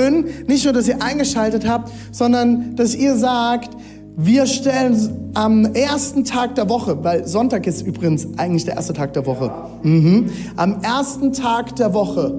schön, 0.00 0.24
nicht 0.46 0.64
nur, 0.64 0.72
dass 0.72 0.88
ihr 0.88 1.02
eingeschaltet 1.02 1.68
habt, 1.68 1.90
sondern 2.12 2.76
dass 2.76 2.94
ihr 2.94 3.16
sagt, 3.16 3.70
wir 4.16 4.46
stellen 4.46 5.30
am 5.34 5.64
ersten 5.64 6.24
Tag 6.24 6.54
der 6.54 6.68
Woche, 6.68 7.02
weil 7.02 7.26
Sonntag 7.26 7.66
ist 7.66 7.82
übrigens 7.82 8.26
eigentlich 8.36 8.64
der 8.64 8.74
erste 8.74 8.92
Tag 8.92 9.12
der 9.14 9.24
Woche, 9.26 9.50
mhm. 9.82 10.30
am 10.56 10.82
ersten 10.82 11.32
Tag 11.32 11.76
der 11.76 11.94
Woche 11.94 12.34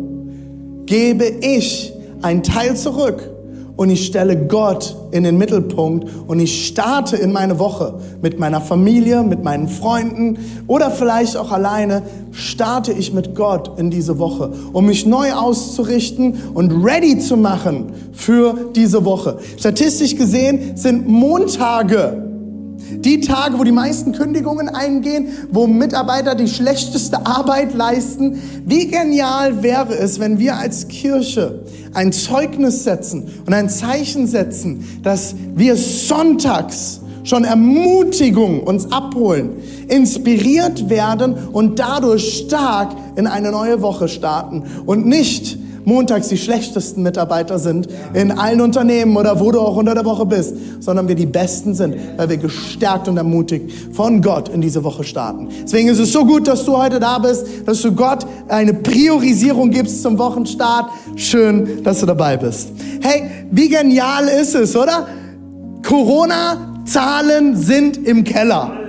gebe 0.86 1.26
ich 1.26 1.94
einen 2.22 2.44
Teil 2.44 2.76
zurück 2.76 3.31
und 3.76 3.90
ich 3.90 4.06
stelle 4.06 4.48
Gott 4.48 4.96
in 5.12 5.24
den 5.24 5.38
Mittelpunkt 5.38 6.08
und 6.28 6.40
ich 6.40 6.68
starte 6.68 7.16
in 7.18 7.32
meine 7.32 7.60
Woche 7.60 7.96
mit 8.22 8.40
meiner 8.40 8.62
Familie, 8.62 9.24
mit 9.24 9.44
meinen 9.44 9.68
Freunden 9.68 10.38
oder 10.68 10.92
vielleicht 10.92 11.38
auch 11.38 11.52
alleine, 11.52 12.04
starte 12.32 12.94
ich 12.94 13.14
mit 13.14 13.36
Gott 13.36 13.80
in 13.80 13.92
diese 13.92 14.20
Woche, 14.20 14.52
um 14.74 14.86
mich 14.86 15.06
neu 15.06 15.34
auszurichten 15.34 16.36
und 16.54 16.84
ready 16.84 17.20
zu 17.20 17.38
machen 17.38 17.94
für 18.14 18.72
diese 18.76 19.06
Woche. 19.06 19.40
Statistisch 19.58 20.16
gesehen 20.16 20.78
sind 20.78 21.08
Montage 21.08 22.31
die 22.90 23.22
Tage, 23.22 23.58
wo 23.58 23.64
die 23.64 23.72
meisten 23.72 24.12
Kündigungen 24.12 24.70
eingehen, 24.70 25.30
wo 25.52 25.68
Mitarbeiter 25.68 26.36
die 26.36 26.48
schlechteste 26.48 27.26
Arbeit 27.26 27.74
leisten. 27.74 28.42
Wie 28.66 28.88
genial 28.88 29.64
wäre 29.64 29.94
es, 29.96 30.20
wenn 30.20 30.40
wir 30.40 30.58
als 30.58 30.88
Kirche 30.88 31.64
ein 31.94 32.12
Zeugnis 32.12 32.84
setzen 32.84 33.30
und 33.46 33.54
ein 33.54 33.70
Zeichen 33.70 34.28
setzen, 34.28 35.02
dass 35.04 35.36
wir 35.56 35.76
sonntags 35.76 37.02
schon 37.24 37.44
Ermutigung 37.44 38.62
uns 38.64 38.92
abholen, 38.92 39.52
inspiriert 39.88 40.90
werden 40.90 41.36
und 41.52 41.80
dadurch 41.80 42.46
stark 42.46 42.96
in 43.16 43.28
eine 43.28 43.52
neue 43.52 43.82
Woche 43.82 44.08
starten 44.08 44.64
und 44.86 45.06
nicht 45.06 45.58
montags 45.86 46.30
die 46.30 46.38
schlechtesten 46.38 47.04
Mitarbeiter 47.04 47.60
sind 47.60 47.88
in 48.14 48.32
allen 48.32 48.62
Unternehmen 48.62 49.16
oder 49.18 49.40
wo 49.40 49.52
du 49.52 49.60
auch 49.60 49.76
unter 49.76 49.94
der 49.94 50.06
Woche 50.06 50.26
bist, 50.26 50.56
sondern 50.80 51.08
wir 51.08 51.16
die 51.16 51.26
Besten 51.26 51.74
sind, 51.74 51.96
weil 52.18 52.30
wir 52.30 52.38
gestärkt 52.38 53.08
und 53.08 53.18
ermutigt 53.18 53.72
von 53.94 54.22
Gott 54.22 54.50
in 54.50 54.62
diese 54.62 54.84
Woche 54.84 55.04
starten. 55.04 55.50
Deswegen 55.64 55.90
ist 55.90 56.00
es 56.00 56.12
so 56.12 56.26
gut, 56.26 56.48
dass 56.48 56.66
du 56.66 56.78
heute 56.78 57.00
da 57.00 57.20
bist, 57.20 57.46
dass 57.66 57.82
du 57.82 57.92
Gott 57.94 58.26
eine 58.48 58.74
Priorisierung 58.74 59.72
gibst 59.72 60.02
zum 60.02 60.18
Wochenstart. 60.18 60.90
Schön, 61.16 61.84
dass 61.84 62.00
du 62.00 62.06
dabei 62.06 62.38
bist. 62.38 62.70
Hey, 63.02 63.24
wie 63.52 63.70
genial 63.70 64.28
ist 64.28 64.56
es, 64.56 64.76
oder? 64.76 65.08
Corona-Zahlen 65.84 67.56
sind 67.58 67.98
im 67.98 68.24
Keller. 68.24 68.81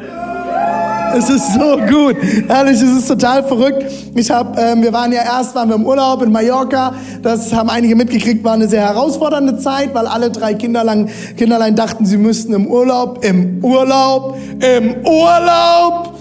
Es 1.15 1.29
ist 1.29 1.55
so 1.55 1.77
gut. 1.77 2.17
Ehrlich, 2.49 2.81
es 2.81 2.99
ist 2.99 3.09
total 3.09 3.43
verrückt. 3.45 3.85
Ich 4.15 4.31
hab, 4.31 4.59
ähm, 4.59 4.83
wir 4.83 4.93
waren 4.93 5.13
ja 5.13 5.23
erst 5.23 5.55
waren 5.55 5.69
wir 5.69 5.77
im 5.77 5.85
Urlaub 5.85 6.23
in 6.23 6.33
Mallorca. 6.33 6.95
Das 7.23 7.53
haben 7.53 7.69
einige 7.69 7.95
mitgekriegt, 7.97 8.43
war 8.45 8.55
eine 8.55 8.69
sehr 8.69 8.83
herausfordernde 8.83 9.59
Zeit, 9.59 9.95
weil 9.95 10.07
alle 10.07 10.31
drei 10.31 10.55
Kinderlein, 10.55 11.09
Kinderlein 11.37 11.77
dachten, 11.77 12.07
sie 12.07 12.17
müssten 12.17 12.55
im 12.55 12.67
Urlaub, 12.67 13.25
im 13.25 13.63
Urlaub, 13.63 14.39
im 14.61 14.97
Urlaub 15.07 16.15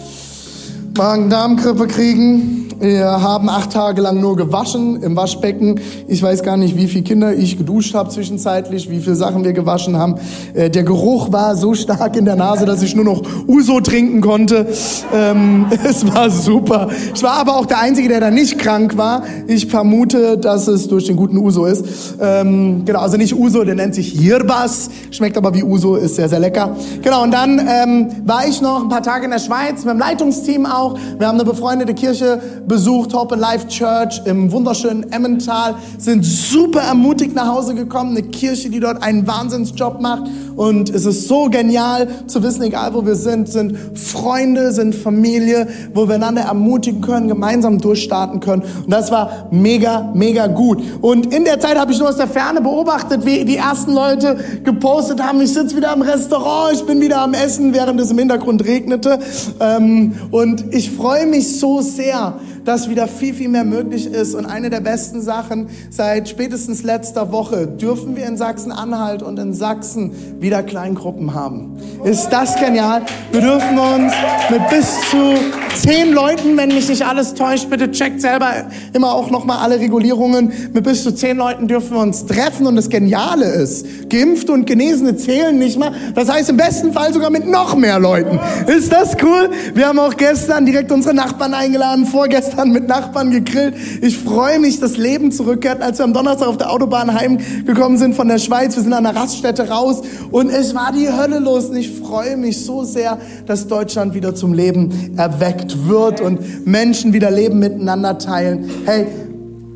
Magen-Darm-Grippe 0.98 1.88
kriegen. 1.88 2.71
Wir 2.82 3.06
haben 3.06 3.48
acht 3.48 3.74
Tage 3.74 4.02
lang 4.02 4.20
nur 4.20 4.36
gewaschen 4.36 5.04
im 5.04 5.16
Waschbecken. 5.16 5.80
Ich 6.08 6.24
weiß 6.24 6.42
gar 6.42 6.58
nicht, 6.58 6.76
wie 6.76 6.88
viele 6.88 7.04
Kinder 7.04 7.32
ich 7.32 7.56
geduscht 7.56 7.94
habe 7.94 8.10
zwischenzeitlich, 8.10 8.90
wie 8.90 9.00
viele 9.00 9.16
Sachen 9.16 9.44
wir 9.44 9.54
gewaschen 9.54 9.98
haben. 9.98 10.16
Äh, 10.56 10.72
der 10.72 10.82
Geruch 10.82 11.32
war 11.32 11.56
so 11.56 11.76
stark 11.76 12.18
in 12.18 12.26
der 12.26 12.36
Nase, 12.36 12.66
dass 12.66 12.82
ich 12.82 12.96
nur 12.96 13.06
noch 13.06 13.22
Uso 13.48 13.82
trinken 13.82 14.20
konnte. 14.22 14.66
Ähm, 15.14 15.68
es 15.88 16.12
war 16.12 16.32
super. 16.32 16.90
Ich 17.14 17.22
war 17.22 17.34
aber 17.34 17.58
auch 17.58 17.68
der 17.68 17.82
Einzige, 17.82 18.08
der 18.08 18.20
da 18.20 18.32
nicht 18.32 18.58
krank 18.58 18.98
war. 18.98 19.26
Ich 19.46 19.68
vermute, 19.68 20.40
dass 20.40 20.68
es 20.68 20.88
durch 20.88 21.06
den 21.06 21.18
guten 21.18 21.38
Uso 21.38 21.66
ist. 21.66 21.86
Ähm, 22.20 22.82
genau, 22.84 23.02
also 23.02 23.16
nicht 23.16 23.36
Uso, 23.36 23.64
der 23.64 23.76
nennt 23.76 23.94
sich 23.94 24.12
Hirbas. 24.12 24.90
Schmeckt 25.12 25.38
aber 25.38 25.54
wie 25.54 25.64
Uso, 25.64 25.98
ist 25.98 26.16
sehr, 26.16 26.30
sehr 26.30 26.40
lecker. 26.40 26.76
Genau, 27.04 27.22
und 27.22 27.32
dann 27.32 27.60
ähm, 27.60 28.08
war 28.26 28.48
ich 28.48 28.60
noch 28.60 28.82
ein 28.82 28.90
paar 28.90 29.04
Tage 29.04 29.26
in 29.26 29.32
der 29.32 29.40
Schweiz 29.40 29.86
mit 29.86 29.94
dem 29.94 30.00
Leitungsteam 30.00 30.66
auch. 30.66 30.98
Wir 31.20 31.28
haben 31.28 31.40
eine 31.40 31.48
befreundete 31.48 31.94
Kirche 31.94 32.42
besucht, 32.72 33.14
Hope 33.14 33.36
Life 33.36 33.68
Church 33.68 34.22
im 34.24 34.50
wunderschönen 34.50 35.12
Emmental, 35.12 35.76
sind 35.98 36.24
super 36.24 36.80
ermutigt 36.80 37.36
nach 37.36 37.48
Hause 37.48 37.76
gekommen, 37.76 38.12
eine 38.16 38.26
Kirche, 38.26 38.70
die 38.70 38.80
dort 38.80 39.04
einen 39.04 39.28
Wahnsinnsjob 39.28 40.00
macht. 40.00 40.32
Und 40.56 40.90
es 40.90 41.06
ist 41.06 41.28
so 41.28 41.50
genial 41.50 42.08
zu 42.28 42.42
wissen, 42.42 42.64
egal 42.64 42.94
wo 42.94 43.06
wir 43.06 43.16
sind, 43.16 43.50
sind 43.50 43.76
Freunde, 43.96 44.72
sind 44.72 44.96
Familie, 44.96 45.68
wo 45.94 46.08
wir 46.08 46.16
einander 46.16 46.44
ermutigen 46.44 47.02
können, 47.02 47.28
gemeinsam 47.28 47.78
durchstarten 47.78 48.40
können. 48.40 48.64
Und 48.86 48.90
das 48.90 49.12
war 49.12 49.50
mega, 49.52 50.10
mega 50.14 50.48
gut. 50.48 50.82
Und 51.02 51.34
in 51.34 51.44
der 51.44 51.60
Zeit 51.60 51.78
habe 51.78 51.92
ich 51.92 52.00
nur 52.00 52.08
aus 52.08 52.16
der 52.16 52.30
Ferne 52.30 52.62
beobachtet, 52.62 53.26
wie 53.26 53.44
die 53.44 53.58
ersten 53.58 53.94
Leute 53.94 54.38
gepostet 54.64 55.22
haben, 55.22 55.42
ich 55.42 55.52
sitze 55.52 55.76
wieder 55.76 55.94
im 55.94 56.04
Restaurant, 56.04 56.74
ich 56.74 56.86
bin 56.86 57.02
wieder 57.02 57.20
am 57.20 57.34
Essen, 57.34 57.74
während 57.74 58.00
es 58.00 58.12
im 58.12 58.18
Hintergrund 58.18 58.64
regnete. 58.64 59.20
Ähm, 59.60 60.14
und 60.32 60.74
ich 60.74 60.90
freue 60.90 61.26
mich 61.26 61.60
so 61.60 61.82
sehr, 61.82 62.36
dass 62.66 62.90
wieder 62.90 63.08
viel, 63.08 63.34
viel 63.34 63.50
mehr 63.50 63.64
möglich 63.64 64.08
ist. 64.08 64.36
Und 64.36 64.46
eine 64.46 64.70
der 64.70 64.82
besten 64.82 65.22
Sachen 65.22 65.68
seit 65.90 66.30
spätestens 66.30 66.84
letzter 66.84 67.32
Woche 67.32 67.68
dürfen 67.68 68.16
wir 68.16 68.26
in 68.26 68.38
Sachsen-Anhalt 68.38 69.24
und 69.24 69.40
in 69.40 69.54
Sachsen 69.54 70.12
wieder 70.40 70.64
Kleingruppen 70.64 71.34
haben. 71.34 71.78
Ist 72.04 72.30
das 72.30 72.56
genial? 72.56 73.04
Wir 73.32 73.42
dürfen 73.42 73.78
uns 73.78 74.14
mit 74.50 74.68
bis 74.70 75.00
zu 75.10 75.36
zehn 75.76 76.14
Leuten, 76.14 76.58
wenn 76.58 76.70
mich 76.70 76.90
nicht 76.90 77.06
alles 77.06 77.34
täuscht, 77.34 77.70
bitte 77.70 77.90
checkt 77.92 78.22
selber 78.22 78.52
immer 78.94 79.14
auch 79.14 79.32
nochmal 79.32 79.60
alle 79.60 79.80
Regulierungen. 79.80 80.52
Mit 80.74 80.84
bis 80.84 81.04
zu 81.04 81.14
zehn 81.14 81.38
Leuten 81.38 81.68
dürfen 81.68 81.92
wir 81.92 82.02
uns 82.02 82.26
treffen. 82.26 82.68
Und 82.68 82.76
das 82.76 82.90
Geniale 82.90 83.46
ist, 83.46 84.10
Geimpfte 84.10 84.52
und 84.52 84.66
Genesene 84.66 85.16
zählen 85.16 85.58
nicht 85.58 85.80
mal. 85.80 85.94
Das 86.14 86.30
heißt 86.30 86.50
im 86.50 86.58
besten 86.58 86.94
Fall 86.94 87.14
sogar 87.14 87.30
mit 87.30 87.48
noch 87.48 87.76
mehr 87.76 88.00
Leuten. 88.00 88.40
Ist 88.68 88.92
das 88.92 89.16
cool? 89.24 89.50
Wir 89.74 89.88
haben 89.88 90.00
auch 90.00 90.16
gestern 90.16 90.66
direkt 90.66 90.92
unsere 90.92 91.16
Nachbarn 91.16 91.54
eingeladen, 91.54 92.06
vorgestern 92.06 92.51
gestern 92.52 92.72
mit 92.72 92.88
Nachbarn 92.88 93.32
gegrillt. 93.32 93.76
Ich 94.02 94.18
freue 94.18 94.60
mich, 94.60 94.80
dass 94.80 94.98
Leben 94.98 95.32
zurückkehrt. 95.32 95.82
Als 95.82 96.00
wir 96.00 96.06
am 96.06 96.14
Donnerstag 96.14 96.48
auf 96.48 96.58
der 96.58 96.72
Autobahn 96.72 97.14
heimgekommen 97.14 97.98
sind 97.98 98.16
von 98.16 98.28
der 98.28 98.40
Schweiz, 98.40 98.76
wir 98.76 98.84
sind 98.84 98.94
an 98.94 99.06
der 99.06 99.16
Raststätte 99.16 99.70
raus 99.70 100.02
und 100.32 100.50
es 100.50 100.76
war 100.76 100.92
die 100.92 101.10
Hölle 101.10 101.40
los. 101.40 101.66
Und 101.66 101.78
ich 101.78 101.90
freue 101.92 102.36
mich 102.38 102.64
so 102.66 102.84
sehr, 102.84 103.18
dass 103.46 103.68
Deutschland 103.68 104.14
wieder 104.14 104.36
zum 104.36 104.54
Leben 104.54 105.14
erweckt 105.18 105.88
wird 105.88 106.20
und 106.20 106.68
Menschen 106.68 107.14
wieder 107.14 107.32
Leben 107.32 107.60
miteinander 107.60 108.18
teilen. 108.18 108.70
Hey, 108.86 109.08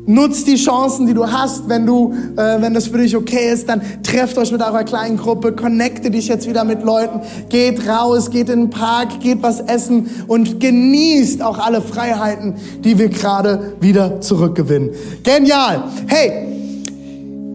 Nutz 0.06 0.44
die 0.44 0.54
Chancen, 0.54 1.06
die 1.06 1.14
du 1.14 1.26
hast, 1.26 1.68
wenn 1.68 1.84
du, 1.84 2.14
äh, 2.36 2.60
wenn 2.60 2.74
das 2.74 2.86
für 2.86 2.98
dich 2.98 3.16
okay 3.16 3.52
ist, 3.52 3.68
dann 3.68 3.82
trefft 4.04 4.38
euch 4.38 4.52
mit 4.52 4.62
eurer 4.62 4.84
kleinen 4.84 5.16
Gruppe, 5.16 5.52
connecte 5.52 6.10
dich 6.10 6.28
jetzt 6.28 6.48
wieder 6.48 6.62
mit 6.64 6.84
Leuten, 6.84 7.20
geht 7.48 7.88
raus, 7.88 8.30
geht 8.30 8.48
in 8.48 8.60
den 8.60 8.70
Park, 8.70 9.20
geht 9.20 9.42
was 9.42 9.60
essen 9.60 10.08
und 10.28 10.60
genießt 10.60 11.42
auch 11.42 11.58
alle 11.58 11.82
Freiheiten, 11.82 12.54
die 12.84 12.98
wir 12.98 13.08
gerade 13.08 13.74
wieder 13.80 14.20
zurückgewinnen. 14.20 14.90
Genial. 15.24 15.84
Hey, 16.06 16.46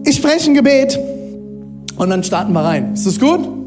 ich 0.04 0.16
spreche 0.16 0.50
ein 0.50 0.54
Gebet 0.54 0.98
und 1.96 2.10
dann 2.10 2.22
starten 2.22 2.52
wir 2.52 2.60
rein. 2.60 2.92
Ist 2.92 3.06
das 3.06 3.18
gut? 3.18 3.61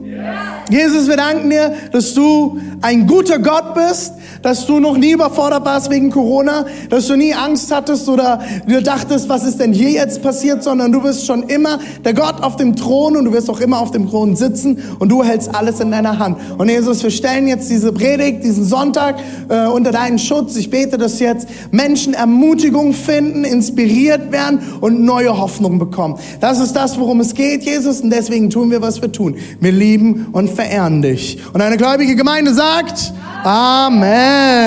Jesus, 0.70 1.08
wir 1.08 1.18
danken 1.18 1.50
dir, 1.50 1.74
dass 1.92 2.14
du 2.14 2.60
ein 2.82 3.06
guter 3.06 3.38
Gott 3.38 3.76
bist, 3.76 4.14
dass 4.42 4.66
du 4.66 4.80
noch 4.80 4.98
nie 4.98 5.12
überfordert 5.12 5.66
warst 5.66 5.90
wegen 5.90 6.10
Corona, 6.10 6.66
dass 6.90 7.08
du 7.08 7.16
nie 7.16 7.34
Angst 7.34 7.74
hattest 7.74 8.10
oder 8.10 8.42
du 8.68 8.82
dachtest, 8.82 9.30
was 9.30 9.44
ist 9.44 9.60
denn 9.60 9.74
hier 9.74 9.92
jetzt 9.92 10.22
passiert, 10.22 10.64
sondern 10.64 10.92
du 10.92 11.02
bist 11.02 11.26
schon 11.26 11.44
immer 11.44 11.80
der 12.04 12.14
Gott 12.14 12.42
auf 12.42 12.56
dem 12.56 12.76
Thron 12.76 13.16
und 13.16 13.26
du 13.26 13.34
wirst 13.34 13.50
auch 13.50 13.60
immer 13.60 13.80
auf 13.80 13.92
dem 13.92 14.10
Thron 14.10 14.36
sitzen 14.36 14.82
und 15.00 15.10
du 15.10 15.24
hältst 15.24 15.54
alles 15.54 15.80
in 15.80 15.92
deiner 15.92 16.20
Hand. 16.20 16.38
Und 16.58 16.70
Jesus, 16.70 17.04
wir 17.04 17.12
stellen 17.12 17.48
jetzt 17.48 17.70
diese 17.70 17.92
Predigt, 17.92 18.44
diesen 18.44 18.66
Sonntag 18.66 19.18
äh, 19.50 19.68
unter 19.68 19.92
deinen 19.92 20.20
Schutz. 20.20 20.56
Ich 20.56 20.70
bete, 20.70 20.98
dass 20.98 21.20
jetzt 21.20 21.48
Menschen 21.72 22.14
Ermutigung 22.14 22.94
finden, 22.94 23.44
inspiriert 23.46 24.32
werden 24.32 24.60
und 24.82 25.04
neue 25.04 25.38
Hoffnung 25.38 25.80
bekommen. 25.80 26.18
Das 26.40 26.60
ist 26.60 26.74
das, 26.74 27.00
worum 27.00 27.20
es 27.20 27.34
geht, 27.34 27.64
Jesus, 27.64 28.02
und 28.02 28.10
deswegen 28.10 28.50
tun 28.50 28.72
wir, 28.72 28.82
was 28.82 29.02
wir 29.02 29.12
tun. 29.12 29.36
Wir 29.60 29.72
lieben 29.72 30.15
und 30.32 30.50
verehren 30.50 31.02
dich. 31.02 31.40
Und 31.54 31.62
eine 31.62 31.78
gläubige 31.78 32.16
Gemeinde 32.16 32.54
sagt 32.54 33.14
Amen. 33.44 34.66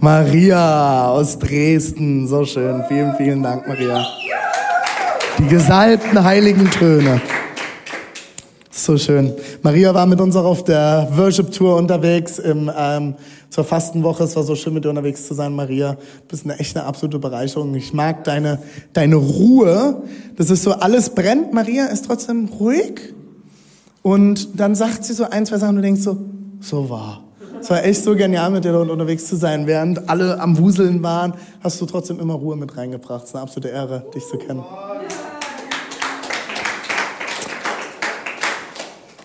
Maria 0.00 1.08
aus 1.08 1.38
Dresden, 1.38 2.26
so 2.28 2.44
schön. 2.44 2.82
Vielen, 2.88 3.14
vielen 3.16 3.42
Dank, 3.42 3.66
Maria. 3.66 4.06
Die 5.38 5.46
gesalbten 5.46 6.22
heiligen 6.22 6.70
Töne. 6.70 7.20
So 8.70 8.98
schön. 8.98 9.32
Maria 9.62 9.94
war 9.94 10.04
mit 10.04 10.20
uns 10.20 10.36
auch 10.36 10.44
auf 10.44 10.64
der 10.64 11.08
Worship-Tour 11.12 11.76
unterwegs 11.76 12.38
im, 12.38 12.70
ähm, 12.76 13.14
zur 13.48 13.64
Fastenwoche. 13.64 14.24
Es 14.24 14.36
war 14.36 14.42
so 14.42 14.54
schön, 14.56 14.74
mit 14.74 14.84
dir 14.84 14.90
unterwegs 14.90 15.26
zu 15.26 15.32
sein, 15.32 15.54
Maria. 15.54 15.92
Du 15.92 15.98
bist 16.28 16.44
eine 16.44 16.58
echt 16.58 16.76
eine 16.76 16.84
absolute 16.84 17.18
Bereicherung. 17.18 17.74
Ich 17.74 17.94
mag 17.94 18.24
deine, 18.24 18.58
deine 18.92 19.16
Ruhe. 19.16 20.02
Das 20.36 20.50
ist 20.50 20.64
so, 20.64 20.72
alles 20.72 21.10
brennt. 21.10 21.54
Maria 21.54 21.86
ist 21.86 22.06
trotzdem 22.06 22.48
ruhig. 22.60 23.14
Und 24.06 24.60
dann 24.60 24.74
sagt 24.74 25.02
sie 25.02 25.14
so 25.14 25.24
ein, 25.24 25.46
zwei 25.46 25.56
Sachen 25.56 25.70
und 25.70 25.76
du 25.76 25.82
denkst 25.82 26.02
so, 26.02 26.18
so 26.60 26.90
wahr. 26.90 27.22
Es 27.58 27.70
war 27.70 27.82
echt 27.82 28.04
so 28.04 28.14
genial, 28.14 28.50
mit 28.50 28.62
dir 28.62 28.72
dort 28.72 28.90
unterwegs 28.90 29.26
zu 29.26 29.36
sein. 29.36 29.66
Während 29.66 30.10
alle 30.10 30.38
am 30.38 30.58
Wuseln 30.58 31.02
waren, 31.02 31.32
hast 31.62 31.80
du 31.80 31.86
trotzdem 31.86 32.20
immer 32.20 32.34
Ruhe 32.34 32.54
mit 32.54 32.76
reingebracht. 32.76 33.22
Es 33.22 33.30
ist 33.30 33.34
eine 33.34 33.44
absolute 33.44 33.68
Ehre, 33.68 34.04
dich 34.14 34.26
zu 34.26 34.36
kennen. 34.36 34.62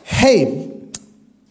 Hey, 0.05 0.71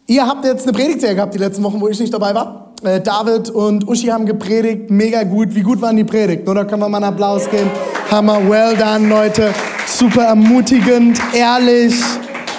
ihr 0.06 0.26
habt 0.26 0.46
jetzt 0.46 0.62
eine 0.62 0.72
Predigtserie 0.72 1.14
gehabt 1.14 1.34
die 1.34 1.38
letzten 1.38 1.62
Wochen, 1.64 1.82
wo 1.82 1.88
ich 1.88 2.00
nicht 2.00 2.14
dabei 2.14 2.34
war. 2.34 2.72
Äh, 2.82 3.02
David 3.02 3.50
und 3.50 3.86
Uschi 3.86 4.06
haben 4.06 4.24
gepredigt, 4.24 4.90
mega 4.90 5.22
gut. 5.24 5.54
Wie 5.54 5.62
gut 5.62 5.82
waren 5.82 5.98
die 5.98 6.04
Predigten, 6.04 6.48
oder? 6.48 6.64
Können 6.64 6.81
wir 6.81 6.88
mal 6.88 6.96
einen 6.96 7.12
Applaus 7.12 7.50
geben? 7.50 7.70
Hammer, 8.10 8.48
well 8.48 8.74
done, 8.74 9.06
Leute. 9.06 9.52
Super 9.86 10.22
ermutigend, 10.22 11.20
ehrlich, 11.34 11.94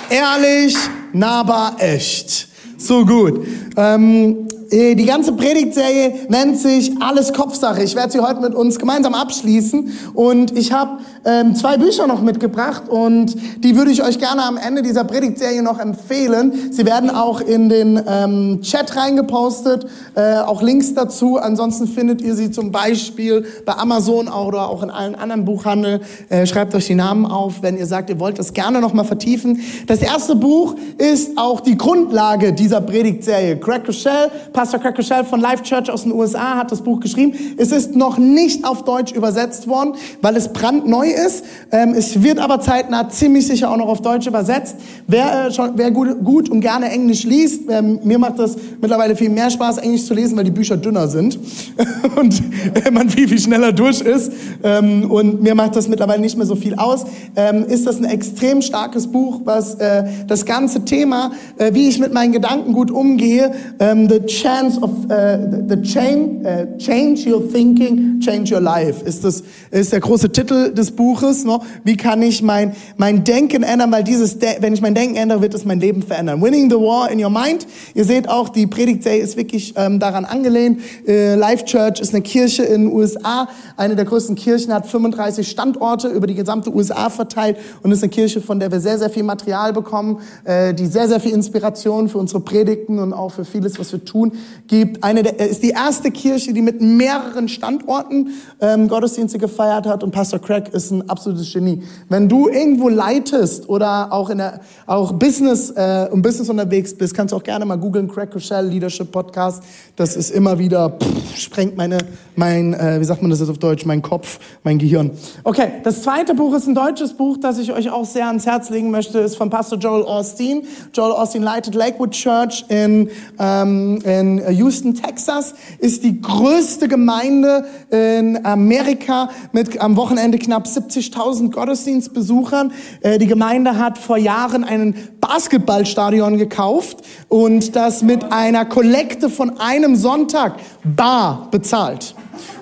ehrlich, 0.09 0.75
nahbar, 1.13 1.75
echt. 1.79 2.47
So 2.77 3.05
gut. 3.05 3.45
Ähm, 3.75 4.47
äh, 4.47 4.58
die 4.71 5.05
ganze 5.05 5.33
Predigtserie 5.33 6.27
nennt 6.29 6.57
sich 6.57 6.91
Alles 7.01 7.33
Kopfsache. 7.33 7.83
Ich 7.83 7.95
werde 7.95 8.11
sie 8.11 8.19
heute 8.19 8.39
mit 8.41 8.53
uns 8.53 8.77
gemeinsam 8.77 9.13
abschließen 9.13 9.91
und 10.13 10.55
ich 10.57 10.71
habe 10.71 10.99
ähm, 11.25 11.55
zwei 11.55 11.77
Bücher 11.77 12.07
noch 12.07 12.21
mitgebracht 12.21 12.83
und 12.87 13.35
die 13.63 13.75
würde 13.75 13.91
ich 13.91 14.03
euch 14.03 14.19
gerne 14.19 14.43
am 14.43 14.57
Ende 14.57 14.81
dieser 14.81 15.03
Predigtserie 15.03 15.63
noch 15.63 15.79
empfehlen. 15.79 16.71
Sie 16.71 16.85
werden 16.85 17.09
auch 17.09 17.41
in 17.41 17.69
den 17.69 18.01
ähm, 18.07 18.61
Chat 18.61 18.95
reingepostet, 18.95 19.87
äh, 20.15 20.37
auch 20.37 20.61
Links 20.61 20.93
dazu. 20.93 21.37
Ansonsten 21.37 21.87
findet 21.87 22.21
ihr 22.21 22.35
sie 22.35 22.51
zum 22.51 22.71
Beispiel 22.71 23.45
bei 23.65 23.73
Amazon 23.73 24.27
oder 24.27 24.69
auch 24.69 24.83
in 24.83 24.89
allen 24.89 25.15
anderen 25.15 25.45
Buchhandel. 25.45 26.01
Äh, 26.29 26.45
schreibt 26.45 26.75
euch 26.75 26.87
die 26.87 26.95
Namen 26.95 27.25
auf, 27.25 27.61
wenn 27.61 27.77
ihr 27.77 27.85
sagt, 27.85 28.09
ihr 28.09 28.19
wollt 28.19 28.39
das 28.39 28.53
gerne 28.53 28.81
noch 28.81 28.93
mal 28.93 29.03
vertiefen. 29.03 29.61
Das 29.87 30.01
erste 30.01 30.35
Buch 30.35 30.75
ist 30.97 31.37
auch 31.37 31.59
die 31.59 31.77
Grundlage 31.77 32.53
dieser 32.53 32.81
Predigtserie. 32.81 33.57
Craig 33.57 33.87
Rochelle, 33.87 34.31
Pastor 34.59 34.81
Craig 34.81 34.97
Rochelle 34.97 35.23
von 35.23 35.39
Life 35.39 35.63
Church 35.63 35.89
aus 35.89 36.03
den 36.03 36.11
USA 36.11 36.57
hat 36.57 36.69
das 36.69 36.81
Buch 36.81 36.99
geschrieben. 36.99 37.31
Es 37.55 37.71
ist 37.71 37.95
noch 37.95 38.17
nicht 38.17 38.65
auf 38.65 38.83
Deutsch 38.83 39.13
übersetzt 39.13 39.69
worden, 39.69 39.93
weil 40.21 40.35
es 40.35 40.51
brandneu 40.51 41.07
ist. 41.07 41.45
Ähm, 41.71 41.93
es 41.93 42.21
wird 42.23 42.39
aber 42.39 42.59
zeitnah 42.59 43.07
ziemlich 43.07 43.47
sicher 43.47 43.71
auch 43.71 43.77
noch 43.77 43.87
auf 43.87 44.01
Deutsch 44.01 44.27
übersetzt. 44.27 44.75
Wer, 45.07 45.45
äh, 45.45 45.51
schon, 45.53 45.71
wer 45.75 45.91
gut, 45.91 46.25
gut 46.25 46.49
und 46.49 46.59
gerne 46.59 46.91
Englisch 46.91 47.23
liest, 47.23 47.69
ähm, 47.69 48.01
mir 48.03 48.19
macht 48.19 48.37
das 48.37 48.57
mittlerweile 48.81 49.15
viel 49.15 49.29
mehr 49.29 49.49
Spaß, 49.49 49.77
Englisch 49.77 50.03
zu 50.03 50.13
lesen, 50.13 50.35
weil 50.35 50.43
die 50.43 50.51
Bücher 50.51 50.75
dünner 50.75 51.07
sind 51.07 51.39
und 52.17 52.43
man 52.91 53.09
viel, 53.09 53.29
viel 53.29 53.39
schneller 53.39 53.71
durch 53.71 54.01
ist. 54.01 54.33
Ähm, 54.61 55.09
und 55.09 55.41
mir 55.41 55.55
macht 55.55 55.77
das 55.77 55.87
mittlerweile 55.87 56.19
nicht 56.19 56.35
mehr 56.35 56.45
so 56.45 56.57
viel 56.57 56.75
aus. 56.75 57.05
Ähm, 57.37 57.63
ist 57.63 57.87
das 57.87 57.95
ein 57.95 58.03
extrem 58.03 58.61
starkes 58.61 59.07
Buch, 59.07 59.39
was 59.45 59.75
äh, 59.75 60.03
das 60.27 60.45
ganze 60.45 60.83
Thema, 60.83 61.31
äh, 61.57 61.73
wie 61.73 61.87
ich 61.87 61.97
mit 61.97 62.11
meinen 62.11 62.33
Gedanken 62.33 62.73
gut 62.73 62.91
umgehe, 62.91 63.53
ähm, 63.79 64.09
The 64.09 64.19
Chance 64.49 64.79
of 64.81 64.89
uh, 65.05 65.67
the 65.67 65.79
chain, 65.83 66.43
uh, 66.43 66.65
Change 66.79 67.27
Your 67.27 67.39
Thinking, 67.51 68.19
Change 68.19 68.51
Your 68.51 68.61
Life, 68.61 69.05
ist, 69.05 69.23
das, 69.23 69.43
ist 69.69 69.93
der 69.93 69.99
große 69.99 70.31
Titel 70.31 70.73
des 70.73 70.89
Buches. 70.89 71.43
No? 71.43 71.61
Wie 71.83 71.95
kann 71.95 72.23
ich 72.23 72.41
mein, 72.41 72.75
mein 72.97 73.23
Denken 73.23 73.61
ändern? 73.61 73.91
Weil 73.91 74.03
dieses, 74.03 74.37
wenn 74.41 74.73
ich 74.73 74.81
mein 74.81 74.95
Denken 74.95 75.17
ändere, 75.17 75.43
wird 75.43 75.53
es 75.53 75.65
mein 75.65 75.79
Leben 75.79 76.01
verändern. 76.01 76.41
Winning 76.41 76.71
the 76.71 76.77
War 76.77 77.11
in 77.11 77.23
Your 77.23 77.29
Mind. 77.29 77.67
Ihr 77.93 78.05
seht 78.05 78.27
auch, 78.27 78.49
die 78.49 78.65
Predigtserie 78.65 79.21
ist 79.21 79.37
wirklich 79.37 79.75
ähm, 79.77 79.99
daran 79.99 80.25
angelehnt. 80.25 80.79
Äh, 81.07 81.35
Life 81.35 81.65
Church 81.65 81.99
ist 81.99 82.15
eine 82.15 82.23
Kirche 82.23 82.63
in 82.63 82.85
den 82.85 82.91
USA. 82.91 83.49
Eine 83.77 83.95
der 83.95 84.05
größten 84.05 84.35
Kirchen 84.35 84.73
hat 84.73 84.87
35 84.87 85.47
Standorte 85.47 86.07
über 86.07 86.25
die 86.25 86.35
gesamte 86.35 86.73
USA 86.73 87.11
verteilt 87.11 87.57
und 87.83 87.91
ist 87.91 88.01
eine 88.01 88.09
Kirche, 88.09 88.41
von 88.41 88.59
der 88.59 88.71
wir 88.71 88.79
sehr, 88.79 88.97
sehr 88.97 89.11
viel 89.11 89.23
Material 89.23 89.73
bekommen, 89.73 90.21
äh, 90.43 90.73
die 90.73 90.87
sehr, 90.87 91.07
sehr 91.07 91.19
viel 91.19 91.33
Inspiration 91.33 92.09
für 92.09 92.17
unsere 92.17 92.39
Predigten 92.39 92.97
und 92.97 93.13
auch 93.13 93.31
für 93.31 93.45
vieles, 93.45 93.77
was 93.77 93.91
wir 93.91 94.03
tun, 94.03 94.31
gibt. 94.69 95.03
Eine 95.03 95.23
der, 95.23 95.39
ist 95.49 95.63
die 95.63 95.71
erste 95.71 96.11
Kirche, 96.11 96.53
die 96.53 96.61
mit 96.61 96.79
mehreren 96.79 97.49
Standorten 97.49 98.29
ähm, 98.61 98.87
Gottesdienste 98.87 99.37
gefeiert 99.37 99.85
hat 99.85 100.03
und 100.03 100.11
Pastor 100.11 100.39
Craig 100.39 100.69
ist 100.73 100.91
ein 100.91 101.09
absolutes 101.09 101.51
Genie. 101.51 101.83
Wenn 102.07 102.29
du 102.29 102.47
irgendwo 102.47 102.87
leitest 102.87 103.67
oder 103.67 104.13
auch 104.13 104.29
in 104.29 104.37
der 104.37 104.61
auch 104.85 105.11
Business 105.13 105.71
äh, 105.71 106.05
im 106.11 106.21
Business 106.21 106.49
unterwegs 106.49 106.95
bist, 106.95 107.13
kannst 107.13 107.31
du 107.31 107.37
auch 107.37 107.43
gerne 107.43 107.65
mal 107.65 107.77
googeln 107.77 108.07
Craig 108.07 108.33
Rochelle 108.33 108.67
Leadership 108.67 109.11
Podcast. 109.11 109.63
Das 109.95 110.15
ist 110.15 110.29
immer 110.29 110.59
wieder 110.59 110.91
pff, 110.91 111.37
sprengt 111.37 111.75
meine 111.75 111.97
mein 112.35 112.73
äh, 112.73 112.99
wie 112.99 113.05
sagt 113.05 113.21
man 113.21 113.31
das 113.31 113.39
jetzt 113.39 113.49
auf 113.49 113.57
Deutsch 113.57 113.85
mein 113.85 114.01
Kopf 114.01 114.39
mein 114.63 114.77
Gehirn. 114.77 115.11
Okay, 115.43 115.73
das 115.83 116.03
zweite 116.03 116.35
Buch 116.35 116.55
ist 116.55 116.67
ein 116.67 116.75
deutsches 116.75 117.13
Buch, 117.13 117.37
das 117.37 117.57
ich 117.57 117.73
euch 117.73 117.89
auch 117.89 118.05
sehr 118.05 118.27
ans 118.27 118.45
Herz 118.45 118.69
legen 118.69 118.91
möchte, 118.91 119.19
ist 119.19 119.35
von 119.35 119.49
Pastor 119.49 119.79
Joel 119.79 120.03
Austin. 120.03 120.63
Joel 120.93 121.13
Austin 121.13 121.41
leitet 121.41 121.73
Lakewood 121.73 122.11
Church 122.11 122.65
in 122.69 123.09
ähm, 123.39 123.99
in 124.03 124.28
Houston, 124.37 124.93
Texas, 124.93 125.55
ist 125.79 126.03
die 126.03 126.21
größte 126.21 126.87
Gemeinde 126.87 127.65
in 127.89 128.45
Amerika 128.45 129.29
mit 129.51 129.79
am 129.81 129.95
Wochenende 129.95 130.37
knapp 130.37 130.67
70.000 130.67 131.51
Gottesdienstbesuchern. 131.51 132.71
Äh, 133.01 133.17
die 133.17 133.27
Gemeinde 133.27 133.77
hat 133.77 133.97
vor 133.97 134.17
Jahren 134.17 134.63
einen 134.63 134.95
Basketballstadion 135.19 136.37
gekauft 136.37 136.97
und 137.27 137.75
das 137.75 138.03
mit 138.03 138.31
einer 138.31 138.65
Kollekte 138.65 139.29
von 139.29 139.59
einem 139.59 139.95
Sonntag 139.95 140.55
bar 140.83 141.47
bezahlt. 141.51 142.15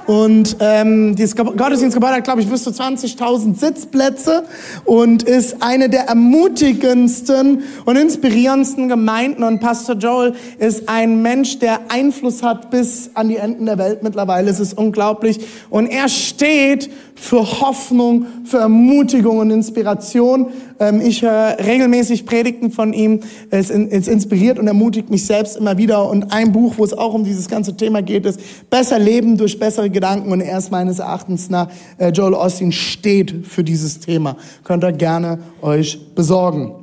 Und 0.08 0.56
ähm, 0.62 1.18
dieses 1.18 1.36
Gottesdienstgebäude 1.36 2.16
hat, 2.16 2.24
glaube 2.24 2.40
ich, 2.40 2.48
bis 2.48 2.64
zu 2.64 2.70
20.000 2.70 3.60
Sitzplätze 3.60 4.46
und 4.86 5.24
ist 5.24 5.62
eine 5.62 5.90
der 5.90 6.06
ermutigendsten 6.06 7.64
und 7.84 7.96
inspirierendsten 7.98 8.88
Gemeinden. 8.88 9.44
Und 9.44 9.60
Pastor 9.60 9.96
Joel 9.96 10.34
ist 10.60 10.88
ein 10.88 11.22
Mensch, 11.22 11.60
der 11.60 11.82
Einfluss 11.90 12.42
hat 12.42 12.72
bis 12.72 13.12
an 13.16 13.28
die 13.28 13.36
Enden 13.36 13.66
der 13.66 13.78
Welt 13.78 14.02
mittlerweile. 14.02 14.50
Es 14.50 14.62
ist 14.62 14.78
unglaublich. 14.78 15.42
Und 15.70 15.88
er 15.88 16.08
steht 16.08 16.90
für 17.16 17.60
Hoffnung, 17.60 18.28
für 18.46 18.60
Ermutigung 18.60 19.40
und 19.40 19.52
Inspiration. 19.52 20.54
Ähm, 20.80 21.02
ich 21.02 21.22
höre 21.22 21.58
regelmäßig 21.60 22.26
Predigten 22.26 22.72
von 22.72 22.94
ihm. 22.94 23.22
Es, 23.50 23.70
inspiriert 23.70 24.60
und 24.60 24.68
ermutigt 24.68 25.10
mich 25.10 25.26
selbst 25.26 25.58
immer 25.58 25.78
wieder. 25.78 26.10
Und 26.10 26.32
ein 26.32 26.52
Buch, 26.52 26.76
wo 26.78 26.84
es 26.84 26.94
auch 26.94 27.14
um 27.14 27.24
dieses 27.24 27.48
ganze 27.48 27.76
Thema 27.76 28.02
geht, 28.02 28.26
ist 28.26 28.40
Besser 28.70 29.00
Leben 29.00 29.38
durch 29.38 29.60
bessere 29.60 29.90
Gedanken. 29.90 30.32
Und 30.32 30.42
er 30.42 30.58
ist 30.58 30.72
meines 30.72 31.00
Erachtens 31.00 31.50
nach, 31.50 31.70
äh, 31.98 32.10
Joel 32.10 32.36
Austin 32.36 32.72
steht 32.72 33.48
für 33.48 33.64
dieses 33.64 34.00
Thema. 34.00 34.38
Könnt 34.64 34.84
ihr 34.84 34.92
gerne 34.92 35.40
euch 35.62 36.00
besorgen. 36.16 36.74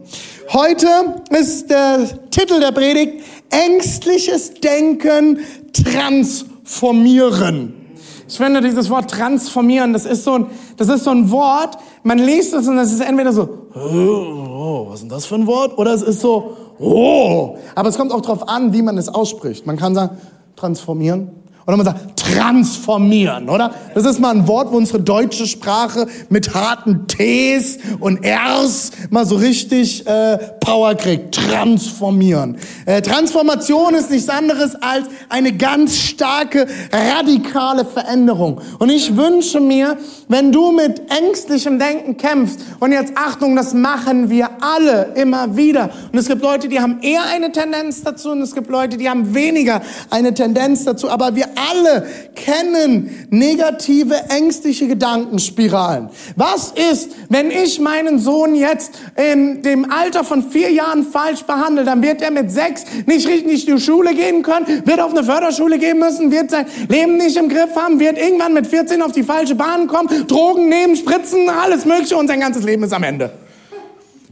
Heute 0.53 0.87
ist 1.31 1.71
der 1.71 2.07
Titel 2.31 2.61
der 2.61 2.73
Predigt 2.73 3.23
Ängstliches 3.51 4.55
Denken 4.55 5.39
transformieren. 5.73 7.84
Ich 8.27 8.37
finde 8.37 8.61
dieses 8.61 8.89
Wort 8.91 9.11
transformieren, 9.11 9.93
das 9.93 10.07
ist 10.07 10.25
so 10.25 10.35
ein, 10.35 10.47
das 10.77 10.89
ist 10.89 11.05
so 11.05 11.11
ein 11.11 11.31
Wort, 11.31 11.77
man 12.03 12.19
liest 12.19 12.55
es 12.55 12.67
und 12.67 12.79
es 12.79 12.93
ist 12.93 13.01
entweder 13.01 13.33
so, 13.33 13.69
oh, 13.75 14.87
was 14.89 14.97
ist 14.97 15.03
denn 15.03 15.09
das 15.11 15.27
für 15.27 15.35
ein 15.35 15.47
Wort? 15.47 15.77
Oder 15.79 15.93
es 15.93 16.03
ist 16.03 16.21
so, 16.21 16.57
oh. 16.79 17.57
Aber 17.75 17.89
es 17.89 17.97
kommt 17.97 18.13
auch 18.13 18.23
darauf 18.23 18.49
an, 18.49 18.73
wie 18.73 18.83
man 18.83 18.97
es 18.99 19.09
ausspricht. 19.09 19.67
Man 19.67 19.77
kann 19.77 19.95
sagen, 19.95 20.17
transformieren 20.57 21.44
oder 21.67 21.77
man 21.77 21.87
sagt 21.87 22.15
transformieren, 22.17 23.49
oder? 23.49 23.73
Das 23.95 24.05
ist 24.05 24.21
mal 24.21 24.31
ein 24.35 24.49
Wort, 24.49 24.73
wo 24.73 24.77
unsere 24.77 25.01
deutsche 25.01 25.47
Sprache 25.47 26.07
mit 26.29 26.55
harten 26.55 27.07
Ts 27.07 27.79
und 28.01 28.21
Rs 28.25 28.93
mal 29.11 29.27
so 29.27 29.37
richtig 29.37 30.07
äh, 30.07 30.39
Power 30.61 30.95
kriegt. 30.95 31.35
Transformieren. 31.35 32.57
Äh, 32.87 33.03
Transformation 33.03 33.95
ist 33.95 34.11
nichts 34.11 34.29
anderes 34.29 34.75
als 34.77 35.07
eine 35.29 35.53
ganz 35.57 35.97
starke, 35.97 36.67
radikale 36.93 37.85
Veränderung. 37.85 38.61
Und 38.79 38.91
ich 38.91 39.17
wünsche 39.17 39.61
mir, 39.61 39.97
wenn 40.29 40.53
du 40.53 40.73
mit 40.73 41.03
ängstlichem 41.11 41.79
Denken 41.79 42.17
kämpfst, 42.17 42.61
und 42.81 42.93
jetzt 42.93 43.13
Achtung, 43.17 43.57
das 43.57 43.75
machen 43.75 44.31
wir 44.31 44.49
alle 44.61 45.13
immer 45.15 45.57
wieder. 45.57 45.91
Und 46.13 46.19
es 46.19 46.29
gibt 46.29 46.43
Leute, 46.43 46.69
die 46.69 46.81
haben 46.81 47.01
eher 47.03 47.23
eine 47.25 47.53
Tendenz 47.53 48.03
dazu, 48.03 48.31
und 48.31 48.43
es 48.43 48.55
gibt 48.55 48.71
Leute, 48.71 48.97
die 48.97 49.09
haben 49.09 49.35
weniger 49.35 49.83
eine 50.11 50.35
Tendenz 50.35 50.85
dazu, 50.85 51.11
aber 51.11 51.35
wir 51.35 51.54
alle 51.57 52.07
kennen 52.35 53.27
negative, 53.31 54.15
ängstliche 54.29 54.87
Gedankenspiralen. 54.87 56.11
Was 56.37 56.73
ist, 56.91 57.13
wenn 57.29 57.51
ich 57.51 57.81
meinen 57.81 58.19
Sohn 58.19 58.55
jetzt 58.55 58.93
in 59.17 59.63
dem 59.63 59.91
Alter 59.91 60.25
von 60.25 60.51
vier 60.51 60.71
Jahren 60.71 61.05
falsch 61.05 61.43
behandle? 61.43 61.85
Dann 61.85 62.03
wird 62.03 62.23
er 62.23 62.31
mit 62.31 62.51
sechs 62.51 62.85
nicht 63.07 63.27
richtig 63.29 63.69
in 63.69 63.77
die 63.77 63.83
Schule 63.83 64.15
gehen 64.15 64.43
können, 64.43 64.83
wird 64.85 65.01
auf 65.01 65.13
eine 65.13 65.25
Förderschule 65.25 65.79
gehen 65.79 65.99
müssen, 65.99 66.31
wird 66.31 66.51
sein 66.51 66.67
Leben 66.89 67.17
nicht 67.17 67.37
im 67.37 67.49
Griff 67.49 67.75
haben, 67.77 68.01
wird 68.01 68.19
irgendwann 68.19 68.55
mit 68.55 68.67
14 68.67 69.03
auf 69.03 69.13
die 69.13 69.23
falsche 69.23 69.55
Bahn 69.55 69.87
kommen, 69.87 70.27
Drogen 70.27 70.69
nehmen, 70.69 70.97
Spritzen, 70.97 71.49
alles 71.49 71.85
Mögliche 71.85 72.17
und 72.17 72.29
sein 72.29 72.41
ganzes 72.41 72.65
Leben 72.65 72.83
ist 72.85 72.93
am 72.93 73.03
Ende. 73.03 73.44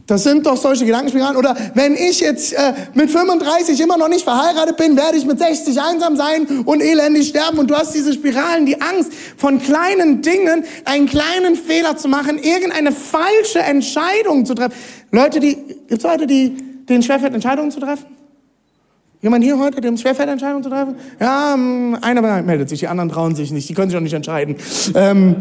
Das 0.05 0.23
sind 0.23 0.45
doch 0.45 0.57
solche 0.57 0.85
Gedankenspiralen. 0.85 1.37
Oder 1.37 1.55
wenn 1.75 1.95
ich 1.95 2.19
jetzt 2.19 2.53
äh, 2.53 2.73
mit 2.93 3.09
35 3.09 3.79
immer 3.79 3.97
noch 3.97 4.09
nicht 4.09 4.23
verheiratet 4.23 4.75
bin, 4.75 4.97
werde 4.97 5.17
ich 5.17 5.25
mit 5.25 5.39
60 5.39 5.79
einsam 5.81 6.17
sein 6.17 6.45
und 6.65 6.81
elendig 6.81 7.29
sterben. 7.29 7.57
Und 7.57 7.69
du 7.69 7.75
hast 7.75 7.95
diese 7.95 8.11
Spiralen, 8.11 8.65
die 8.65 8.81
Angst 8.81 9.13
von 9.37 9.61
kleinen 9.61 10.21
Dingen, 10.21 10.65
einen 10.83 11.07
kleinen 11.07 11.55
Fehler 11.55 11.95
zu 11.95 12.09
machen, 12.09 12.37
irgendeine 12.37 12.91
falsche 12.91 13.59
Entscheidung 13.59 14.45
zu 14.45 14.55
treffen. 14.55 14.73
Leute, 15.11 15.39
die, 15.39 15.55
gibt's 15.87 16.03
Leute, 16.03 16.27
die 16.27 16.57
denen 16.89 17.03
schwerfällt, 17.03 17.33
Entscheidungen 17.33 17.71
zu 17.71 17.79
treffen? 17.79 18.05
Jemand 19.21 19.41
hier 19.41 19.57
heute, 19.57 19.79
dem 19.79 19.95
schwerfällt, 19.95 20.27
Entscheidungen 20.27 20.63
zu 20.63 20.69
treffen? 20.69 20.95
Ja, 21.17 21.53
ähm, 21.53 21.97
einer 22.01 22.41
meldet 22.41 22.67
sich, 22.67 22.79
die 22.79 22.89
anderen 22.89 23.07
trauen 23.07 23.35
sich 23.35 23.51
nicht, 23.51 23.69
die 23.69 23.73
können 23.73 23.89
sich 23.89 23.97
auch 23.97 24.01
nicht 24.01 24.13
entscheiden. 24.13 24.57
Ähm, 24.95 25.37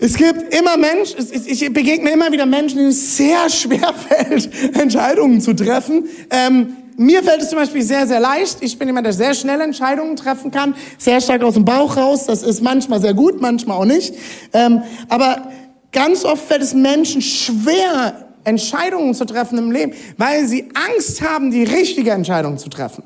es 0.00 0.14
gibt 0.14 0.54
immer 0.54 0.78
Menschen, 0.78 1.18
ich 1.46 1.72
begegne 1.72 2.10
immer 2.10 2.32
wieder 2.32 2.46
Menschen, 2.46 2.78
denen 2.78 2.90
es 2.90 3.16
sehr 3.16 3.50
schwer 3.50 3.92
fällt, 3.94 4.50
Entscheidungen 4.80 5.40
zu 5.40 5.54
treffen. 5.54 6.08
Ähm, 6.30 6.76
mir 6.96 7.22
fällt 7.22 7.42
es 7.42 7.50
zum 7.50 7.58
Beispiel 7.58 7.82
sehr, 7.82 8.06
sehr 8.06 8.20
leicht. 8.20 8.58
Ich 8.62 8.78
bin 8.78 8.88
jemand, 8.88 9.06
der 9.06 9.12
sehr 9.12 9.34
schnell 9.34 9.60
Entscheidungen 9.60 10.16
treffen 10.16 10.50
kann, 10.50 10.74
sehr 10.98 11.20
stark 11.20 11.42
aus 11.42 11.54
dem 11.54 11.64
Bauch 11.64 11.96
raus. 11.96 12.26
Das 12.26 12.42
ist 12.42 12.62
manchmal 12.62 13.00
sehr 13.00 13.14
gut, 13.14 13.40
manchmal 13.40 13.76
auch 13.76 13.84
nicht. 13.84 14.14
Ähm, 14.52 14.82
aber 15.08 15.48
ganz 15.92 16.24
oft 16.24 16.46
fällt 16.46 16.62
es 16.62 16.74
Menschen 16.74 17.20
schwer, 17.20 18.26
Entscheidungen 18.44 19.14
zu 19.14 19.26
treffen 19.26 19.58
im 19.58 19.70
Leben, 19.70 19.92
weil 20.16 20.46
sie 20.46 20.70
Angst 20.74 21.20
haben, 21.20 21.50
die 21.50 21.64
richtige 21.64 22.12
Entscheidung 22.12 22.56
zu 22.56 22.70
treffen. 22.70 23.02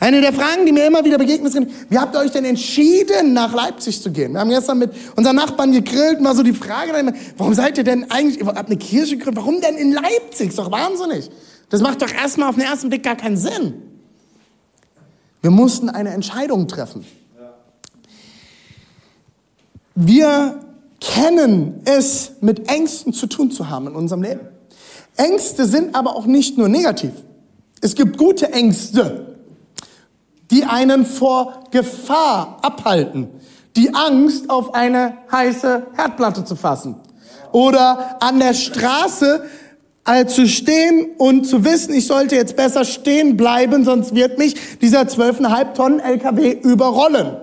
Eine 0.00 0.20
der 0.20 0.32
Fragen, 0.32 0.66
die 0.66 0.72
mir 0.72 0.86
immer 0.86 1.04
wieder 1.04 1.18
begegnet 1.18 1.52
sind, 1.52 1.70
wie 1.88 1.98
habt 1.98 2.14
ihr 2.14 2.20
euch 2.20 2.30
denn 2.30 2.44
entschieden, 2.44 3.32
nach 3.32 3.54
Leipzig 3.54 4.02
zu 4.02 4.10
gehen? 4.10 4.32
Wir 4.32 4.40
haben 4.40 4.50
gestern 4.50 4.78
mit 4.78 4.92
unseren 5.16 5.36
Nachbarn 5.36 5.72
gegrillt, 5.72 6.20
mal 6.20 6.34
so 6.34 6.42
die 6.42 6.52
Frage, 6.52 6.92
warum 7.36 7.54
seid 7.54 7.78
ihr 7.78 7.84
denn 7.84 8.10
eigentlich, 8.10 8.40
ihr 8.40 8.46
habt 8.46 8.68
eine 8.68 8.76
Kirche 8.76 9.16
gegründet, 9.16 9.44
warum 9.44 9.60
denn 9.60 9.76
in 9.76 9.92
Leipzig? 9.92 10.48
Ist 10.48 10.58
doch 10.58 10.70
wahnsinnig. 10.70 11.30
Das 11.70 11.80
macht 11.80 12.02
doch 12.02 12.12
erstmal 12.12 12.48
auf 12.48 12.56
den 12.56 12.64
ersten 12.64 12.88
Blick 12.88 13.02
gar 13.02 13.16
keinen 13.16 13.36
Sinn. 13.36 13.74
Wir 15.42 15.50
mussten 15.50 15.88
eine 15.88 16.10
Entscheidung 16.10 16.68
treffen. 16.68 17.04
Wir 19.94 20.60
kennen 21.00 21.82
es, 21.84 22.32
mit 22.40 22.68
Ängsten 22.68 23.12
zu 23.12 23.26
tun 23.26 23.50
zu 23.50 23.68
haben 23.68 23.86
in 23.86 23.94
unserem 23.94 24.22
Leben. 24.22 24.40
Ängste 25.16 25.66
sind 25.66 25.94
aber 25.94 26.16
auch 26.16 26.26
nicht 26.26 26.58
nur 26.58 26.68
negativ. 26.68 27.12
Es 27.80 27.94
gibt 27.94 28.16
gute 28.16 28.52
Ängste 28.52 29.33
die 30.54 30.64
einen 30.64 31.04
vor 31.04 31.64
Gefahr 31.72 32.58
abhalten. 32.62 33.28
Die 33.74 33.92
Angst, 33.92 34.48
auf 34.48 34.72
eine 34.72 35.14
heiße 35.32 35.88
Herdplatte 35.96 36.44
zu 36.44 36.54
fassen. 36.54 36.94
Oder 37.50 38.22
an 38.22 38.38
der 38.38 38.54
Straße 38.54 39.44
äh, 40.06 40.26
zu 40.26 40.46
stehen 40.46 41.08
und 41.18 41.44
zu 41.44 41.64
wissen, 41.64 41.92
ich 41.92 42.06
sollte 42.06 42.36
jetzt 42.36 42.54
besser 42.54 42.84
stehen 42.84 43.36
bleiben, 43.36 43.84
sonst 43.84 44.14
wird 44.14 44.38
mich 44.38 44.54
dieser 44.78 45.00
12,5 45.02 45.72
Tonnen 45.74 45.98
LKW 45.98 46.52
überrollen. 46.52 47.36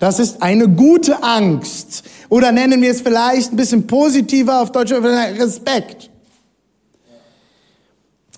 Das 0.00 0.18
ist 0.18 0.42
eine 0.42 0.68
gute 0.68 1.22
Angst. 1.22 2.02
Oder 2.28 2.50
nennen 2.50 2.82
wir 2.82 2.90
es 2.90 3.02
vielleicht 3.02 3.52
ein 3.52 3.56
bisschen 3.56 3.86
positiver 3.86 4.62
auf 4.62 4.72
Deutsch, 4.72 4.90
Respekt. 4.90 6.10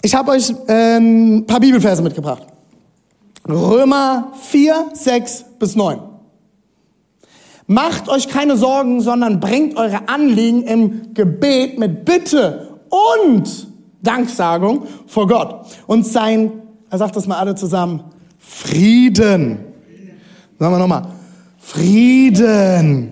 Ich 0.02 0.14
habe 0.14 0.32
euch 0.32 0.52
ein 0.68 1.46
paar 1.46 1.60
Bibelverse 1.60 2.02
mitgebracht. 2.02 2.53
Römer 3.48 4.32
4, 4.40 4.86
6 4.94 5.44
bis 5.58 5.76
9. 5.76 5.98
Macht 7.66 8.08
euch 8.08 8.28
keine 8.28 8.56
Sorgen, 8.56 9.00
sondern 9.00 9.40
bringt 9.40 9.76
eure 9.76 10.08
Anliegen 10.08 10.62
im 10.62 11.14
Gebet 11.14 11.78
mit 11.78 12.04
Bitte 12.04 12.78
und 13.22 13.68
Danksagung 14.02 14.86
vor 15.06 15.26
Gott. 15.26 15.66
Und 15.86 16.06
sein, 16.06 16.52
er 16.90 16.98
sagt 16.98 17.16
das 17.16 17.26
mal 17.26 17.38
alle 17.38 17.54
zusammen, 17.54 18.04
Frieden. 18.38 19.58
Sagen 20.58 20.74
wir 20.74 20.78
nochmal, 20.78 21.06
Frieden. 21.58 23.10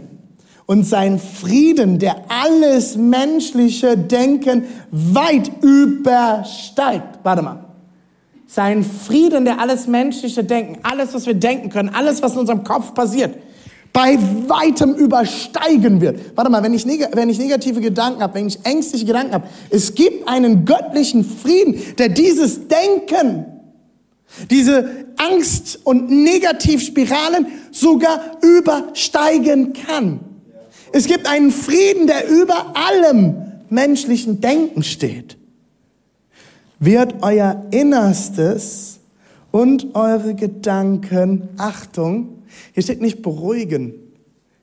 Und 0.67 0.85
sein 0.85 1.19
Frieden, 1.19 1.99
der 1.99 2.17
alles 2.29 2.97
menschliche 2.97 3.99
Denken 3.99 4.65
weit 4.91 5.51
übersteigt. 5.63 7.19
Warte 7.23 7.43
mal. 7.43 7.72
Sein 8.55 8.85
Frieden, 8.85 9.47
der 9.47 9.61
alles 9.61 9.87
menschliche 9.87 10.45
Denken, 10.45 10.81
alles, 10.83 11.15
was 11.15 11.25
wir 11.25 11.33
denken 11.33 11.71
können, 11.71 11.89
alles, 11.89 12.21
was 12.21 12.35
in 12.35 12.41
unserem 12.41 12.65
Kopf 12.65 12.93
passiert, 12.93 13.35
bei 13.95 14.19
weitem 14.47 14.95
übersteigen 14.95 16.03
wird. 16.03 16.37
Warte 16.37 16.51
mal, 16.51 16.63
wenn 16.63 16.75
ich, 16.75 16.87
wenn 16.87 17.31
ich 17.31 17.39
negative 17.39 17.81
Gedanken 17.81 18.21
habe, 18.21 18.35
wenn 18.35 18.49
ich 18.49 18.59
ängstliche 18.65 19.07
Gedanken 19.07 19.33
habe, 19.33 19.49
es 19.71 19.95
gibt 19.95 20.29
einen 20.29 20.67
göttlichen 20.67 21.25
Frieden, 21.25 21.81
der 21.97 22.11
dieses 22.11 22.69
Denken, 22.69 23.47
diese 24.51 25.07
Angst- 25.17 25.81
und 25.85 26.11
Negativspiralen 26.11 27.47
sogar 27.71 28.37
übersteigen 28.43 29.73
kann. 29.73 30.21
Es 30.93 31.07
gibt 31.07 31.27
einen 31.27 31.53
Frieden, 31.53 32.07
der 32.07 32.29
über 32.29 32.75
allem 32.75 33.35
menschlichen 33.71 34.43
Denken 34.43 34.83
steht 34.83 35.39
wird 36.83 37.23
euer 37.23 37.65
Innerstes 37.71 38.99
und 39.53 39.95
eure 39.95 40.35
Gedanken, 40.35 41.49
Achtung, 41.57 42.43
hier 42.75 42.83
steht 42.83 43.01
nicht 43.01 43.23
beruhigen. 43.23 43.95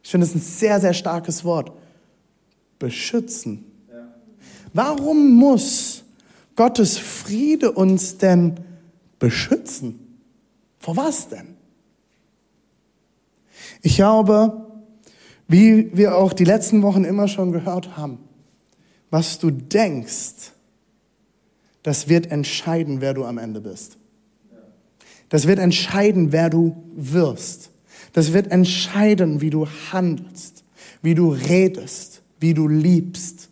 Ich 0.04 0.12
finde 0.12 0.28
es 0.28 0.36
ein 0.36 0.42
sehr, 0.42 0.82
sehr 0.82 0.94
starkes 0.94 1.46
Wort. 1.46 1.72
Beschützen. 2.78 3.64
Warum 4.74 5.34
muss 5.36 6.04
Gottes 6.56 6.98
Friede 6.98 7.72
uns 7.72 8.18
denn 8.18 8.60
beschützen? 9.18 10.20
Vor 10.78 10.98
was 10.98 11.30
denn? 11.30 11.56
Ich 13.82 13.96
glaube, 13.96 14.66
wie 15.48 15.96
wir 15.96 16.18
auch 16.18 16.34
die 16.34 16.44
letzten 16.44 16.82
Wochen 16.82 17.06
immer 17.06 17.30
schon 17.30 17.54
gehört 17.54 17.96
haben, 17.96 18.20
was 19.10 19.40
du 19.40 19.52
denkst, 19.52 20.52
das 21.84 22.10
wird 22.10 22.32
entscheiden, 22.32 23.02
wer 23.02 23.14
du 23.14 23.26
am 23.26 23.38
Ende 23.38 23.62
bist. 23.62 23.98
Das 25.30 25.48
wird 25.48 25.60
entscheiden, 25.60 26.32
wer 26.32 26.50
du 26.50 26.76
wirst. 26.96 27.72
Das 28.14 28.34
wird 28.34 28.52
entscheiden, 28.52 29.42
wie 29.42 29.52
du 29.52 29.68
handelst, 29.92 30.64
wie 31.02 31.14
du 31.16 31.32
redest, 31.32 32.22
wie 32.40 32.54
du 32.54 32.68
liebst, 32.68 33.50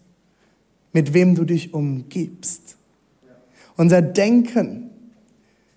mit 0.91 1.13
wem 1.13 1.35
du 1.35 1.45
dich 1.45 1.73
umgibst. 1.73 2.77
Unser 3.75 4.01
Denken 4.01 4.89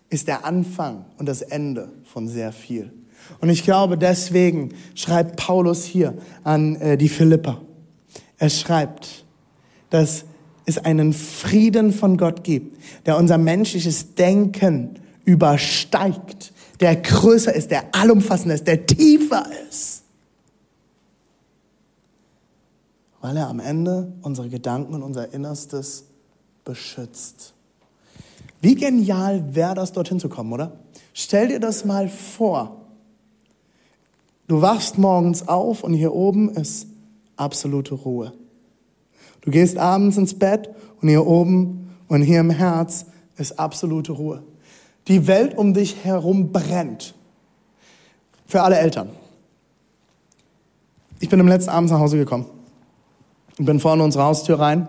ist 0.08 0.26
der 0.26 0.44
Anfang 0.44 1.04
und 1.18 1.26
das 1.26 1.42
Ende 1.42 1.92
von 2.04 2.26
sehr 2.26 2.52
viel. 2.52 2.90
Und 3.40 3.50
ich 3.50 3.62
glaube, 3.62 3.98
deswegen 3.98 4.70
schreibt 4.94 5.36
Paulus 5.36 5.84
hier 5.84 6.14
an 6.42 6.76
äh, 6.76 6.96
die 6.96 7.08
Philipper. 7.08 7.60
Er 8.38 8.48
schreibt, 8.48 9.24
dass 9.90 10.24
es 10.66 10.78
einen 10.78 11.12
Frieden 11.12 11.92
von 11.92 12.16
Gott 12.16 12.44
gibt, 12.44 12.76
der 13.06 13.16
unser 13.16 13.38
menschliches 13.38 14.14
Denken 14.14 14.98
übersteigt, 15.24 16.52
der 16.80 16.96
größer 16.96 17.54
ist, 17.54 17.70
der 17.70 17.94
allumfassender 17.94 18.54
ist, 18.54 18.66
der 18.66 18.86
tiefer 18.86 19.46
ist. 19.68 20.02
Weil 23.20 23.36
er 23.36 23.48
am 23.48 23.60
Ende 23.60 24.12
unsere 24.22 24.48
Gedanken 24.48 24.94
und 24.94 25.02
unser 25.02 25.32
Innerstes 25.34 26.04
beschützt. 26.64 27.52
Wie 28.62 28.74
genial 28.74 29.54
wäre 29.54 29.74
das, 29.74 29.92
dorthin 29.92 30.20
zu 30.20 30.28
kommen, 30.28 30.52
oder? 30.52 30.72
Stell 31.12 31.48
dir 31.48 31.60
das 31.60 31.84
mal 31.84 32.08
vor. 32.08 32.76
Du 34.48 34.60
wachst 34.60 34.98
morgens 34.98 35.46
auf 35.46 35.84
und 35.84 35.94
hier 35.94 36.12
oben 36.12 36.50
ist 36.50 36.86
absolute 37.36 37.94
Ruhe. 37.94 38.32
Du 39.42 39.50
gehst 39.50 39.78
abends 39.78 40.16
ins 40.16 40.38
Bett 40.38 40.70
und 41.00 41.08
hier 41.08 41.26
oben 41.26 41.90
und 42.08 42.22
hier 42.22 42.40
im 42.40 42.50
Herz 42.50 43.06
ist 43.36 43.58
absolute 43.58 44.12
Ruhe. 44.12 44.42
Die 45.08 45.26
Welt 45.26 45.56
um 45.56 45.74
dich 45.74 46.04
herum 46.04 46.52
brennt. 46.52 47.14
Für 48.46 48.62
alle 48.62 48.78
Eltern. 48.78 49.10
Ich 51.20 51.28
bin 51.28 51.40
am 51.40 51.48
letzten 51.48 51.70
Abend 51.70 51.90
nach 51.90 52.00
Hause 52.00 52.18
gekommen. 52.18 52.46
Ich 53.58 53.64
bin 53.64 53.78
vorne 53.80 54.02
unsere 54.02 54.24
Haustür 54.24 54.58
rein. 54.58 54.88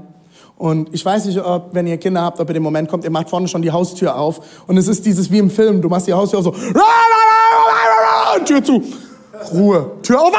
Und 0.57 0.93
ich 0.93 1.03
weiß 1.03 1.25
nicht, 1.25 1.39
ob, 1.39 1.73
wenn 1.73 1.87
ihr 1.87 1.97
Kinder 1.97 2.21
habt, 2.21 2.39
ob 2.39 2.49
ihr 2.49 2.53
den 2.53 2.63
Moment 2.63 2.87
kommt, 2.87 3.03
ihr 3.03 3.09
macht 3.09 3.29
vorne 3.29 3.47
schon 3.47 3.61
die 3.61 3.71
Haustür 3.71 4.15
auf. 4.15 4.63
Und 4.67 4.77
es 4.77 4.87
ist 4.87 5.05
dieses 5.05 5.31
wie 5.31 5.39
im 5.39 5.49
Film, 5.49 5.81
du 5.81 5.89
machst 5.89 6.07
die 6.07 6.13
Haustür 6.13 6.39
auf 6.39 6.45
so, 6.45 6.51
Tür 8.45 8.63
zu. 8.63 8.83
Ruhe. 9.53 9.91
Tür 10.03 10.21
auf, 10.21 10.31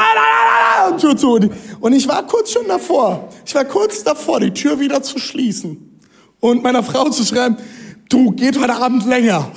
Tür 0.91 1.17
zu. 1.17 1.39
Und 1.79 1.93
ich 1.93 2.07
war 2.07 2.25
kurz 2.27 2.51
schon 2.51 2.67
davor. 2.67 3.29
Ich 3.45 3.55
war 3.55 3.65
kurz 3.65 4.03
davor, 4.03 4.39
die 4.39 4.51
Tür 4.51 4.79
wieder 4.79 5.01
zu 5.01 5.19
schließen. 5.19 5.99
Und 6.39 6.63
meiner 6.63 6.83
Frau 6.83 7.09
zu 7.09 7.23
schreiben, 7.23 7.57
du, 8.09 8.31
geht 8.31 8.59
heute 8.59 8.75
Abend 8.75 9.05
länger. 9.05 9.51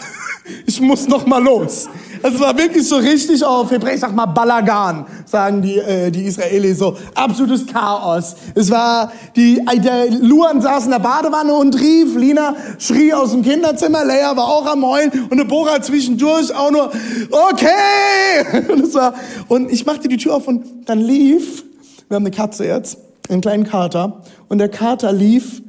Ich 0.66 0.80
muss 0.80 1.08
noch 1.08 1.26
mal 1.26 1.42
los. 1.42 1.88
Es 2.22 2.40
war 2.40 2.56
wirklich 2.56 2.86
so 2.88 2.96
richtig 2.96 3.44
auf 3.44 3.70
Hebräisch, 3.70 4.00
sag 4.00 4.14
mal 4.14 4.26
Balagan, 4.26 5.06
sagen 5.24 5.62
die, 5.62 5.78
äh, 5.78 6.10
die 6.10 6.24
Israelis 6.24 6.78
so. 6.78 6.96
Absolutes 7.14 7.66
Chaos. 7.66 8.36
Es 8.54 8.70
war, 8.70 9.12
die, 9.34 9.58
äh, 9.58 9.78
der 9.78 10.10
Luan 10.10 10.60
saß 10.60 10.84
in 10.84 10.90
der 10.90 10.98
Badewanne 10.98 11.54
und 11.54 11.74
rief, 11.80 12.16
Lina 12.16 12.54
schrie 12.78 13.12
aus 13.12 13.32
dem 13.32 13.42
Kinderzimmer, 13.42 14.04
Leia 14.04 14.36
war 14.36 14.46
auch 14.46 14.66
am 14.66 14.84
Heulen 14.84 15.10
und 15.30 15.38
Deborah 15.38 15.82
zwischendurch 15.82 16.54
auch 16.54 16.70
nur, 16.70 16.92
okay! 17.30 18.64
Und, 18.72 18.84
es 18.84 18.94
war, 18.94 19.14
und 19.48 19.70
ich 19.70 19.86
machte 19.86 20.08
die 20.08 20.16
Tür 20.16 20.36
auf 20.36 20.48
und 20.48 20.64
dann 20.86 20.98
lief, 20.98 21.64
wir 22.08 22.16
haben 22.16 22.24
eine 22.26 22.34
Katze 22.34 22.66
jetzt, 22.66 22.98
einen 23.28 23.40
kleinen 23.40 23.64
Kater, 23.64 24.22
und 24.48 24.58
der 24.58 24.68
Kater 24.68 25.12
lief, 25.12 25.62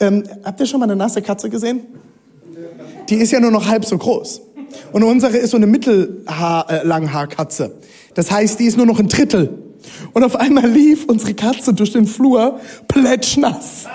ähm, 0.00 0.24
habt 0.44 0.60
ihr 0.60 0.66
schon 0.66 0.80
mal 0.80 0.84
eine 0.84 0.96
nasse 0.96 1.22
Katze 1.22 1.50
gesehen? 1.50 1.80
Die 3.08 3.16
ist 3.16 3.32
ja 3.32 3.40
nur 3.40 3.50
noch 3.50 3.66
halb 3.66 3.84
so 3.84 3.98
groß. 3.98 4.42
Und 4.92 5.02
unsere 5.02 5.36
ist 5.36 5.50
so 5.50 5.56
eine 5.56 5.66
Mittellanghaarkatze. 5.66 7.64
Äh, 7.64 7.70
das 8.14 8.30
heißt, 8.30 8.58
die 8.60 8.66
ist 8.66 8.76
nur 8.76 8.86
noch 8.86 8.98
ein 8.98 9.08
Drittel. 9.08 9.62
Und 10.12 10.24
auf 10.24 10.36
einmal 10.36 10.68
lief 10.68 11.04
unsere 11.06 11.34
Katze 11.34 11.74
durch 11.74 11.92
den 11.92 12.06
Flur 12.06 12.60
plätschnass. 12.88 13.86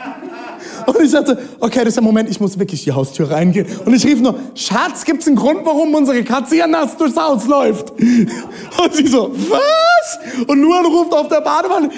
Und 0.86 1.00
ich 1.02 1.12
dachte, 1.12 1.38
okay, 1.60 1.80
das 1.80 1.90
ist 1.90 1.96
der 1.96 2.04
Moment, 2.04 2.30
ich 2.30 2.40
muss 2.40 2.58
wirklich 2.58 2.84
die 2.84 2.92
Haustür 2.92 3.30
reingehen. 3.30 3.68
Und 3.86 3.94
ich 3.94 4.06
rief 4.06 4.20
nur, 4.20 4.36
Schatz, 4.56 5.06
gibt's 5.06 5.28
einen 5.28 5.36
Grund, 5.36 5.60
warum 5.64 5.94
unsere 5.94 6.24
Katze 6.24 6.56
hier 6.56 6.68
nass 6.68 6.98
durchs 6.98 7.16
Haus 7.18 7.46
läuft? 7.46 7.92
Und 7.92 8.94
sie 8.94 9.08
so, 9.08 9.32
was? 9.50 10.20
Und 10.48 10.60
Luan 10.62 10.86
ruft 10.86 11.14
auf 11.14 11.28
der 11.28 11.42
Badewanne, 11.42 11.90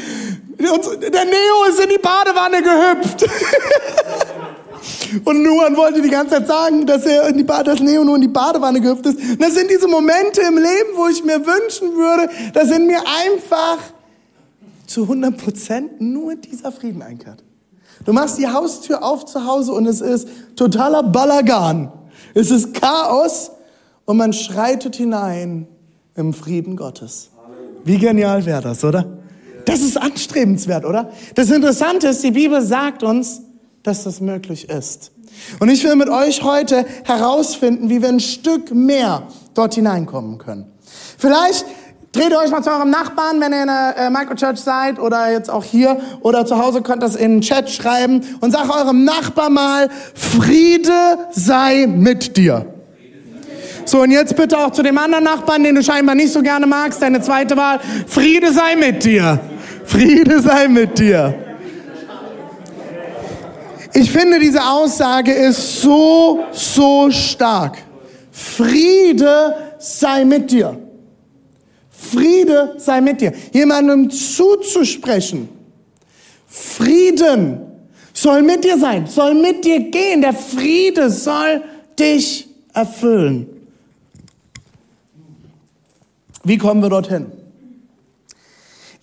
der 0.60 1.26
Neo 1.26 1.64
ist 1.70 1.80
in 1.80 1.90
die 1.90 1.98
Badewanne 1.98 2.62
gehüpft. 2.62 3.26
Und 5.26 5.44
Nuan 5.44 5.76
wollte 5.78 6.02
die 6.02 6.10
ganze 6.10 6.36
Zeit 6.36 6.48
sagen, 6.48 6.86
dass 6.86 7.06
er 7.06 7.28
in 7.28 7.38
die 7.38 7.44
ba 7.44 7.64
dass 7.64 7.80
Neo 7.80 8.04
nur 8.04 8.16
in 8.16 8.22
die 8.22 8.28
Badewanne 8.28 8.82
gehüpft 8.82 9.06
ist. 9.06 9.20
Und 9.20 9.42
das 9.42 9.54
sind 9.54 9.70
diese 9.70 9.88
Momente 9.88 10.42
im 10.42 10.58
Leben, 10.58 10.96
wo 10.96 11.08
ich 11.08 11.24
mir 11.24 11.40
wünschen 11.46 11.96
würde, 11.96 12.30
dass 12.54 12.72
in 12.72 12.88
mir 12.88 13.00
einfach 13.00 13.78
zu 14.88 15.04
100 15.04 15.38
Prozent 15.38 16.02
nur 16.02 16.36
dieser 16.36 16.72
Frieden 16.72 17.02
einkehrt. 17.02 17.44
Du 18.06 18.14
machst 18.14 18.38
die 18.38 18.48
Haustür 18.48 19.04
auf 19.04 19.26
zu 19.26 19.46
Hause 19.46 19.72
und 19.72 19.86
es 19.86 20.02
ist 20.02 20.28
totaler 20.56 21.04
Balagan. 21.04 21.92
Es 22.34 22.52
ist 22.52 22.74
Chaos 22.74 23.52
und 24.06 24.18
man 24.18 24.34
schreitet 24.34 24.96
hinein 24.96 25.68
im 26.16 26.34
Frieden 26.34 26.76
Gottes. 26.76 27.30
Wie 27.86 27.98
genial 27.98 28.46
wäre 28.46 28.62
das, 28.62 28.84
oder? 28.84 29.18
Das 29.66 29.82
ist 29.82 29.98
anstrebenswert, 29.98 30.86
oder? 30.86 31.12
Das 31.36 31.50
Interessante 31.50 32.08
ist, 32.08 32.24
die 32.24 32.32
Bibel 32.32 32.62
sagt 32.62 33.04
uns, 33.04 33.42
dass 33.84 34.04
das 34.04 34.22
möglich 34.22 34.70
ist. 34.70 35.12
Und 35.60 35.70
ich 35.70 35.84
will 35.84 35.96
mit 35.96 36.10
euch 36.10 36.44
heute 36.44 36.86
herausfinden, 37.04 37.90
wie 37.90 38.02
wir 38.02 38.10
ein 38.10 38.20
Stück 38.20 38.74
mehr 38.74 39.24
dort 39.54 39.76
hineinkommen 39.76 40.38
können. 40.38 40.72
Vielleicht 41.18 41.66
dreht 42.12 42.30
ihr 42.30 42.38
euch 42.38 42.52
mal 42.52 42.64
zu 42.64 42.70
eurem 42.70 42.90
Nachbarn, 42.90 43.42
wenn 43.42 43.52
ihr 43.52 43.62
in 43.62 43.68
der 43.68 43.96
äh, 43.98 44.10
Microchurch 44.10 44.60
seid 44.60 45.00
oder 45.00 45.32
jetzt 45.32 45.50
auch 45.50 45.64
hier 45.64 46.00
oder 46.22 46.46
zu 46.46 46.58
Hause 46.58 46.82
könnt 46.82 47.02
das 47.02 47.16
in 47.16 47.32
den 47.32 47.42
Chat 47.42 47.70
schreiben 47.70 48.22
und 48.40 48.52
sag 48.52 48.70
eurem 48.70 49.04
Nachbar 49.04 49.50
mal, 49.50 49.90
Friede 50.14 51.18
sei 51.32 51.88
mit 51.88 52.38
dir. 52.38 52.68
So, 53.86 54.02
und 54.02 54.12
jetzt 54.12 54.36
bitte 54.36 54.58
auch 54.58 54.72
zu 54.72 54.82
dem 54.82 54.98
anderen 54.98 55.26
Nachbarn, 55.26 55.64
den 55.64 55.76
du 55.76 55.84
scheinbar 55.84 56.16
nicht 56.16 56.32
so 56.32 56.42
gerne 56.42 56.68
magst, 56.68 57.02
deine 57.02 57.22
zweite 57.22 57.58
Wahl, 57.58 57.82
Friede 58.08 58.54
sei 58.54 58.76
mit 58.76 59.04
dir. 59.04 59.40
Friede 59.84 60.40
sei 60.40 60.68
mit 60.68 61.00
dir. 61.00 61.53
Ich 63.94 64.12
finde, 64.12 64.40
diese 64.40 64.64
Aussage 64.64 65.32
ist 65.32 65.82
so, 65.82 66.44
so 66.52 67.12
stark. 67.12 67.78
Friede 68.32 69.76
sei 69.78 70.26
mit 70.26 70.52
dir. 70.52 70.80
Friede 71.90 72.76
sei 72.78 73.02
mit 73.02 73.22
dir. 73.22 73.34
Jemandem 73.52 74.10
zuzusprechen. 74.10 75.50
Frieden 76.48 77.60
soll 78.14 78.42
mit 78.42 78.64
dir 78.64 78.78
sein, 78.78 79.08
soll 79.08 79.34
mit 79.34 79.64
dir 79.66 79.80
gehen. 79.80 80.22
Der 80.22 80.34
Friede 80.34 81.10
soll 81.10 81.64
dich 81.98 82.48
erfüllen. 82.74 83.48
Wie 86.44 86.58
kommen 86.58 86.82
wir 86.82 86.90
dorthin? 86.90 87.32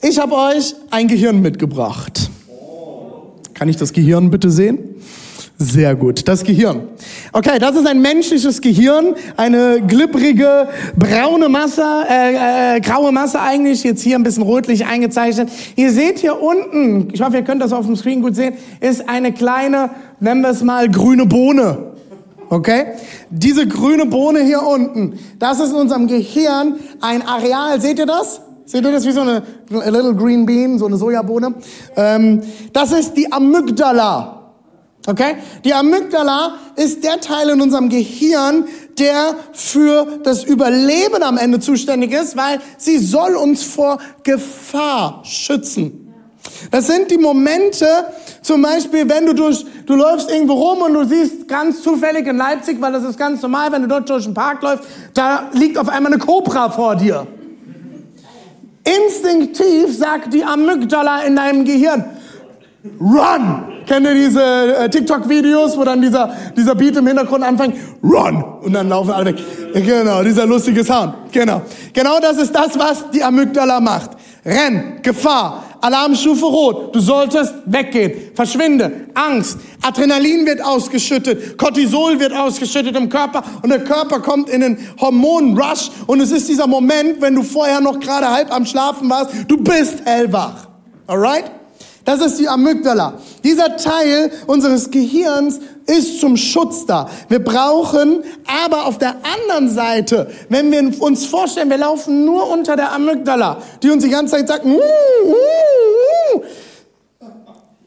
Ich 0.02 0.18
habe 0.18 0.34
euch 0.34 0.74
ein 0.90 1.08
Gehirn 1.08 1.40
mitgebracht. 1.40 2.29
Kann 3.60 3.68
ich 3.68 3.76
das 3.76 3.92
Gehirn 3.92 4.30
bitte 4.30 4.50
sehen? 4.50 4.78
Sehr 5.58 5.94
gut, 5.94 6.26
das 6.26 6.44
Gehirn. 6.44 6.84
Okay, 7.30 7.58
das 7.58 7.76
ist 7.76 7.86
ein 7.86 8.00
menschliches 8.00 8.62
Gehirn, 8.62 9.14
eine 9.36 9.82
glibbrige, 9.86 10.66
braune 10.96 11.50
Masse, 11.50 11.84
äh, 12.08 12.76
äh, 12.76 12.80
graue 12.80 13.12
Masse 13.12 13.38
eigentlich, 13.38 13.84
jetzt 13.84 14.00
hier 14.00 14.16
ein 14.16 14.22
bisschen 14.22 14.44
rötlich 14.44 14.86
eingezeichnet. 14.86 15.50
Ihr 15.76 15.92
seht 15.92 16.20
hier 16.20 16.40
unten, 16.40 17.10
ich 17.12 17.20
hoffe, 17.20 17.36
ihr 17.36 17.42
könnt 17.42 17.60
das 17.60 17.74
auf 17.74 17.84
dem 17.84 17.96
Screen 17.96 18.22
gut 18.22 18.34
sehen, 18.34 18.54
ist 18.80 19.06
eine 19.10 19.30
kleine, 19.30 19.90
nennen 20.20 20.40
wir 20.40 20.48
es 20.48 20.62
mal, 20.62 20.88
grüne 20.88 21.26
Bohne. 21.26 21.92
Okay? 22.48 22.94
Diese 23.28 23.68
grüne 23.68 24.06
Bohne 24.06 24.40
hier 24.40 24.62
unten, 24.62 25.18
das 25.38 25.60
ist 25.60 25.72
in 25.72 25.76
unserem 25.76 26.06
Gehirn 26.06 26.76
ein 27.02 27.20
Areal, 27.20 27.78
seht 27.78 27.98
ihr 27.98 28.06
das? 28.06 28.40
Seht 28.70 28.84
ihr 28.84 28.92
das 28.92 29.04
wie 29.04 29.10
so 29.10 29.22
eine 29.22 29.42
little 29.68 30.14
green 30.14 30.46
bean, 30.46 30.78
so 30.78 30.86
eine 30.86 30.96
Sojabohne? 30.96 31.54
Ähm, 31.96 32.40
das 32.72 32.92
ist 32.92 33.14
die 33.14 33.32
Amygdala. 33.32 34.52
Okay? 35.08 35.38
Die 35.64 35.74
Amygdala 35.74 36.54
ist 36.76 37.02
der 37.02 37.18
Teil 37.18 37.48
in 37.48 37.60
unserem 37.60 37.88
Gehirn, 37.88 38.66
der 38.96 39.34
für 39.52 40.20
das 40.22 40.44
Überleben 40.44 41.20
am 41.24 41.36
Ende 41.36 41.58
zuständig 41.58 42.12
ist, 42.12 42.36
weil 42.36 42.60
sie 42.78 42.98
soll 42.98 43.34
uns 43.34 43.64
vor 43.64 43.98
Gefahr 44.22 45.22
schützen. 45.24 46.14
Das 46.70 46.86
sind 46.86 47.10
die 47.10 47.18
Momente, 47.18 47.86
zum 48.40 48.62
Beispiel, 48.62 49.08
wenn 49.08 49.26
du 49.26 49.34
durch, 49.34 49.66
du 49.84 49.96
läufst 49.96 50.30
irgendwo 50.30 50.52
rum 50.52 50.82
und 50.82 50.94
du 50.94 51.04
siehst 51.04 51.48
ganz 51.48 51.82
zufällig 51.82 52.24
in 52.24 52.36
Leipzig, 52.36 52.80
weil 52.80 52.92
das 52.92 53.02
ist 53.02 53.18
ganz 53.18 53.42
normal, 53.42 53.72
wenn 53.72 53.82
du 53.82 53.88
dort 53.88 54.08
durch 54.08 54.26
den 54.26 54.34
Park 54.34 54.62
läufst, 54.62 54.84
da 55.12 55.50
liegt 55.54 55.76
auf 55.76 55.88
einmal 55.88 56.12
eine 56.12 56.22
Cobra 56.22 56.70
vor 56.70 56.94
dir. 56.94 57.26
Instinktiv 58.84 59.96
sagt 59.96 60.32
die 60.32 60.44
Amygdala 60.44 61.22
in 61.22 61.36
deinem 61.36 61.64
Gehirn, 61.64 62.04
run! 63.00 63.64
Kennt 63.86 64.06
ihr 64.06 64.14
diese 64.14 64.42
äh, 64.42 64.88
TikTok-Videos, 64.88 65.76
wo 65.76 65.84
dann 65.84 66.00
dieser, 66.00 66.32
dieser 66.56 66.74
Beat 66.74 66.96
im 66.96 67.06
Hintergrund 67.06 67.42
anfängt? 67.42 67.74
Run! 68.02 68.42
Und 68.62 68.72
dann 68.72 68.88
laufen 68.88 69.10
alle 69.10 69.26
weg. 69.26 69.36
Genau, 69.74 70.22
dieser 70.22 70.46
lustige 70.46 70.84
Sound. 70.84 71.14
Genau. 71.32 71.62
Genau 71.92 72.20
das 72.20 72.38
ist 72.38 72.54
das, 72.54 72.78
was 72.78 73.10
die 73.10 73.22
Amygdala 73.22 73.80
macht. 73.80 74.10
Renn, 74.50 75.00
Gefahr, 75.02 75.64
Alarmstufe 75.80 76.44
rot, 76.44 76.94
du 76.94 77.00
solltest 77.00 77.54
weggehen, 77.66 78.32
verschwinde, 78.34 79.06
Angst, 79.14 79.58
Adrenalin 79.80 80.44
wird 80.44 80.60
ausgeschüttet, 80.62 81.56
Cortisol 81.56 82.18
wird 82.18 82.32
ausgeschüttet 82.32 82.96
im 82.96 83.08
Körper. 83.08 83.42
Und 83.62 83.70
der 83.70 83.84
Körper 83.84 84.20
kommt 84.20 84.50
in 84.50 84.62
einen 84.62 84.78
Hormonrush. 85.00 85.90
Und 86.06 86.20
es 86.20 86.32
ist 86.32 86.48
dieser 86.48 86.66
Moment, 86.66 87.20
wenn 87.20 87.34
du 87.34 87.42
vorher 87.42 87.80
noch 87.80 87.98
gerade 88.00 88.28
halb 88.28 88.52
am 88.52 88.66
Schlafen 88.66 89.08
warst, 89.08 89.30
du 89.48 89.56
bist 89.56 90.04
hellwach. 90.04 90.66
Alright? 91.06 91.59
Das 92.04 92.20
ist 92.20 92.38
die 92.38 92.48
Amygdala. 92.48 93.14
Dieser 93.44 93.76
Teil 93.76 94.30
unseres 94.46 94.90
Gehirns 94.90 95.60
ist 95.86 96.20
zum 96.20 96.36
Schutz 96.36 96.86
da. 96.86 97.08
Wir 97.28 97.42
brauchen 97.42 98.22
aber 98.64 98.86
auf 98.86 98.98
der 98.98 99.16
anderen 99.22 99.68
Seite, 99.68 100.30
wenn 100.48 100.70
wir 100.70 101.02
uns 101.02 101.26
vorstellen, 101.26 101.68
wir 101.68 101.78
laufen 101.78 102.24
nur 102.24 102.50
unter 102.50 102.76
der 102.76 102.92
Amygdala, 102.92 103.58
die 103.82 103.90
uns 103.90 104.04
die 104.04 104.10
ganze 104.10 104.36
Zeit 104.36 104.48
sagt, 104.48 104.64
uh, 104.64 104.68
uh, 104.68 105.26
uh, 106.36 106.42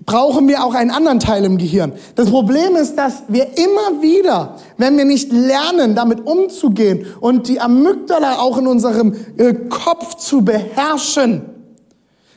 brauchen 0.06 0.47
wir 0.47 0.63
auch 0.63 0.73
einen 0.73 0.91
anderen 0.91 1.19
Teil 1.19 1.45
im 1.45 1.58
Gehirn. 1.58 1.93
Das 2.15 2.30
Problem 2.30 2.76
ist, 2.76 2.97
dass 2.97 3.23
wir 3.30 3.58
immer 3.58 4.02
wieder, 4.02 4.56
wenn 4.78 4.97
wir 4.97 5.06
nicht 5.06 5.32
lernen, 5.32 5.95
damit 5.95 6.26
umzugehen 6.26 7.06
und 7.21 7.47
die 7.47 7.60
Amygdala 7.60 8.39
auch 8.39 8.58
in 8.58 8.67
unserem 8.67 9.15
äh, 9.38 9.54
Kopf 9.54 10.15
zu 10.15 10.43
beherrschen, 10.43 11.53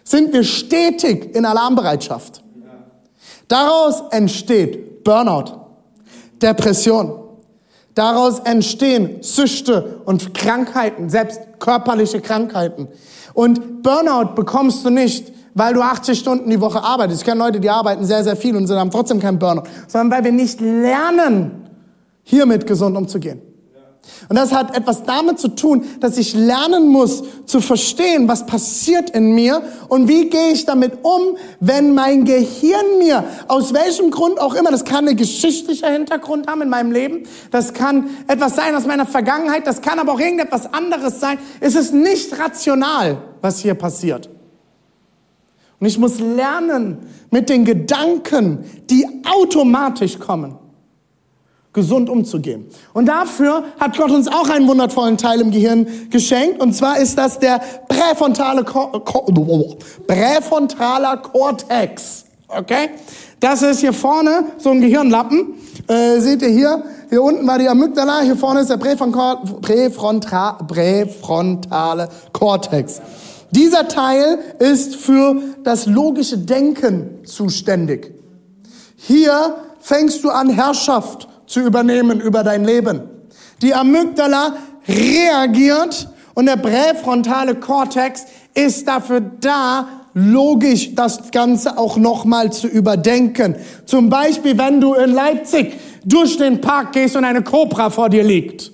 sind 0.07 0.33
wir 0.33 0.45
stetig 0.45 1.35
in 1.35 1.45
Alarmbereitschaft. 1.45 2.43
Daraus 3.49 4.03
entsteht 4.11 5.03
Burnout, 5.05 5.53
Depression. 6.41 7.21
Daraus 7.95 8.41
entstehen 8.41 9.23
Süchte 9.23 10.01
und 10.05 10.35
Krankheiten, 10.35 11.09
selbst 11.09 11.41
körperliche 11.59 12.21
Krankheiten. 12.21 12.89
Und 13.35 13.83
Burnout 13.83 14.35
bekommst 14.35 14.85
du 14.85 14.91
nicht, 14.91 15.33
weil 15.55 15.75
du 15.75 15.81
80 15.81 16.19
Stunden 16.19 16.51
die 16.51 16.61
Woche 16.61 16.83
arbeitest. 16.83 17.23
Ich 17.23 17.27
kenne 17.27 17.41
Leute, 17.41 17.59
die 17.59 17.71
arbeiten 17.71 18.05
sehr, 18.05 18.23
sehr 18.23 18.37
viel 18.37 18.55
und 18.55 18.71
haben 18.71 18.91
trotzdem 18.91 19.19
keinen 19.19 19.39
Burnout, 19.39 19.65
sondern 19.89 20.19
weil 20.19 20.25
wir 20.25 20.33
nicht 20.33 20.61
lernen, 20.61 21.69
hiermit 22.23 22.67
gesund 22.67 22.97
umzugehen. 22.97 23.41
Und 24.29 24.37
das 24.37 24.53
hat 24.53 24.77
etwas 24.77 25.05
damit 25.05 25.39
zu 25.39 25.49
tun, 25.49 25.85
dass 26.01 26.19
ich 26.19 26.35
lernen 26.35 26.89
muss 26.89 27.23
zu 27.47 27.61
verstehen, 27.61 28.29
was 28.29 28.47
passiert 28.47 29.11
in 29.11 29.33
mir 29.33 29.63
und 29.89 30.09
wie 30.09 30.29
gehe 30.29 30.51
ich 30.53 30.65
damit 30.65 30.99
um, 31.03 31.37
wenn 31.61 31.95
mein 31.95 32.25
Gehirn 32.25 32.99
mir, 32.99 33.25
aus 33.49 33.73
welchem 33.73 34.11
Grund 34.11 34.41
auch 34.41 34.55
immer, 34.55 34.71
das 34.71 34.85
kann 34.85 35.09
ein 35.09 35.17
geschichtlicher 35.17 35.91
Hintergrund 35.91 36.49
haben 36.49 36.63
in 36.63 36.69
meinem 36.69 36.93
Leben, 36.93 37.25
das 37.51 37.73
kann 37.73 38.11
etwas 38.27 38.57
sein 38.57 38.75
aus 38.75 38.87
meiner 38.87 39.07
Vergangenheit, 39.07 39.67
das 39.67 39.81
kann 39.81 39.99
aber 39.99 40.13
auch 40.13 40.21
irgendetwas 40.21 40.73
anderes 40.73 41.21
sein. 41.21 41.39
Es 41.61 41.75
ist 41.75 41.95
nicht 41.95 42.39
rational, 42.39 43.19
was 43.41 43.61
hier 43.61 43.75
passiert. 43.75 44.29
Und 45.79 45.87
ich 45.87 45.99
muss 45.99 46.19
lernen, 46.19 46.99
mit 47.31 47.49
den 47.49 47.65
Gedanken, 47.65 48.65
die 48.89 49.07
automatisch 49.25 50.19
kommen, 50.19 50.57
gesund 51.77 52.11
umzugehen. 52.11 52.67
Und 52.95 53.07
dafür 53.07 53.63
hat 53.79 53.97
Gott 53.97 54.11
uns 54.11 54.27
auch 54.27 54.49
einen 54.49 54.67
wundervollen 54.67 55.17
Teil 55.19 55.41
im 55.41 55.53
Gehirn 55.53 55.87
geschenkt. 56.11 56.61
Und 56.61 56.73
zwar 56.73 56.99
ist 56.99 57.17
das 57.17 57.39
der 57.39 57.61
präfrontale 57.87 58.65
präfrontaler 58.65 61.19
Cortex. 61.19 62.25
Okay? 62.49 62.91
Das 63.39 63.63
ist 63.63 63.79
hier 63.81 63.93
vorne 63.93 64.47
so 64.59 64.71
ein 64.71 64.81
Gehirnlappen. 64.81 65.55
Äh, 65.87 66.19
seht 66.21 66.43
ihr 66.43 66.49
hier? 66.49 66.83
Hier 67.11 67.23
unten 67.23 67.47
war 67.47 67.59
die 67.59 67.69
Amygdala, 67.69 68.23
hier 68.23 68.37
vorne 68.37 68.61
ist 68.61 68.71
der 68.71 68.79
präfronta 68.79 70.53
präfrontale 70.67 72.09
Cortex. 72.33 73.03
Dieser 73.51 73.87
Teil 73.87 74.39
ist 74.59 74.97
für 74.97 75.37
das 75.63 75.85
logische 75.87 76.39
Denken 76.39 77.21
zuständig. 77.25 78.13
Hier 78.97 79.55
fängst 79.79 80.25
du 80.25 80.31
an, 80.31 80.49
Herrschaft 80.49 81.29
zu 81.47 81.61
übernehmen 81.61 82.21
über 82.21 82.43
dein 82.43 82.65
Leben. 82.65 83.03
Die 83.63 83.75
Amygdala 83.75 84.57
reagiert 84.89 86.09
und 86.35 86.47
der 86.47 86.57
präfrontale 86.57 87.55
Kortex 87.55 88.27
ist 88.55 88.87
dafür 88.87 89.21
da, 89.21 89.89
logisch 90.15 90.95
das 90.95 91.31
Ganze 91.31 91.77
auch 91.77 91.99
nochmal 91.99 92.51
zu 92.51 92.69
überdenken. 92.69 93.57
Zum 93.85 94.09
Beispiel, 94.09 94.57
wenn 94.57 94.81
du 94.81 94.95
in 94.95 95.13
Leipzig 95.13 95.79
durch 96.05 96.39
den 96.39 96.61
Park 96.61 96.93
gehst 96.93 97.17
und 97.17 97.25
eine 97.25 97.43
Cobra 97.43 97.91
vor 97.91 98.09
dir 98.09 98.23
liegt 98.23 98.73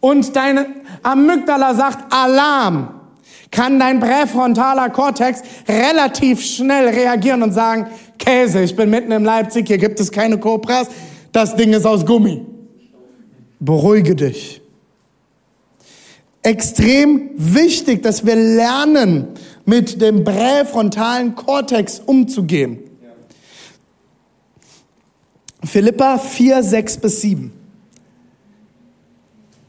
und 0.00 0.36
deine 0.36 0.66
Amygdala 1.02 1.74
sagt 1.74 2.12
Alarm, 2.12 3.00
kann 3.50 3.78
dein 3.78 4.00
präfrontaler 4.00 4.90
Kortex 4.90 5.42
relativ 5.68 6.44
schnell 6.44 6.88
reagieren 6.88 7.42
und 7.42 7.52
sagen, 7.52 7.86
Käse, 8.18 8.62
ich 8.62 8.74
bin 8.74 8.90
mitten 8.90 9.12
in 9.12 9.24
Leipzig, 9.24 9.68
hier 9.68 9.78
gibt 9.78 10.00
es 10.00 10.10
keine 10.10 10.38
Cobras, 10.38 10.88
das 11.34 11.56
Ding 11.56 11.72
ist 11.72 11.84
aus 11.84 12.06
Gummi. 12.06 12.46
Beruhige 13.58 14.14
dich. 14.14 14.62
Extrem 16.42 17.30
wichtig, 17.36 18.02
dass 18.02 18.24
wir 18.24 18.36
lernen, 18.36 19.28
mit 19.66 20.00
dem 20.00 20.24
präfrontalen 20.24 21.34
Kortex 21.34 22.00
umzugehen. 22.04 22.78
Philippa 25.64 26.18
4, 26.18 26.62
6 26.62 26.98
bis 26.98 27.20
7. 27.22 27.52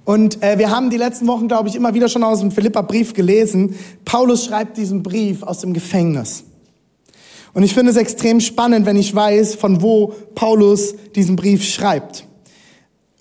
Und 0.03 0.43
äh, 0.43 0.59
wir 0.59 0.69
haben 0.69 0.89
die 0.89 0.97
letzten 0.97 1.25
Wochen, 1.27 1.47
glaube 1.47 1.69
ich, 1.69 1.75
immer 1.75 1.93
wieder 1.93 2.09
schon 2.09 2.23
aus 2.23 2.41
dem 2.41 2.51
Philippa-Brief 2.51 3.13
gelesen. 3.13 3.75
Paulus 4.03 4.45
schreibt 4.45 4.77
diesen 4.77 5.01
Brief 5.01 5.41
aus 5.41 5.61
dem 5.61 5.73
Gefängnis. 5.73 6.43
Und 7.55 7.63
ich 7.63 7.73
finde 7.73 7.89
es 7.89 7.97
extrem 7.97 8.41
spannend, 8.41 8.85
wenn 8.85 8.97
ich 8.97 9.15
weiß, 9.15 9.55
von 9.55 9.81
wo 9.81 10.13
Paulus 10.35 10.93
diesen 11.15 11.37
Brief 11.37 11.63
schreibt. 11.63 12.25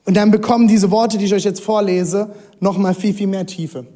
Und 0.06 0.16
dann 0.16 0.32
bekommen 0.32 0.66
diese 0.66 0.90
Worte, 0.90 1.18
die 1.18 1.26
ich 1.26 1.34
euch 1.34 1.44
jetzt 1.44 1.60
vorlese, 1.62 2.34
nochmal 2.58 2.94
viel, 2.94 3.14
viel 3.14 3.28
mehr 3.28 3.46
Tiefe. 3.46 3.86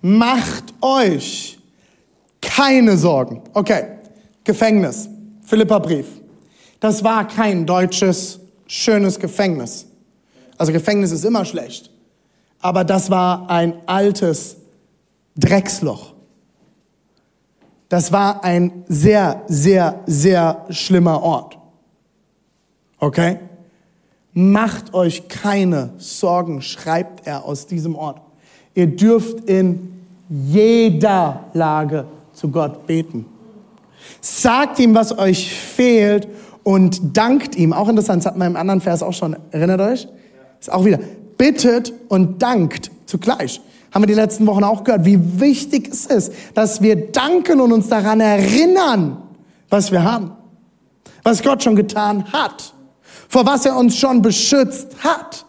Macht 0.00 0.72
euch 0.80 1.58
keine 2.40 2.96
Sorgen. 2.96 3.42
Okay, 3.52 3.84
Gefängnis, 4.42 5.10
Philippa-Brief. 5.42 6.06
Das 6.80 7.04
war 7.04 7.28
kein 7.28 7.66
deutsches, 7.66 8.40
schönes 8.66 9.20
Gefängnis. 9.20 9.86
Also 10.56 10.72
Gefängnis 10.72 11.12
ist 11.12 11.26
immer 11.26 11.44
schlecht. 11.44 11.90
Aber 12.60 12.84
das 12.84 13.10
war 13.10 13.50
ein 13.50 13.74
altes 13.84 14.56
Drecksloch. 15.36 16.11
Das 17.92 18.10
war 18.10 18.42
ein 18.42 18.84
sehr, 18.88 19.42
sehr, 19.48 20.00
sehr 20.06 20.64
schlimmer 20.70 21.22
Ort. 21.22 21.58
Okay? 22.98 23.38
Macht 24.32 24.94
euch 24.94 25.28
keine 25.28 25.90
Sorgen, 25.98 26.62
schreibt 26.62 27.26
er 27.26 27.44
aus 27.44 27.66
diesem 27.66 27.94
Ort. 27.94 28.22
Ihr 28.72 28.86
dürft 28.86 29.40
in 29.40 30.06
jeder 30.30 31.44
Lage 31.52 32.06
zu 32.32 32.48
Gott 32.48 32.86
beten. 32.86 33.26
Sagt 34.22 34.78
ihm, 34.78 34.94
was 34.94 35.18
euch 35.18 35.54
fehlt 35.54 36.28
und 36.62 37.14
dankt 37.14 37.56
ihm. 37.56 37.74
Auch 37.74 37.90
interessant, 37.90 38.24
das 38.24 38.26
hat 38.32 38.38
man 38.38 38.52
im 38.52 38.56
anderen 38.56 38.80
Vers 38.80 39.02
auch 39.02 39.12
schon. 39.12 39.36
Erinnert 39.50 39.82
euch? 39.82 40.08
Ist 40.58 40.72
auch 40.72 40.86
wieder. 40.86 40.98
Bittet 41.36 41.92
und 42.08 42.40
dankt 42.40 42.90
zugleich 43.04 43.60
haben 43.92 44.02
wir 44.02 44.06
die 44.06 44.14
letzten 44.14 44.46
Wochen 44.46 44.64
auch 44.64 44.84
gehört, 44.84 45.04
wie 45.04 45.40
wichtig 45.40 45.88
es 45.92 46.06
ist, 46.06 46.32
dass 46.54 46.80
wir 46.80 47.12
danken 47.12 47.60
und 47.60 47.72
uns 47.72 47.88
daran 47.88 48.20
erinnern, 48.20 49.18
was 49.68 49.92
wir 49.92 50.02
haben, 50.02 50.32
was 51.22 51.42
Gott 51.42 51.62
schon 51.62 51.76
getan 51.76 52.32
hat, 52.32 52.74
vor 53.28 53.46
was 53.46 53.66
er 53.66 53.76
uns 53.76 53.96
schon 53.96 54.22
beschützt 54.22 55.04
hat. 55.04 55.44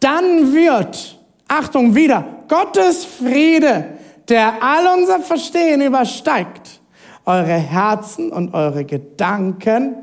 Dann 0.00 0.52
wird, 0.52 1.18
Achtung 1.48 1.94
wieder, 1.94 2.24
Gottes 2.48 3.04
Friede, 3.04 3.98
der 4.28 4.62
all 4.62 4.98
unser 4.98 5.20
Verstehen 5.20 5.80
übersteigt, 5.80 6.80
eure 7.24 7.56
Herzen 7.56 8.30
und 8.30 8.54
eure 8.54 8.84
Gedanken 8.84 9.96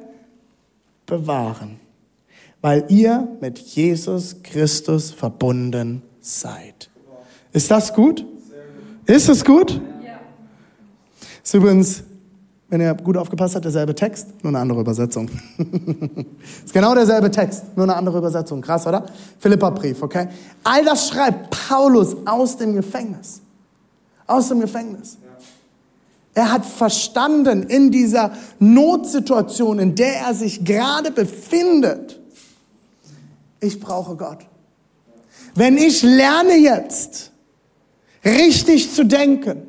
bewahren, 1.06 1.80
weil 2.62 2.86
ihr 2.90 3.28
mit 3.40 3.58
Jesus 3.60 4.44
Christus 4.44 5.12
verbunden 5.12 6.02
seid. 6.20 6.75
Ist 7.56 7.72
das 7.72 7.94
gut? 7.94 8.26
Ist 9.06 9.30
es 9.30 9.46
gut? 9.46 9.80
Ist 11.42 11.54
übrigens, 11.54 12.04
wenn 12.68 12.82
ihr 12.82 12.94
gut 12.96 13.16
aufgepasst 13.16 13.56
habt, 13.56 13.64
derselbe 13.64 13.96
Text, 13.96 14.28
nur 14.44 14.50
eine 14.52 14.60
andere 14.60 14.82
Übersetzung. 14.82 15.30
ist 16.66 16.74
genau 16.74 16.94
derselbe 16.94 17.32
Text, 17.32 17.64
nur 17.78 17.86
eine 17.86 17.96
andere 17.96 18.18
Übersetzung. 18.18 18.60
Krass, 18.60 18.86
oder? 18.86 19.06
Philippa-Brief, 19.40 20.04
okay? 20.04 20.28
All 20.66 20.84
das 20.84 21.08
schreibt 21.08 21.50
Paulus 21.70 22.18
aus 22.26 22.58
dem 22.58 22.76
Gefängnis. 22.76 23.40
Aus 24.28 24.50
dem 24.50 24.60
Gefängnis. 24.60 25.18
Er 26.34 26.52
hat 26.52 26.66
verstanden 26.66 27.64
in 27.64 27.90
dieser 27.90 28.34
Notsituation, 28.60 29.80
in 29.80 29.96
der 29.96 30.16
er 30.28 30.34
sich 30.34 30.66
gerade 30.66 31.10
befindet, 31.10 32.20
ich 33.62 33.80
brauche 33.80 34.18
Gott. 34.18 34.40
Wenn 35.54 35.78
ich 35.78 36.04
lerne 36.04 36.58
jetzt, 36.58 37.32
richtig 38.26 38.92
zu 38.92 39.06
denken, 39.06 39.64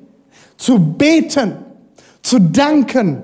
zu 0.57 0.79
beten, 0.79 1.59
zu 2.23 2.41
danken, 2.41 3.23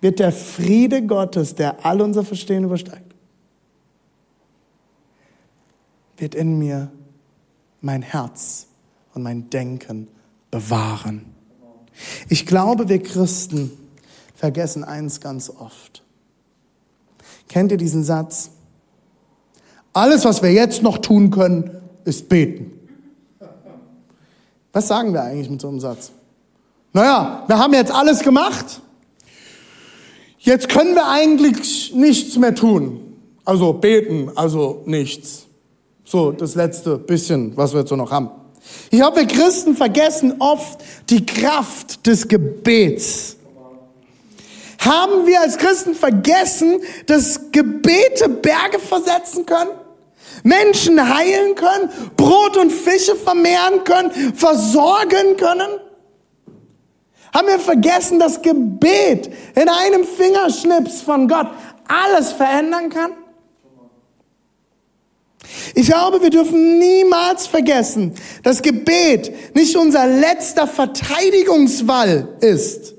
wird 0.00 0.18
der 0.18 0.32
Friede 0.32 1.06
Gottes, 1.06 1.54
der 1.54 1.84
all 1.84 2.00
unser 2.00 2.24
Verstehen 2.24 2.64
übersteigt, 2.64 3.14
wird 6.16 6.34
in 6.34 6.58
mir 6.58 6.90
mein 7.80 8.02
Herz 8.02 8.66
und 9.14 9.22
mein 9.22 9.50
Denken 9.50 10.08
bewahren. 10.50 11.26
Ich 12.28 12.46
glaube, 12.46 12.88
wir 12.88 13.02
Christen 13.02 13.72
vergessen 14.34 14.84
eins 14.84 15.20
ganz 15.20 15.50
oft. 15.50 16.04
Kennt 17.48 17.72
ihr 17.72 17.78
diesen 17.78 18.04
Satz? 18.04 18.50
Alles, 19.92 20.24
was 20.24 20.42
wir 20.42 20.52
jetzt 20.52 20.82
noch 20.82 20.98
tun 20.98 21.30
können, 21.30 21.70
ist 22.04 22.28
beten. 22.28 22.77
Was 24.78 24.86
sagen 24.86 25.12
wir 25.12 25.24
eigentlich 25.24 25.50
mit 25.50 25.60
so 25.60 25.66
einem 25.66 25.80
Satz? 25.80 26.12
Naja, 26.92 27.42
wir 27.48 27.58
haben 27.58 27.74
jetzt 27.74 27.90
alles 27.90 28.20
gemacht. 28.20 28.80
Jetzt 30.38 30.68
können 30.68 30.94
wir 30.94 31.08
eigentlich 31.08 31.92
nichts 31.96 32.36
mehr 32.36 32.54
tun. 32.54 33.16
Also 33.44 33.72
beten, 33.72 34.30
also 34.36 34.84
nichts. 34.86 35.46
So, 36.04 36.30
das 36.30 36.54
letzte 36.54 36.96
bisschen, 36.96 37.56
was 37.56 37.72
wir 37.72 37.80
jetzt 37.80 37.88
so 37.88 37.96
noch 37.96 38.12
haben. 38.12 38.30
Ich 38.92 39.00
glaube, 39.00 39.16
wir 39.16 39.26
Christen 39.26 39.74
vergessen 39.74 40.34
oft 40.38 40.78
die 41.10 41.26
Kraft 41.26 42.06
des 42.06 42.28
Gebets. 42.28 43.36
Haben 44.78 45.26
wir 45.26 45.40
als 45.40 45.58
Christen 45.58 45.96
vergessen, 45.96 46.82
dass 47.06 47.50
Gebete 47.50 48.28
Berge 48.28 48.78
versetzen 48.78 49.44
können? 49.44 49.70
Menschen 50.48 51.14
heilen 51.14 51.54
können, 51.54 51.90
Brot 52.16 52.56
und 52.56 52.70
Fische 52.70 53.14
vermehren 53.14 53.84
können, 53.84 54.34
versorgen 54.34 55.36
können? 55.36 55.80
Haben 57.34 57.48
wir 57.48 57.58
vergessen, 57.58 58.18
dass 58.18 58.40
Gebet 58.40 59.30
in 59.54 59.68
einem 59.68 60.04
Fingerschnips 60.04 61.02
von 61.02 61.28
Gott 61.28 61.48
alles 61.86 62.32
verändern 62.32 62.88
kann? 62.88 63.12
Ich 65.74 65.86
glaube, 65.86 66.22
wir 66.22 66.30
dürfen 66.30 66.78
niemals 66.78 67.46
vergessen, 67.46 68.14
dass 68.42 68.62
Gebet 68.62 69.54
nicht 69.54 69.76
unser 69.76 70.06
letzter 70.06 70.66
Verteidigungswall 70.66 72.36
ist 72.40 72.97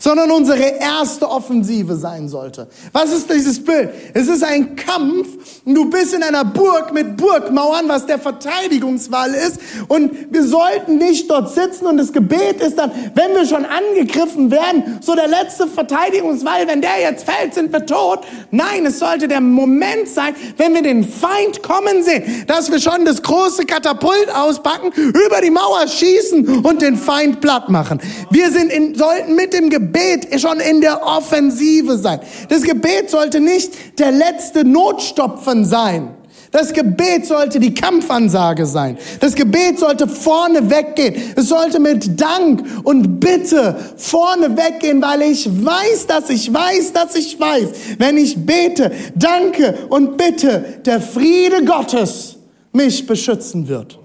sondern 0.00 0.30
unsere 0.30 0.64
erste 0.80 1.28
Offensive 1.28 1.94
sein 1.94 2.28
sollte. 2.28 2.68
Was 2.92 3.12
ist 3.12 3.30
dieses 3.30 3.62
Bild? 3.62 3.90
Es 4.14 4.28
ist 4.28 4.42
ein 4.42 4.74
Kampf 4.74 5.28
und 5.64 5.74
du 5.74 5.90
bist 5.90 6.14
in 6.14 6.22
einer 6.22 6.44
Burg 6.44 6.92
mit 6.92 7.18
Burgmauern, 7.18 7.86
was 7.86 8.06
der 8.06 8.18
Verteidigungswall 8.18 9.34
ist 9.34 9.60
und 9.88 10.32
wir 10.32 10.42
sollten 10.42 10.96
nicht 10.96 11.30
dort 11.30 11.54
sitzen 11.54 11.86
und 11.86 11.98
das 11.98 12.12
Gebet 12.12 12.60
ist 12.60 12.78
dann, 12.78 12.90
wenn 13.14 13.34
wir 13.34 13.46
schon 13.46 13.66
angegriffen 13.66 14.50
werden, 14.50 14.98
so 15.02 15.14
der 15.14 15.28
letzte 15.28 15.66
Verteidigungswall, 15.68 16.66
wenn 16.66 16.80
der 16.80 16.98
jetzt 17.02 17.28
fällt, 17.28 17.52
sind 17.52 17.70
wir 17.70 17.84
tot. 17.84 18.20
Nein, 18.50 18.86
es 18.86 18.98
sollte 18.98 19.28
der 19.28 19.42
Moment 19.42 20.08
sein, 20.08 20.34
wenn 20.56 20.74
wir 20.74 20.82
den 20.82 21.04
Feind 21.04 21.62
kommen 21.62 22.02
sehen, 22.02 22.44
dass 22.46 22.72
wir 22.72 22.80
schon 22.80 23.04
das 23.04 23.22
große 23.22 23.66
Katapult 23.66 24.34
auspacken, 24.34 24.92
über 24.96 25.42
die 25.42 25.50
Mauer 25.50 25.86
schießen 25.86 26.64
und 26.64 26.80
den 26.80 26.96
Feind 26.96 27.42
platt 27.42 27.68
machen. 27.68 28.00
Wir 28.30 28.50
sind 28.50 28.72
in, 28.72 28.94
sollten 28.94 29.34
mit 29.34 29.52
dem 29.52 29.68
Gebet 29.68 29.89
Gebet 29.90 30.40
schon 30.40 30.60
in 30.60 30.80
der 30.80 31.04
Offensive 31.04 31.98
sein. 31.98 32.20
Das 32.48 32.62
Gebet 32.62 33.10
sollte 33.10 33.40
nicht 33.40 33.98
der 33.98 34.12
letzte 34.12 34.64
Notstopfen 34.64 35.64
sein. 35.64 36.14
Das 36.52 36.72
Gebet 36.72 37.26
sollte 37.26 37.60
die 37.60 37.74
Kampfansage 37.74 38.66
sein. 38.66 38.98
Das 39.20 39.36
Gebet 39.36 39.78
sollte 39.78 40.08
vorne 40.08 40.68
weggehen. 40.68 41.14
Es 41.36 41.48
sollte 41.48 41.78
mit 41.78 42.20
Dank 42.20 42.64
und 42.82 43.20
Bitte 43.20 43.76
vorne 43.96 44.56
weggehen, 44.56 45.00
weil 45.00 45.22
ich 45.22 45.48
weiß, 45.48 46.08
dass 46.08 46.28
ich 46.28 46.52
weiß, 46.52 46.92
dass 46.92 47.14
ich 47.14 47.38
weiß, 47.38 47.68
wenn 47.98 48.16
ich 48.16 48.44
bete, 48.44 48.90
danke 49.14 49.78
und 49.90 50.16
bitte, 50.16 50.80
der 50.84 51.00
Friede 51.00 51.64
Gottes 51.64 52.36
mich 52.72 53.06
beschützen 53.06 53.68
wird. 53.68 53.99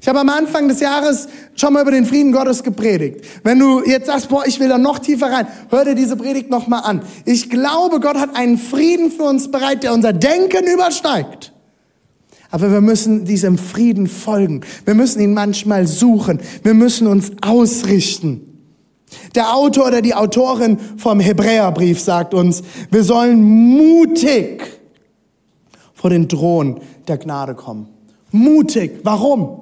Ich 0.00 0.08
habe 0.08 0.20
am 0.20 0.30
Anfang 0.30 0.68
des 0.68 0.80
Jahres 0.80 1.28
schon 1.54 1.74
mal 1.74 1.82
über 1.82 1.90
den 1.90 2.06
Frieden 2.06 2.32
Gottes 2.32 2.62
gepredigt. 2.62 3.24
Wenn 3.42 3.58
du 3.58 3.84
jetzt 3.84 4.06
sagst, 4.06 4.30
boah, 4.30 4.46
ich 4.46 4.58
will 4.58 4.68
da 4.68 4.78
noch 4.78 4.98
tiefer 4.98 5.30
rein, 5.30 5.46
hör 5.68 5.84
dir 5.84 5.94
diese 5.94 6.16
Predigt 6.16 6.48
noch 6.48 6.68
mal 6.68 6.80
an. 6.80 7.02
Ich 7.26 7.50
glaube, 7.50 8.00
Gott 8.00 8.16
hat 8.16 8.34
einen 8.34 8.56
Frieden 8.56 9.10
für 9.10 9.24
uns 9.24 9.50
bereit, 9.50 9.82
der 9.82 9.92
unser 9.92 10.14
Denken 10.14 10.66
übersteigt. 10.66 11.52
Aber 12.50 12.72
wir 12.72 12.80
müssen 12.80 13.26
diesem 13.26 13.58
Frieden 13.58 14.06
folgen. 14.06 14.62
Wir 14.86 14.94
müssen 14.94 15.20
ihn 15.20 15.34
manchmal 15.34 15.86
suchen. 15.86 16.40
Wir 16.62 16.74
müssen 16.74 17.06
uns 17.06 17.32
ausrichten. 17.42 18.46
Der 19.34 19.54
Autor 19.54 19.88
oder 19.88 20.02
die 20.02 20.14
Autorin 20.14 20.78
vom 20.96 21.20
Hebräerbrief 21.20 22.00
sagt 22.00 22.32
uns, 22.32 22.62
wir 22.90 23.04
sollen 23.04 23.42
mutig 23.42 24.62
vor 25.92 26.10
den 26.10 26.28
Thron 26.28 26.80
der 27.06 27.18
Gnade 27.18 27.54
kommen. 27.54 27.88
Mutig. 28.32 29.00
Warum? 29.02 29.59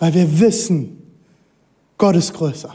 Weil 0.00 0.14
wir 0.14 0.40
wissen, 0.40 0.96
Gott 1.96 2.16
ist 2.16 2.34
größer. 2.34 2.74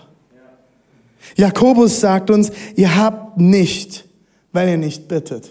Jakobus 1.35 1.99
sagt 1.99 2.29
uns, 2.29 2.51
ihr 2.75 2.95
habt 2.95 3.38
nicht, 3.38 4.05
weil 4.53 4.69
ihr 4.69 4.77
nicht 4.77 5.07
bittet. 5.09 5.49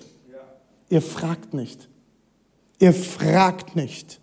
Ihr 0.89 1.03
fragt 1.03 1.53
nicht. 1.53 1.89
Ihr 2.79 2.95
fragt 2.95 3.75
nicht. 3.75 4.21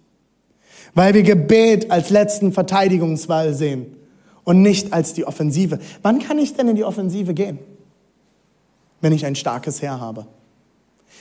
Weil 0.94 1.14
wir 1.14 1.24
Gebet 1.24 1.92
als 1.92 2.10
letzten 2.10 2.54
Verteidigungswall 2.54 3.54
sehen 3.54 3.98
und 4.44 4.62
nicht 4.62 4.94
als 4.94 5.14
die 5.14 5.26
Offensive. 5.26 5.80
Wann 6.02 6.20
kann 6.20 6.40
ich 6.40 6.56
denn 6.56 6.70
in 6.70 6.76
die 6.76 6.86
Offensive 6.86 7.34
gehen? 7.34 7.60
Wenn 9.02 9.12
ich 9.12 9.26
ein 9.26 9.36
starkes 9.36 9.82
Heer 9.82 10.00
habe. 10.00 10.26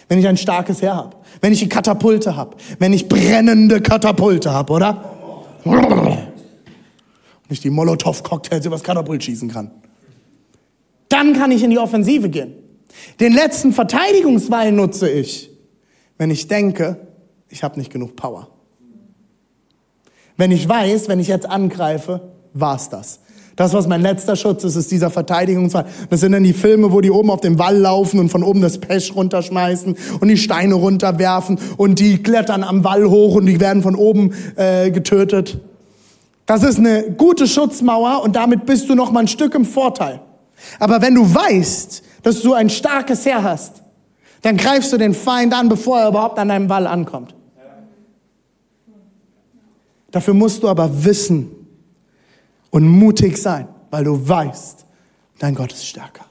Wenn 0.09 0.19
ich 0.19 0.29
ein 0.29 0.37
starkes 0.37 0.81
Heer 0.81 0.95
habe. 0.95 1.17
Wenn 1.41 1.53
ich 1.53 1.59
die 1.59 1.69
Katapulte 1.69 2.37
habe. 2.37 2.57
Wenn 2.79 2.93
ich 2.93 3.09
brennende 3.09 3.81
Katapulte 3.81 4.53
habe, 4.53 4.73
oder? 4.73 5.20
Nicht 7.49 7.65
die 7.65 7.71
Molotow-Cocktails 7.71 8.65
übers 8.67 8.83
Katapult 8.83 9.25
schießen 9.25 9.51
kann. 9.51 9.71
Dann 11.09 11.35
kann 11.35 11.51
ich 11.51 11.63
in 11.63 11.71
die 11.71 11.79
Offensive 11.79 12.29
gehen. 12.31 12.55
Den 13.19 13.33
letzten 13.33 13.73
Verteidigungswall 13.73 14.73
nutze 14.73 15.11
ich, 15.11 15.51
wenn 16.19 16.31
ich 16.31 16.49
denke, 16.49 17.09
ich 17.49 17.63
habe 17.63 17.79
nicht 17.79 17.93
genug 17.93 18.17
Power. 18.17 18.49
Wenn 20.37 20.53
ich 20.53 20.69
weiß, 20.69 21.09
wenn 21.09 21.21
ich 21.21 21.29
jetzt 21.29 21.47
angreife, 21.47 22.33
war's 22.55 22.89
das. 22.89 23.21
Das, 23.61 23.75
was 23.75 23.87
mein 23.87 24.01
letzter 24.01 24.37
Schutz 24.37 24.65
ist, 24.65 24.75
ist 24.75 24.91
dieser 24.91 25.11
Verteidigungswall. 25.11 25.85
Das 26.09 26.21
sind 26.21 26.33
dann 26.33 26.45
die 26.45 26.55
Filme, 26.55 26.93
wo 26.93 27.03
die 27.03 27.11
oben 27.11 27.29
auf 27.29 27.43
dem 27.43 27.59
Wall 27.59 27.77
laufen 27.77 28.19
und 28.19 28.31
von 28.31 28.43
oben 28.43 28.63
das 28.63 28.79
Pech 28.79 29.15
runterschmeißen 29.15 29.97
und 30.19 30.29
die 30.29 30.39
Steine 30.39 30.73
runterwerfen 30.73 31.59
und 31.77 31.99
die 31.99 32.23
klettern 32.23 32.65
am 32.65 32.85
Wall 32.85 33.05
hoch 33.05 33.35
und 33.35 33.45
die 33.45 33.61
werden 33.61 33.83
von 33.83 33.97
oben 33.97 34.33
äh, 34.57 34.91
getötet. 34.91 35.59
Das 36.47 36.63
ist 36.63 36.79
eine 36.79 37.11
gute 37.11 37.47
Schutzmauer 37.47 38.23
und 38.23 38.35
damit 38.35 38.65
bist 38.65 38.89
du 38.89 38.95
noch 38.95 39.13
mal 39.13 39.21
ein 39.21 39.29
Stück 39.29 39.55
im 39.55 39.67
Vorteil. 39.67 40.23
Aber 40.79 41.03
wenn 41.03 41.15
du 41.15 41.35
weißt, 41.35 42.03
dass 42.23 42.41
du 42.41 42.55
ein 42.55 42.71
starkes 42.71 43.27
Heer 43.27 43.43
hast, 43.43 43.83
dann 44.41 44.57
greifst 44.57 44.91
du 44.91 44.97
den 44.97 45.13
Feind 45.13 45.53
an, 45.53 45.69
bevor 45.69 46.01
er 46.01 46.09
überhaupt 46.09 46.39
an 46.39 46.49
deinem 46.49 46.71
Wall 46.71 46.87
ankommt. 46.87 47.35
Dafür 50.11 50.33
musst 50.33 50.63
du 50.63 50.69
aber 50.71 51.05
wissen 51.05 51.60
und 52.71 52.87
mutig 52.87 53.37
sein, 53.37 53.69
weil 53.91 54.05
du 54.05 54.29
weißt, 54.29 54.85
dein 55.39 55.55
Gott 55.55 55.73
ist 55.73 55.87
stärker. 55.87 56.27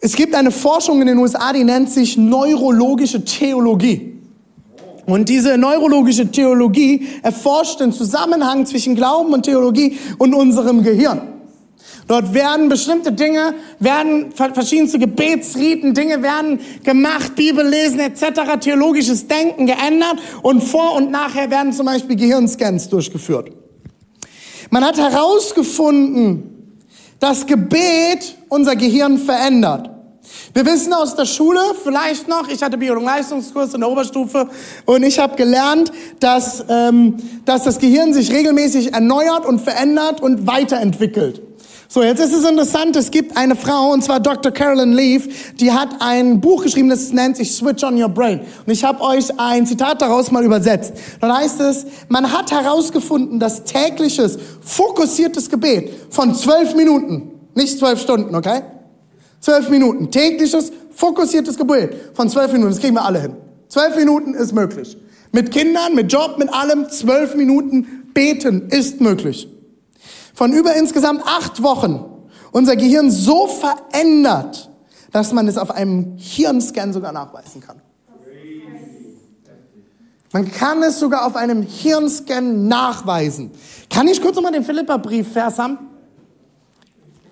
Es 0.00 0.14
gibt 0.14 0.34
eine 0.34 0.50
Forschung 0.50 1.00
in 1.00 1.06
den 1.06 1.18
USA, 1.18 1.52
die 1.52 1.64
nennt 1.64 1.90
sich 1.90 2.18
neurologische 2.18 3.24
Theologie. 3.24 4.18
Und 5.06 5.28
diese 5.28 5.56
neurologische 5.56 6.30
Theologie 6.30 7.06
erforscht 7.22 7.80
den 7.80 7.92
Zusammenhang 7.92 8.66
zwischen 8.66 8.94
Glauben 8.94 9.32
und 9.32 9.44
Theologie 9.44 9.98
und 10.18 10.34
unserem 10.34 10.82
Gehirn. 10.82 11.33
Dort 12.06 12.34
werden 12.34 12.68
bestimmte 12.68 13.12
Dinge, 13.12 13.54
werden 13.78 14.32
verschiedenste 14.32 14.98
Gebetsriten, 14.98 15.94
Dinge 15.94 16.22
werden 16.22 16.60
gemacht, 16.82 17.34
Bibel 17.34 17.66
lesen 17.66 18.00
etc., 18.00 18.58
theologisches 18.60 19.26
Denken 19.26 19.66
geändert 19.66 20.18
und 20.42 20.62
vor 20.62 20.96
und 20.96 21.10
nachher 21.10 21.50
werden 21.50 21.72
zum 21.72 21.86
Beispiel 21.86 22.16
Gehirnscans 22.16 22.88
durchgeführt. 22.88 23.50
Man 24.70 24.84
hat 24.84 24.98
herausgefunden, 24.98 26.78
dass 27.20 27.46
Gebet 27.46 28.36
unser 28.48 28.76
Gehirn 28.76 29.18
verändert. 29.18 29.90
Wir 30.52 30.64
wissen 30.66 30.92
aus 30.92 31.16
der 31.16 31.26
Schule, 31.26 31.60
vielleicht 31.82 32.28
noch, 32.28 32.48
ich 32.48 32.62
hatte 32.62 32.78
Biologie-Leistungskurs 32.78 33.74
in 33.74 33.80
der 33.80 33.90
Oberstufe 33.90 34.48
und 34.84 35.02
ich 35.02 35.18
habe 35.18 35.36
gelernt, 35.36 35.90
dass, 36.20 36.64
ähm, 36.68 37.16
dass 37.44 37.64
das 37.64 37.78
Gehirn 37.78 38.12
sich 38.12 38.30
regelmäßig 38.30 38.92
erneuert 38.92 39.46
und 39.46 39.60
verändert 39.60 40.20
und 40.20 40.46
weiterentwickelt. 40.46 41.42
So, 41.88 42.02
jetzt 42.02 42.20
ist 42.20 42.32
es 42.32 42.48
interessant, 42.48 42.96
es 42.96 43.10
gibt 43.10 43.36
eine 43.36 43.54
Frau, 43.56 43.92
und 43.92 44.02
zwar 44.02 44.18
Dr. 44.18 44.50
Carolyn 44.52 44.92
Leaf, 44.92 45.54
die 45.54 45.72
hat 45.72 45.88
ein 46.00 46.40
Buch 46.40 46.64
geschrieben, 46.64 46.88
das 46.88 47.12
nennt 47.12 47.36
sich 47.36 47.54
Switch 47.54 47.84
on 47.84 48.00
Your 48.00 48.08
Brain. 48.08 48.40
Und 48.66 48.72
ich 48.72 48.82
habe 48.84 49.00
euch 49.02 49.26
ein 49.38 49.66
Zitat 49.66 50.00
daraus 50.02 50.30
mal 50.30 50.44
übersetzt. 50.44 50.94
Dann 51.20 51.32
heißt 51.32 51.60
es, 51.60 51.86
man 52.08 52.32
hat 52.32 52.50
herausgefunden, 52.50 53.38
dass 53.38 53.64
tägliches, 53.64 54.38
fokussiertes 54.62 55.50
Gebet 55.50 55.92
von 56.10 56.34
zwölf 56.34 56.74
Minuten, 56.74 57.30
nicht 57.54 57.78
zwölf 57.78 58.00
Stunden, 58.00 58.34
okay? 58.34 58.62
Zwölf 59.40 59.68
Minuten. 59.68 60.10
Tägliches, 60.10 60.72
fokussiertes 60.90 61.58
Gebet 61.58 61.94
von 62.14 62.30
zwölf 62.30 62.50
Minuten. 62.52 62.70
Das 62.72 62.80
kriegen 62.80 62.94
wir 62.94 63.04
alle 63.04 63.20
hin. 63.20 63.34
Zwölf 63.68 63.94
Minuten 63.94 64.34
ist 64.34 64.54
möglich. 64.54 64.96
Mit 65.32 65.50
Kindern, 65.50 65.94
mit 65.94 66.10
Job, 66.10 66.36
mit 66.38 66.52
allem. 66.52 66.88
Zwölf 66.88 67.34
Minuten 67.34 68.10
beten 68.14 68.68
ist 68.70 69.00
möglich. 69.00 69.48
Von 70.34 70.52
über 70.52 70.74
insgesamt 70.74 71.22
acht 71.24 71.62
Wochen 71.62 72.04
unser 72.50 72.76
Gehirn 72.76 73.10
so 73.10 73.46
verändert, 73.46 74.70
dass 75.12 75.32
man 75.32 75.48
es 75.48 75.56
auf 75.56 75.70
einem 75.70 76.16
Hirnscan 76.16 76.92
sogar 76.92 77.12
nachweisen 77.12 77.60
kann. 77.60 77.80
Man 80.32 80.50
kann 80.50 80.82
es 80.82 80.98
sogar 80.98 81.26
auf 81.26 81.36
einem 81.36 81.62
Hirnscan 81.62 82.66
nachweisen. 82.66 83.52
Kann 83.88 84.08
ich 84.08 84.20
kurz 84.20 84.34
nochmal 84.34 84.50
den 84.50 84.64
Philippa-Brief-Vers 84.64 85.60
haben? 85.60 85.78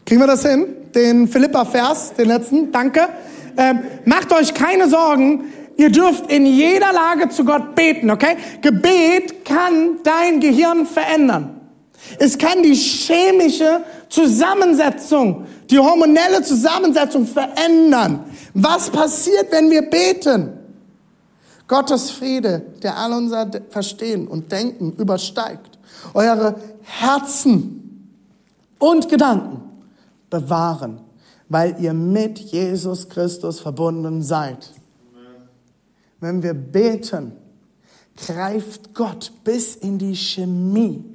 Kriegen 0.06 0.20
wir 0.20 0.28
das 0.28 0.46
hin? 0.46 0.66
Den 0.94 1.26
Philippa-Vers, 1.26 2.14
den 2.14 2.28
letzten. 2.28 2.70
Danke. 2.70 3.08
Ähm, 3.56 3.80
macht 4.04 4.32
euch 4.32 4.54
keine 4.54 4.88
Sorgen. 4.88 5.46
Ihr 5.76 5.90
dürft 5.90 6.30
in 6.30 6.46
jeder 6.46 6.92
Lage 6.92 7.28
zu 7.30 7.44
Gott 7.44 7.74
beten, 7.74 8.10
okay? 8.10 8.36
Gebet 8.60 9.44
kann 9.44 9.98
dein 10.04 10.38
Gehirn 10.38 10.86
verändern. 10.86 11.61
Es 12.18 12.36
kann 12.36 12.62
die 12.62 12.74
chemische 12.74 13.84
Zusammensetzung, 14.08 15.46
die 15.70 15.78
hormonelle 15.78 16.42
Zusammensetzung 16.42 17.26
verändern. 17.26 18.24
Was 18.54 18.90
passiert, 18.90 19.50
wenn 19.50 19.70
wir 19.70 19.82
beten? 19.82 20.58
Gottes 21.68 22.10
Friede, 22.10 22.66
der 22.82 22.98
all 22.98 23.12
unser 23.12 23.50
Verstehen 23.70 24.28
und 24.28 24.52
Denken 24.52 24.92
übersteigt, 24.92 25.78
eure 26.12 26.56
Herzen 26.82 28.10
und 28.78 29.08
Gedanken 29.08 29.62
bewahren, 30.28 31.00
weil 31.48 31.76
ihr 31.80 31.94
mit 31.94 32.38
Jesus 32.38 33.08
Christus 33.08 33.60
verbunden 33.60 34.22
seid. 34.22 34.70
wenn 36.20 36.42
wir 36.42 36.54
beten, 36.54 37.32
greift 38.16 38.94
Gott 38.94 39.32
bis 39.44 39.76
in 39.76 39.98
die 39.98 40.14
Chemie 40.14 41.11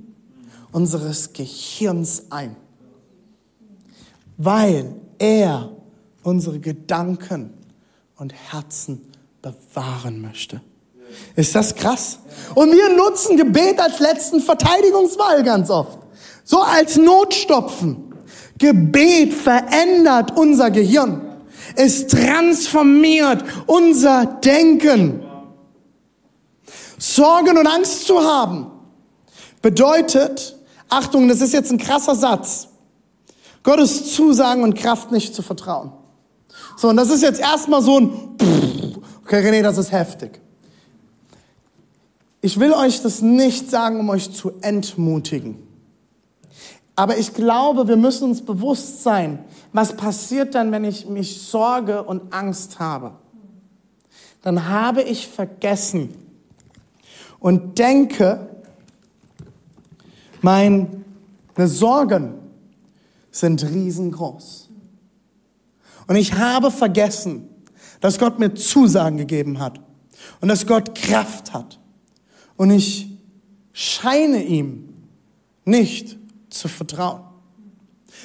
unseres 0.72 1.34
Gehirns 1.34 2.24
ein, 2.30 2.56
weil 4.38 4.96
er 5.18 5.72
unsere 6.24 6.60
Gedanken 6.60 7.54
und 8.18 8.34
Herzen 8.34 9.12
bewahren 9.42 10.22
möchte. 10.22 10.62
Ist 11.36 11.56
das 11.56 11.76
krass? 11.76 12.20
Und 12.54 12.72
wir 12.72 12.96
nutzen 12.96 13.38
Gebet 13.38 13.80
als 13.80 14.00
letzten 14.00 14.42
Verteidigungswahl 14.42 15.44
ganz 15.44 15.70
oft. 15.70 16.00
So 16.44 16.62
als 16.62 16.98
Notstopfen. 16.98 18.14
Gebet 18.58 19.34
verändert 19.34 20.36
unser 20.36 20.72
Gehirn. 20.72 21.22
Es 21.76 22.08
transformiert 22.08 23.44
unser 23.68 24.26
Denken. 24.26 25.24
Sorgen 26.98 27.58
und 27.58 27.68
Angst 27.68 28.06
zu 28.06 28.20
haben 28.20 28.68
bedeutet, 29.62 30.57
Achtung, 30.90 31.28
das 31.28 31.42
ist 31.42 31.54
jetzt 31.54 31.72
ein 31.72 31.78
krasser 31.78 32.16
Satz, 32.16 32.70
Gottes 33.64 34.14
Zusagen 34.14 34.64
und 34.64 34.76
Kraft 34.76 35.12
nicht 35.12 35.36
zu 35.36 35.42
vertrauen. 35.42 35.92
So, 36.78 36.90
und 36.90 36.98
das 36.98 37.10
ist 37.10 37.22
jetzt 37.22 37.40
erstmal 37.40 37.82
so 37.82 38.00
ein, 38.00 38.12
okay, 39.24 39.46
René, 39.46 39.62
das 39.62 39.78
ist 39.78 39.92
heftig. 39.92 40.40
Ich 42.42 42.60
will 42.60 42.72
euch 42.72 43.02
das 43.02 43.22
nicht 43.22 43.70
sagen, 43.70 44.00
um 44.00 44.10
euch 44.10 44.34
zu 44.34 44.54
entmutigen. 44.62 45.68
Aber 46.96 47.18
ich 47.18 47.34
glaube, 47.34 47.88
wir 47.88 47.98
müssen 47.98 48.30
uns 48.30 48.44
bewusst 48.44 49.04
sein, 49.04 49.40
was 49.74 49.96
passiert 49.96 50.56
dann, 50.56 50.72
wenn 50.72 50.84
ich 50.84 51.08
mich 51.08 51.42
Sorge 51.42 52.04
und 52.04 52.34
Angst 52.34 52.80
habe. 52.80 53.14
Dann 54.42 54.70
habe 54.70 55.04
ich 55.04 55.28
vergessen 55.28 56.16
und 57.40 57.78
denke, 57.78 58.50
meine 60.42 60.88
Sorgen 61.58 62.36
sind 63.32 63.64
riesengroß. 63.64 64.70
Und 66.08 66.16
ich 66.16 66.34
habe 66.34 66.72
vergessen, 66.72 67.50
dass 68.00 68.18
Gott 68.20 68.40
mir 68.40 68.54
Zusagen 68.54 69.18
gegeben 69.18 69.60
hat 69.60 69.80
und 70.42 70.50
dass 70.50 70.66
Gott 70.66 70.96
Kraft 70.96 71.54
hat. 71.54 71.80
Und 72.56 72.72
ich 72.72 73.18
scheine 73.74 74.44
ihm 74.44 74.90
nicht 75.66 76.18
zu 76.50 76.68
vertrauen. 76.68 77.22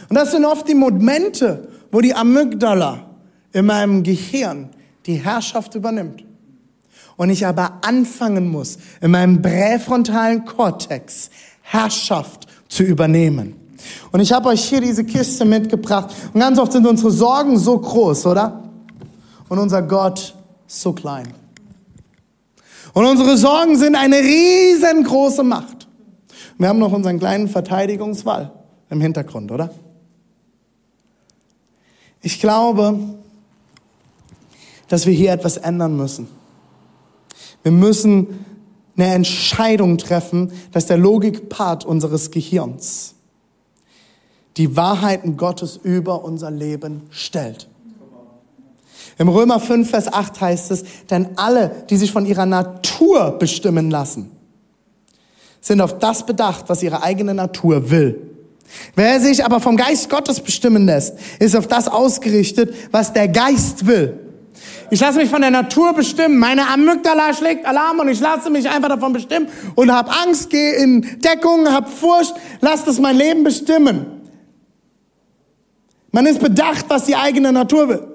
Und 0.09 0.17
das 0.17 0.31
sind 0.31 0.45
oft 0.45 0.69
die 0.69 0.75
Momente, 0.75 1.69
wo 1.91 2.01
die 2.01 2.15
Amygdala 2.15 3.11
in 3.53 3.67
meinem 3.67 4.03
Gehirn 4.03 4.71
die 5.07 5.17
Herrschaft 5.17 5.75
übernimmt. 5.75 6.25
Und 7.17 7.31
ich 7.31 7.47
aber 7.47 7.81
anfangen 7.83 8.51
muss, 8.51 8.79
in 9.01 9.11
meinem 9.11 9.43
präfrontalen 9.43 10.45
Kortex 10.45 11.31
Herrschaft 11.63 12.47
zu 12.69 12.83
übernehmen. 12.83 13.57
Und 14.11 14.21
ich 14.21 14.33
habe 14.33 14.49
euch 14.49 14.65
hier 14.65 14.81
diese 14.81 15.05
Kiste 15.05 15.45
mitgebracht. 15.45 16.15
Und 16.33 16.41
ganz 16.41 16.59
oft 16.59 16.73
sind 16.73 16.87
unsere 16.87 17.11
Sorgen 17.11 17.59
so 17.59 17.79
groß, 17.79 18.27
oder? 18.27 18.63
Und 19.49 19.59
unser 19.59 19.83
Gott 19.83 20.35
so 20.67 20.93
klein. 20.93 21.33
Und 22.93 23.07
unsere 23.07 23.37
Sorgen 23.37 23.77
sind 23.77 23.95
eine 23.95 24.17
riesengroße 24.17 25.43
Macht. 25.43 25.89
Wir 26.59 26.69
haben 26.69 26.79
noch 26.79 26.93
unseren 26.93 27.19
kleinen 27.19 27.49
Verteidigungswall 27.49 28.53
im 28.91 29.01
Hintergrund, 29.01 29.51
oder? 29.51 29.71
Ich 32.21 32.39
glaube, 32.41 32.99
dass 34.89 35.07
wir 35.07 35.13
hier 35.13 35.33
etwas 35.33 35.57
ändern 35.57 35.97
müssen. 35.97 36.29
Wir 37.63 37.73
müssen 37.73 38.45
eine 38.97 39.15
Entscheidung 39.15 39.99
treffen, 39.99 40.53
dass 40.73 40.87
der 40.87 40.99
Logikpart 40.99 41.85
unseres 41.85 42.31
Gehirns 42.31 43.15
die 44.57 44.77
Wahrheiten 44.77 45.37
Gottes 45.37 45.81
über 45.83 46.25
unser 46.25 46.51
Leben 46.51 47.03
stellt. 47.11 47.69
Im 49.19 49.29
Römer 49.29 49.61
5, 49.61 49.89
Vers 49.89 50.13
8 50.13 50.41
heißt 50.41 50.71
es, 50.71 50.85
denn 51.11 51.37
alle, 51.37 51.85
die 51.91 51.97
sich 51.97 52.13
von 52.13 52.27
ihrer 52.27 52.47
Natur 52.47 53.33
bestimmen 53.39 53.91
lassen, 53.91 54.31
sind 55.61 55.81
auf 55.81 55.99
das 55.99 56.27
bedacht, 56.27 56.65
was 56.69 56.83
ihre 56.83 57.03
eigene 57.03 57.35
Natur 57.35 57.91
will. 57.91 58.29
Wer 58.95 59.21
sich 59.21 59.45
aber 59.45 59.61
vom 59.61 59.77
Geist 59.77 60.09
Gottes 60.09 60.41
bestimmen 60.41 60.87
lässt, 60.87 61.17
ist 61.39 61.55
auf 61.55 61.67
das 61.67 61.89
ausgerichtet, 61.89 62.75
was 62.91 63.13
der 63.13 63.29
Geist 63.29 63.87
will. 63.87 64.19
Ich 64.93 65.01
lasse 65.01 65.17
mich 65.21 65.31
von 65.31 65.41
der 65.41 65.51
Natur 65.51 65.95
bestimmen. 65.95 66.39
Meine 66.39 66.69
Amygdala 66.69 67.33
schlägt 67.33 67.65
Alarm 67.65 68.01
und 68.01 68.09
ich 68.09 68.21
lasse 68.21 68.51
mich 68.51 68.69
einfach 68.69 68.91
davon 68.91 69.15
bestimmen 69.15 69.49
und 69.75 69.91
habe 69.91 70.11
Angst, 70.11 70.51
gehe 70.51 70.75
in 70.75 71.19
Deckung, 71.23 71.67
habe 71.67 71.89
Furcht, 71.89 72.35
lasse 72.61 72.85
das 72.85 72.99
mein 72.99 73.17
Leben 73.17 73.43
bestimmen. 73.43 74.21
Man 76.11 76.27
ist 76.27 76.41
bedacht, 76.41 76.85
was 76.89 77.07
die 77.07 77.17
eigene 77.17 77.55
Natur 77.55 77.89
will. 77.89 78.07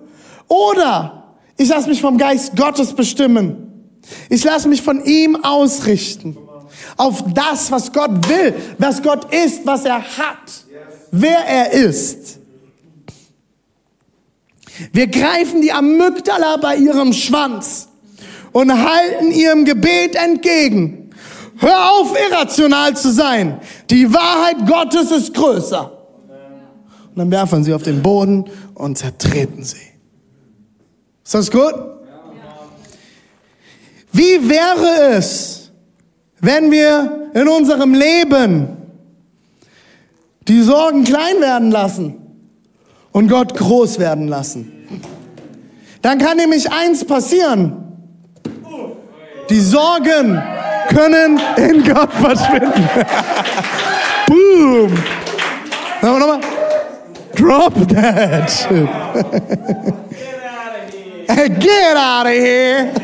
Oder 0.48 1.34
ich 1.58 1.68
lasse 1.68 1.90
mich 1.90 2.00
vom 2.00 2.16
Geist 2.20 2.56
Gottes 2.56 2.94
bestimmen. 2.94 3.90
Ich 4.30 4.44
lasse 4.44 4.68
mich 4.68 4.84
von 4.84 5.04
ihm 5.04 5.36
ausrichten. 5.44 6.38
Auf 6.96 7.24
das, 7.34 7.72
was 7.72 7.92
Gott 7.92 8.30
will, 8.30 8.54
was 8.78 9.02
Gott 9.02 9.34
ist, 9.34 9.66
was 9.66 9.84
er 9.84 9.98
hat, 9.98 10.66
wer 11.10 11.40
er 11.40 11.72
ist. 11.72 12.38
Wir 14.92 15.08
greifen 15.08 15.62
die 15.62 15.72
Amygdala 15.72 16.58
bei 16.58 16.76
ihrem 16.76 17.14
Schwanz 17.14 17.88
und 18.52 18.72
halten 18.72 19.32
ihrem 19.32 19.66
Gebet 19.66 20.16
entgegen. 20.16 21.12
Hör 21.58 21.92
auf, 21.92 22.16
irrational 22.30 22.96
zu 22.96 23.12
sein. 23.12 23.60
Die 23.90 24.14
Wahrheit 24.14 24.68
Gottes 24.68 25.12
ist 25.12 25.34
größer. 25.34 25.92
Und 27.10 27.18
dann 27.18 27.32
werfen 27.32 27.64
sie 27.64 27.74
auf 27.74 27.82
den 27.82 28.04
Boden 28.04 28.46
und 28.76 28.98
zertreten 28.98 29.64
sie. 29.64 29.78
Ist 31.24 31.34
das 31.34 31.50
gut? 31.50 31.74
Wie 34.12 34.50
wäre 34.50 35.16
es, 35.18 35.72
wenn 36.40 36.72
wir 36.72 37.32
in 37.34 37.48
unserem 37.48 37.94
Leben 37.94 38.68
die 40.48 40.62
Sorgen 40.62 41.04
klein 41.04 41.42
werden 41.42 41.72
lassen? 41.72 42.27
Und 43.12 43.28
Gott 43.28 43.56
groß 43.56 44.00
werden 44.00 44.28
lassen. 44.28 44.72
Dann 46.02 46.20
kann 46.20 46.38
nämlich 46.38 46.72
eins 46.72 47.06
passieren. 47.06 47.84
Die 49.50 49.60
Sorgen 49.60 50.42
können 50.90 51.40
in 51.58 51.84
Gott 51.84 52.14
verschwinden. 52.14 52.74
Boom. 54.28 54.92
Wir 56.02 56.20
nochmal. 56.20 56.40
Drop 57.36 57.74
that 57.90 58.50
shit. 58.50 58.88
Get 61.60 61.98
out 61.98 62.26
of 62.26 62.32
here. 62.32 62.94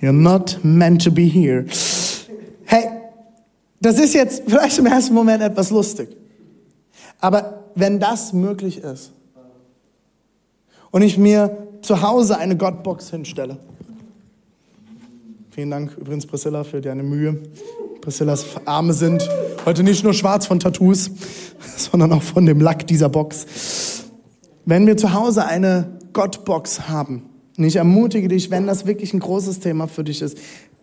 You're 0.00 0.12
not 0.12 0.64
meant 0.64 1.02
to 1.02 1.10
be 1.10 1.28
here. 1.28 1.66
Das 3.80 3.98
ist 3.98 4.14
jetzt 4.14 4.42
vielleicht 4.46 4.78
im 4.78 4.86
ersten 4.86 5.14
Moment 5.14 5.42
etwas 5.42 5.70
lustig. 5.70 6.16
Aber 7.20 7.64
wenn 7.74 7.98
das 7.98 8.32
möglich 8.32 8.78
ist 8.78 9.12
und 10.90 11.02
ich 11.02 11.18
mir 11.18 11.68
zu 11.82 12.02
Hause 12.02 12.38
eine 12.38 12.56
Gottbox 12.56 13.10
hinstelle, 13.10 13.58
vielen 15.50 15.70
Dank 15.70 15.96
übrigens 15.96 16.26
Priscilla 16.26 16.64
für 16.64 16.80
deine 16.80 17.02
Mühe. 17.02 17.42
Priscillas 18.00 18.46
Arme 18.64 18.94
sind 18.94 19.28
heute 19.66 19.82
nicht 19.82 20.02
nur 20.04 20.14
schwarz 20.14 20.46
von 20.46 20.58
Tattoos, 20.58 21.10
sondern 21.76 22.12
auch 22.12 22.22
von 22.22 22.46
dem 22.46 22.60
Lack 22.60 22.86
dieser 22.86 23.10
Box. 23.10 24.04
Wenn 24.64 24.86
wir 24.86 24.96
zu 24.96 25.12
Hause 25.12 25.44
eine 25.44 25.98
Gottbox 26.12 26.88
haben, 26.88 27.30
und 27.58 27.64
ich 27.64 27.76
ermutige 27.76 28.28
dich, 28.28 28.50
wenn 28.50 28.66
das 28.66 28.86
wirklich 28.86 29.12
ein 29.12 29.20
großes 29.20 29.60
Thema 29.60 29.86
für 29.86 30.02
dich 30.02 30.22
ist, 30.22 30.38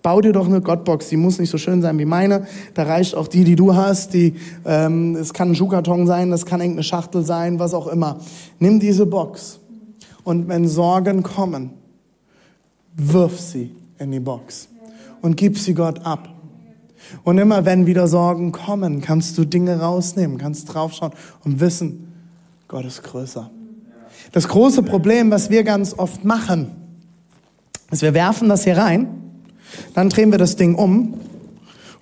Bau 0.08 0.22
dir 0.22 0.32
doch 0.32 0.48
eine 0.48 0.62
Gottbox, 0.62 1.10
die 1.10 1.18
muss 1.18 1.38
nicht 1.38 1.50
so 1.50 1.58
schön 1.58 1.82
sein 1.82 2.00
wie 2.00 2.06
meine. 2.06 2.48
Da 2.76 2.84
reicht 2.84 3.14
auch 3.14 3.28
die, 3.28 3.44
die 3.44 3.58
du 3.58 3.76
hast. 3.76 4.14
Die, 4.14 4.36
ähm, 4.64 5.18
es 5.18 5.34
kann 5.34 5.52
ein 5.52 5.56
Schuhkarton 5.56 6.08
sein, 6.08 6.32
das 6.32 6.46
kann 6.46 6.62
irgendeine 6.62 6.84
Schachtel 6.84 7.26
sein, 7.26 7.60
was 7.60 7.74
auch 7.74 7.88
immer. 7.88 8.18
Nimm 8.58 8.80
diese 8.80 9.06
Box 9.06 9.60
und 10.24 10.48
wenn 10.48 10.66
Sorgen 10.66 11.24
kommen, 11.24 11.72
wirf 12.96 13.38
sie 13.38 13.76
in 14.00 14.12
die 14.12 14.22
Box 14.22 14.70
und 15.22 15.36
gib 15.36 15.58
sie 15.58 15.74
Gott 15.74 16.06
ab. 16.06 16.30
Und 17.26 17.38
immer 17.38 17.66
wenn 17.66 17.86
wieder 17.86 18.08
Sorgen 18.08 18.54
kommen, 18.54 19.02
kannst 19.02 19.38
du 19.38 19.44
Dinge 19.44 19.78
rausnehmen, 19.82 20.38
kannst 20.38 20.74
draufschauen 20.74 21.12
und 21.44 21.60
wissen, 21.60 22.14
Gott 22.70 22.86
ist 22.86 23.04
größer. 23.04 23.52
Das 24.32 24.48
große 24.48 24.84
Problem, 24.84 25.32
was 25.32 25.50
wir 25.50 25.66
ganz 25.66 25.94
oft 26.00 26.24
machen, 26.24 26.72
ist, 27.92 28.04
wir 28.04 28.14
werfen 28.14 28.48
das 28.48 28.64
hier 28.64 28.78
rein 28.78 29.27
dann 29.94 30.10
drehen 30.10 30.32
wir 30.32 30.38
das 30.38 30.56
Ding 30.56 30.76
um, 30.76 31.16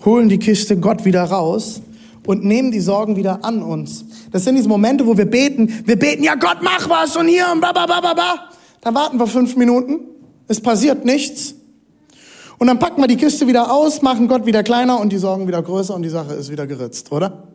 holen 0.03 0.29
die 0.29 0.39
Kiste 0.39 0.77
Gott 0.77 1.05
wieder 1.05 1.23
raus 1.23 1.81
und 2.25 2.43
nehmen 2.43 2.71
die 2.71 2.79
Sorgen 2.79 3.15
wieder 3.15 3.43
an 3.43 3.61
uns. 3.61 4.05
Das 4.31 4.43
sind 4.43 4.55
diese 4.55 4.67
Momente, 4.67 5.05
wo 5.05 5.17
wir 5.17 5.25
beten. 5.25 5.83
Wir 5.85 5.97
beten, 5.97 6.23
ja 6.23 6.35
Gott, 6.35 6.57
mach 6.61 6.89
was 6.89 7.15
und 7.15 7.27
hier 7.27 7.45
und 7.51 7.59
bla 7.59 7.71
bla 7.71 7.85
bla 7.85 8.01
bla 8.01 8.13
bla. 8.13 8.49
Dann 8.81 8.93
warten 8.95 9.19
wir 9.19 9.27
fünf 9.27 9.55
Minuten, 9.55 9.99
es 10.47 10.61
passiert 10.61 11.05
nichts. 11.05 11.55
Und 12.57 12.67
dann 12.67 12.79
packen 12.79 13.01
wir 13.01 13.07
die 13.07 13.17
Kiste 13.17 13.47
wieder 13.47 13.71
aus, 13.71 14.01
machen 14.01 14.27
Gott 14.27 14.45
wieder 14.45 14.63
kleiner 14.63 14.99
und 14.99 15.11
die 15.11 15.17
Sorgen 15.17 15.47
wieder 15.47 15.61
größer 15.61 15.93
und 15.93 16.03
die 16.03 16.09
Sache 16.09 16.33
ist 16.33 16.51
wieder 16.51 16.67
geritzt, 16.67 17.11
oder? 17.11 17.54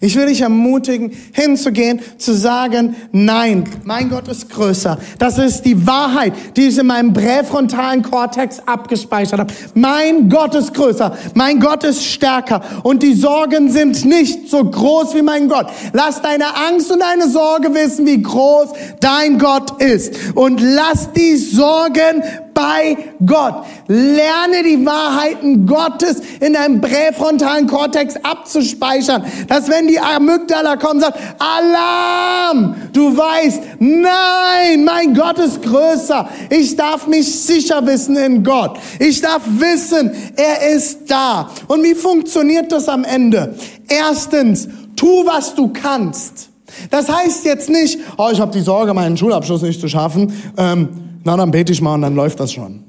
Ich 0.00 0.16
will 0.16 0.26
dich 0.26 0.40
ermutigen, 0.40 1.12
hinzugehen, 1.32 2.00
zu 2.18 2.34
sagen, 2.34 2.96
nein, 3.12 3.64
mein 3.84 4.08
Gott 4.08 4.28
ist 4.28 4.50
größer. 4.50 4.98
Das 5.18 5.38
ist 5.38 5.62
die 5.62 5.86
Wahrheit, 5.86 6.32
die 6.56 6.68
ich 6.68 6.78
in 6.78 6.86
meinem 6.86 7.12
präfrontalen 7.12 8.02
Kortex 8.02 8.60
abgespeichert 8.66 9.40
habe. 9.40 9.52
Mein 9.74 10.28
Gott 10.28 10.54
ist 10.54 10.74
größer, 10.74 11.16
mein 11.34 11.60
Gott 11.60 11.84
ist 11.84 12.04
stärker 12.04 12.62
und 12.82 13.02
die 13.02 13.14
Sorgen 13.14 13.70
sind 13.70 14.04
nicht 14.04 14.48
so 14.48 14.64
groß 14.64 15.14
wie 15.14 15.22
mein 15.22 15.48
Gott. 15.48 15.66
Lass 15.92 16.20
deine 16.22 16.56
Angst 16.56 16.90
und 16.90 17.00
deine 17.00 17.28
Sorge 17.28 17.74
wissen, 17.74 18.06
wie 18.06 18.22
groß 18.22 18.68
dein 19.00 19.38
Gott 19.38 19.80
ist 19.82 20.14
und 20.34 20.60
lass 20.60 21.12
die 21.12 21.36
Sorgen 21.36 22.22
bei 22.54 22.96
Gott. 23.24 23.64
Lerne 23.86 24.62
die 24.64 24.84
Wahrheiten 24.84 25.66
Gottes 25.66 26.20
in 26.40 26.54
deinem 26.54 26.80
präfrontalen 26.80 27.66
Kortex 27.66 28.14
abzuspeichern, 28.22 29.24
dass 29.48 29.68
wenn 29.68 29.88
die 29.88 29.98
Amygdala 29.98 30.76
kommt, 30.76 31.02
sagt, 31.02 31.18
Alarm! 31.38 32.76
Du 32.92 33.16
weißt, 33.16 33.62
nein, 33.78 34.84
mein 34.84 35.14
Gott 35.14 35.38
ist 35.38 35.62
größer. 35.62 36.28
Ich 36.50 36.76
darf 36.76 37.06
mich 37.06 37.40
sicher 37.42 37.86
wissen 37.86 38.16
in 38.16 38.42
Gott. 38.42 38.78
Ich 38.98 39.20
darf 39.20 39.42
wissen, 39.46 40.10
er 40.36 40.74
ist 40.74 41.10
da. 41.10 41.50
Und 41.68 41.82
wie 41.84 41.94
funktioniert 41.94 42.72
das 42.72 42.88
am 42.88 43.04
Ende? 43.04 43.54
Erstens, 43.88 44.68
tu, 44.96 45.24
was 45.26 45.54
du 45.54 45.68
kannst. 45.68 46.50
Das 46.90 47.08
heißt 47.08 47.44
jetzt 47.44 47.68
nicht, 47.68 47.98
oh, 48.16 48.28
ich 48.32 48.40
habe 48.40 48.52
die 48.52 48.60
Sorge, 48.60 48.94
meinen 48.94 49.16
Schulabschluss 49.16 49.62
nicht 49.62 49.80
zu 49.80 49.88
schaffen. 49.88 50.32
Ähm, 50.56 51.09
na, 51.30 51.36
dann 51.36 51.52
bete 51.52 51.70
ich 51.72 51.80
mal 51.80 51.94
und 51.94 52.02
dann 52.02 52.16
läuft 52.16 52.40
das 52.40 52.52
schon. 52.52 52.82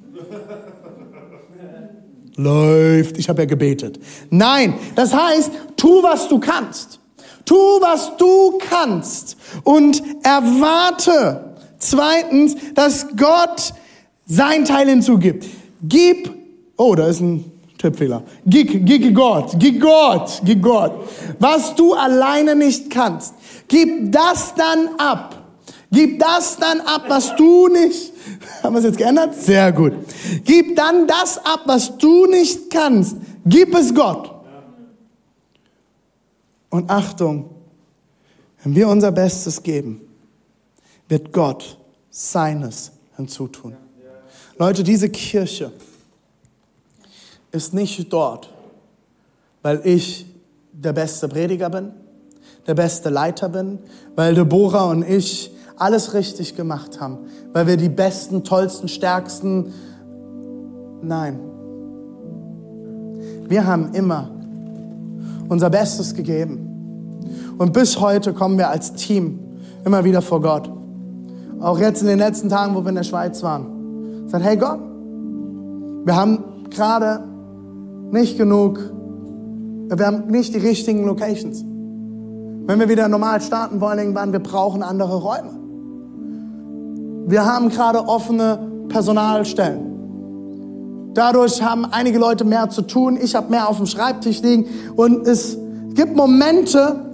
läuft, 2.37 3.19
ich 3.19 3.29
habe 3.29 3.43
ja 3.43 3.45
gebetet. 3.45 3.99
Nein, 4.31 4.73
das 4.95 5.13
heißt, 5.13 5.51
tu, 5.77 6.01
was 6.01 6.27
du 6.27 6.39
kannst. 6.39 6.99
Tu, 7.45 7.55
was 7.55 8.17
du 8.17 8.57
kannst 8.57 9.37
und 9.63 10.01
erwarte 10.23 11.53
zweitens, 11.77 12.55
dass 12.73 13.07
Gott 13.15 13.73
sein 14.25 14.65
Teil 14.65 14.89
hinzugibt. 14.89 15.45
Gib, 15.83 16.31
oh, 16.77 16.95
da 16.95 17.07
ist 17.07 17.19
ein 17.19 17.45
Tippfehler. 17.77 18.23
Gib, 18.45 18.85
gib 18.87 19.13
Gott, 19.13 19.55
gib 19.59 19.79
Gott, 19.79 20.41
gib 20.43 20.63
Gott. 20.63 20.93
Was 21.37 21.75
du 21.75 21.93
alleine 21.93 22.55
nicht 22.55 22.89
kannst, 22.89 23.35
gib 23.67 24.11
das 24.11 24.55
dann 24.55 24.89
ab. 24.97 25.40
Gib 25.91 26.19
das 26.19 26.57
dann 26.57 26.79
ab, 26.81 27.03
was 27.09 27.35
du 27.35 27.67
nicht. 27.67 28.13
Haben 28.63 28.75
wir 28.75 28.79
es 28.79 28.85
jetzt 28.85 28.97
geändert? 28.97 29.35
Sehr 29.35 29.71
gut. 29.73 29.93
Gib 30.45 30.75
dann 30.75 31.05
das 31.05 31.37
ab, 31.37 31.63
was 31.65 31.97
du 31.97 32.27
nicht 32.27 32.69
kannst. 32.69 33.17
Gib 33.45 33.75
es 33.75 33.93
Gott. 33.93 34.31
Und 36.69 36.89
Achtung, 36.89 37.49
wenn 38.63 38.75
wir 38.75 38.87
unser 38.87 39.11
Bestes 39.11 39.61
geben, 39.61 40.01
wird 41.09 41.33
Gott 41.33 41.77
seines 42.09 42.93
hinzutun. 43.17 43.75
Leute, 44.57 44.83
diese 44.83 45.09
Kirche 45.09 45.73
ist 47.51 47.73
nicht 47.73 48.11
dort, 48.13 48.49
weil 49.61 49.81
ich 49.85 50.25
der 50.71 50.93
beste 50.93 51.27
Prediger 51.27 51.69
bin, 51.69 51.91
der 52.65 52.75
beste 52.75 53.09
Leiter 53.09 53.49
bin, 53.49 53.79
weil 54.15 54.35
Deborah 54.35 54.85
und 54.85 55.03
ich 55.03 55.51
alles 55.81 56.13
richtig 56.13 56.55
gemacht 56.55 57.01
haben, 57.01 57.17
weil 57.53 57.65
wir 57.65 57.75
die 57.75 57.89
besten, 57.89 58.43
tollsten, 58.43 58.87
stärksten. 58.87 59.73
Nein. 61.01 61.39
Wir 63.47 63.65
haben 63.65 63.93
immer 63.93 64.29
unser 65.49 65.69
Bestes 65.69 66.13
gegeben. 66.13 66.67
Und 67.57 67.73
bis 67.73 67.99
heute 67.99 68.33
kommen 68.33 68.57
wir 68.57 68.69
als 68.69 68.93
Team 68.93 69.39
immer 69.83 70.03
wieder 70.03 70.21
vor 70.21 70.41
Gott. 70.41 70.71
Auch 71.59 71.79
jetzt 71.79 72.01
in 72.01 72.07
den 72.07 72.19
letzten 72.19 72.49
Tagen, 72.49 72.75
wo 72.75 72.81
wir 72.81 72.89
in 72.89 72.95
der 72.95 73.03
Schweiz 73.03 73.43
waren. 73.43 74.27
Sagt, 74.27 74.43
hey 74.43 74.57
Gott, 74.57 74.79
wir 76.05 76.15
haben 76.15 76.43
gerade 76.69 77.23
nicht 78.11 78.37
genug, 78.37 78.79
wir 79.89 80.05
haben 80.05 80.27
nicht 80.27 80.53
die 80.53 80.59
richtigen 80.59 81.05
Locations. 81.05 81.63
Wenn 82.67 82.79
wir 82.79 82.87
wieder 82.87 83.07
normal 83.07 83.41
starten 83.41 83.81
wollen, 83.81 83.99
irgendwann, 83.99 84.31
wir 84.31 84.39
brauchen 84.39 84.83
andere 84.83 85.17
Räume. 85.17 85.60
Wir 87.25 87.45
haben 87.45 87.69
gerade 87.69 88.07
offene 88.07 88.59
Personalstellen. 88.89 89.91
Dadurch 91.13 91.61
haben 91.61 91.85
einige 91.85 92.19
Leute 92.19 92.45
mehr 92.45 92.69
zu 92.69 92.83
tun. 92.83 93.19
Ich 93.21 93.35
habe 93.35 93.49
mehr 93.49 93.67
auf 93.67 93.77
dem 93.77 93.85
Schreibtisch 93.85 94.41
liegen. 94.41 94.65
Und 94.95 95.27
es 95.27 95.57
gibt 95.93 96.15
Momente, 96.15 97.05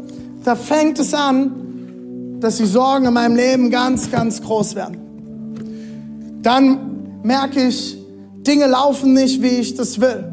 da 0.44 0.56
fängt 0.56 1.00
es 1.00 1.14
an, 1.14 2.38
dass 2.40 2.58
die 2.58 2.66
Sorgen 2.66 3.06
in 3.06 3.14
meinem 3.14 3.36
Leben 3.36 3.72
ganz, 3.72 4.12
ganz 4.12 4.42
groß 4.42 4.76
werden. 4.76 6.40
Dann 6.44 7.22
merke 7.24 7.68
ich, 7.68 7.98
Dinge 8.46 8.68
laufen 8.68 9.14
nicht, 9.14 9.42
wie 9.42 9.48
ich 9.48 9.76
das 9.76 10.00
will. 10.00 10.32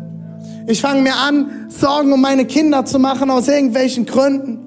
Ich 0.66 0.80
fange 0.80 1.02
mir 1.02 1.16
an, 1.16 1.66
Sorgen 1.68 2.12
um 2.12 2.20
meine 2.20 2.44
Kinder 2.44 2.84
zu 2.84 2.98
machen 2.98 3.30
aus 3.30 3.48
irgendwelchen 3.48 4.06
Gründen. 4.06 4.63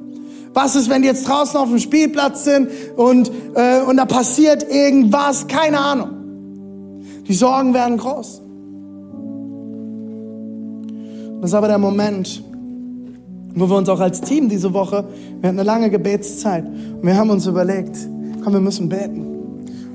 Was 0.57 0.75
ist, 0.75 0.89
wenn 0.89 1.03
die 1.03 1.07
jetzt 1.07 1.27
draußen 1.27 1.55
auf 1.55 1.69
dem 1.69 1.77
Spielplatz 1.77 2.43
sind 2.43 2.69
und, 2.95 3.29
äh, 3.53 3.79
und 3.87 3.97
da 3.97 4.05
passiert 4.05 4.63
irgendwas? 4.67 5.45
Keine 5.45 5.77
Ahnung. 5.77 6.09
Die 7.27 7.35
Sorgen 7.35 7.75
werden 7.75 7.95
groß. 7.99 8.41
Das 11.41 11.51
ist 11.51 11.53
aber 11.53 11.67
der 11.67 11.77
Moment, 11.77 12.41
wo 13.53 13.69
wir 13.69 13.77
uns 13.77 13.87
auch 13.87 13.99
als 13.99 14.19
Team 14.21 14.49
diese 14.49 14.73
Woche, 14.73 15.05
wir 15.41 15.47
hatten 15.47 15.59
eine 15.59 15.63
lange 15.63 15.91
Gebetszeit 15.91 16.65
und 16.65 17.03
wir 17.03 17.15
haben 17.15 17.29
uns 17.29 17.45
überlegt, 17.45 17.95
komm, 18.43 18.53
wir 18.53 18.59
müssen 18.59 18.89
beten. 18.89 19.26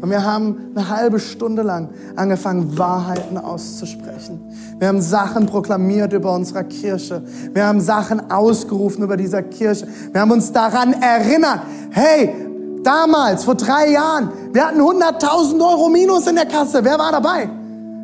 Und 0.03 0.11
wir 0.11 0.25
haben 0.25 0.73
eine 0.75 0.89
halbe 0.89 1.21
Stunde 1.21 1.63
lang 1.63 1.91
angefangen, 2.17 2.77
Wahrheiten 2.77 3.39
auszusprechen. 3.39 4.41
Wir 4.81 4.89
haben 4.89 5.01
Sachen 5.01 5.47
proklamiert 5.47 6.13
über 6.13 6.35
unserer 6.35 6.65
Kirche. 6.65 7.23
Wir 7.53 7.65
haben 7.65 7.81
Sachen 7.81 8.29
ausgerufen 8.29 9.05
über 9.05 9.17
dieser 9.17 9.43
Kirche. 9.43 9.87
Wir 10.11 10.21
haben 10.21 10.33
uns 10.33 10.51
daran 10.51 10.93
erinnert, 10.95 11.61
hey, 11.91 12.35
damals, 12.83 13.45
vor 13.45 13.55
drei 13.55 13.93
Jahren, 13.93 14.33
wir 14.53 14.67
hatten 14.67 14.81
100.000 14.81 15.61
Euro 15.61 15.89
Minus 15.89 16.27
in 16.27 16.35
der 16.35 16.47
Kasse. 16.47 16.81
Wer 16.83 16.99
war 16.99 17.13
dabei? 17.13 17.49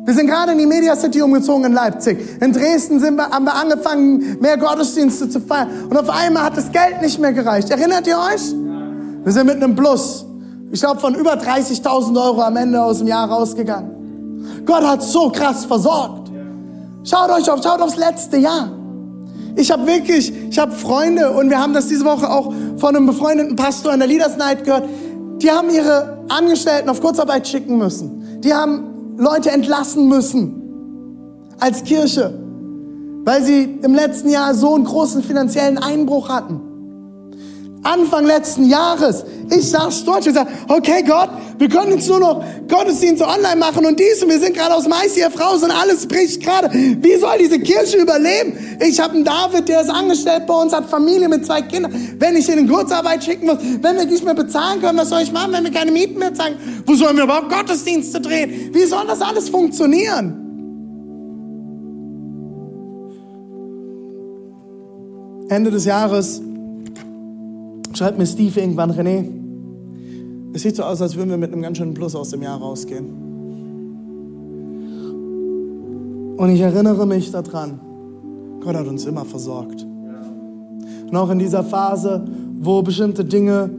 Wir 0.05 0.13
sind 0.13 0.27
gerade 0.27 0.53
in 0.53 0.57
die 0.57 0.67
Media 0.67 0.95
City 0.95 1.21
umgezogen 1.21 1.65
in 1.65 1.73
Leipzig. 1.73 2.17
In 2.39 2.53
Dresden 2.53 3.01
sind 3.01 3.17
wir, 3.17 3.29
haben 3.29 3.43
wir 3.43 3.55
angefangen, 3.55 4.37
mehr 4.39 4.57
Gottesdienste 4.57 5.29
zu 5.29 5.41
feiern. 5.41 5.67
Und 5.89 5.97
auf 5.97 6.09
einmal 6.09 6.43
hat 6.43 6.55
das 6.55 6.71
Geld 6.71 7.01
nicht 7.01 7.19
mehr 7.19 7.33
gereicht. 7.33 7.69
Erinnert 7.69 8.07
ihr 8.07 8.17
euch? 8.17 8.55
Wir 9.25 9.33
sind 9.33 9.47
mit 9.47 9.57
einem 9.57 9.75
Plus 9.75 10.28
ich 10.71 10.79
glaube, 10.79 10.99
von 10.99 11.15
über 11.15 11.33
30.000 11.33 12.21
Euro 12.21 12.41
am 12.41 12.55
Ende 12.55 12.81
aus 12.81 12.99
dem 12.99 13.07
Jahr 13.07 13.29
rausgegangen. 13.29 14.63
Gott 14.65 14.83
hat 14.83 15.03
so 15.03 15.29
krass 15.29 15.65
versorgt. 15.65 16.31
Schaut 17.03 17.29
euch 17.31 17.49
auf, 17.49 17.63
schaut 17.63 17.81
aufs 17.81 17.97
letzte 17.97 18.37
Jahr. 18.37 18.71
Ich 19.55 19.71
habe 19.71 19.87
wirklich, 19.87 20.31
ich 20.49 20.59
habe 20.59 20.71
Freunde 20.71 21.31
und 21.31 21.49
wir 21.49 21.59
haben 21.59 21.73
das 21.73 21.87
diese 21.87 22.05
Woche 22.05 22.29
auch 22.29 22.53
von 22.77 22.95
einem 22.95 23.07
befreundeten 23.07 23.55
Pastor 23.55 23.93
in 23.93 23.99
der 23.99 24.07
Leaders 24.07 24.37
Night 24.37 24.63
gehört. 24.63 24.87
Die 25.41 25.49
haben 25.49 25.69
ihre 25.69 26.23
Angestellten 26.29 26.89
auf 26.89 27.01
Kurzarbeit 27.01 27.47
schicken 27.47 27.77
müssen. 27.77 28.41
Die 28.41 28.53
haben 28.53 29.15
Leute 29.17 29.51
entlassen 29.51 30.07
müssen 30.07 31.55
als 31.59 31.83
Kirche, 31.83 32.33
weil 33.25 33.43
sie 33.43 33.79
im 33.81 33.93
letzten 33.93 34.29
Jahr 34.29 34.53
so 34.53 34.75
einen 34.75 34.85
großen 34.85 35.23
finanziellen 35.23 35.77
Einbruch 35.77 36.29
hatten. 36.29 36.61
Anfang 37.83 38.25
letzten 38.25 38.69
Jahres. 38.69 39.23
Ich 39.49 39.69
saß 39.69 40.03
dort 40.03 40.17
und 40.17 40.25
gesagt, 40.25 40.51
okay 40.67 41.03
Gott, 41.07 41.29
wir 41.57 41.69
können 41.69 41.93
jetzt 41.93 42.09
nur 42.09 42.19
noch 42.19 42.43
Gottesdienste 42.67 43.25
online 43.25 43.55
machen 43.57 43.85
und 43.85 43.99
dies 43.99 44.21
und 44.21 44.29
wir 44.29 44.39
sind 44.39 44.53
gerade 44.53 44.75
aus 44.75 44.83
dem 44.83 44.93
ICF 44.93 45.39
raus 45.39 45.63
und 45.63 45.71
alles 45.71 46.05
bricht 46.05 46.43
gerade. 46.43 46.69
Wie 46.71 47.15
soll 47.17 47.37
diese 47.39 47.59
Kirche 47.59 47.97
überleben? 47.97 48.53
Ich 48.85 48.99
habe 48.99 49.13
einen 49.13 49.23
David, 49.23 49.69
der 49.69 49.81
ist 49.81 49.89
angestellt 49.89 50.45
bei 50.45 50.53
uns, 50.53 50.73
hat 50.73 50.89
Familie 50.89 51.29
mit 51.29 51.45
zwei 51.45 51.61
Kindern. 51.61 51.93
Wenn 52.19 52.35
ich 52.35 52.49
ihn 52.49 52.59
in 52.59 52.69
Kurzarbeit 52.69 53.23
schicken 53.23 53.45
muss, 53.45 53.57
wenn 53.81 53.95
wir 53.95 54.05
nicht 54.05 54.25
mehr 54.25 54.35
bezahlen 54.35 54.81
können, 54.81 54.97
was 54.97 55.09
soll 55.09 55.21
ich 55.21 55.31
machen, 55.31 55.53
wenn 55.53 55.63
wir 55.63 55.71
keine 55.71 55.91
Mieten 55.91 56.19
mehr 56.19 56.33
zahlen? 56.33 56.57
Wo 56.85 56.95
sollen 56.95 57.15
wir 57.15 57.23
überhaupt 57.23 57.49
Gottesdienste 57.49 58.19
drehen? 58.19 58.71
Wie 58.73 58.85
soll 58.85 59.07
das 59.07 59.21
alles 59.21 59.49
funktionieren? 59.49 60.45
Ende 65.49 65.71
des 65.71 65.85
Jahres 65.85 66.41
schreibt 67.99 68.17
mir 68.17 68.25
Steve 68.25 68.61
irgendwann, 68.61 68.91
René, 68.91 69.25
es 70.53 70.61
sieht 70.61 70.77
so 70.77 70.83
aus, 70.83 71.01
als 71.01 71.17
würden 71.17 71.29
wir 71.29 71.37
mit 71.37 71.51
einem 71.51 71.61
ganz 71.61 71.77
schönen 71.77 71.93
Plus 71.93 72.15
aus 72.15 72.29
dem 72.29 72.41
Jahr 72.41 72.57
rausgehen. 72.57 73.07
Und 76.37 76.49
ich 76.49 76.61
erinnere 76.61 77.05
mich 77.05 77.29
daran, 77.29 77.81
Gott 78.61 78.75
hat 78.75 78.87
uns 78.87 79.05
immer 79.05 79.25
versorgt. 79.25 79.83
Und 79.83 81.13
auch 81.13 81.29
in 81.29 81.39
dieser 81.39 81.65
Phase, 81.65 82.23
wo 82.61 82.81
bestimmte 82.81 83.25
Dinge 83.25 83.69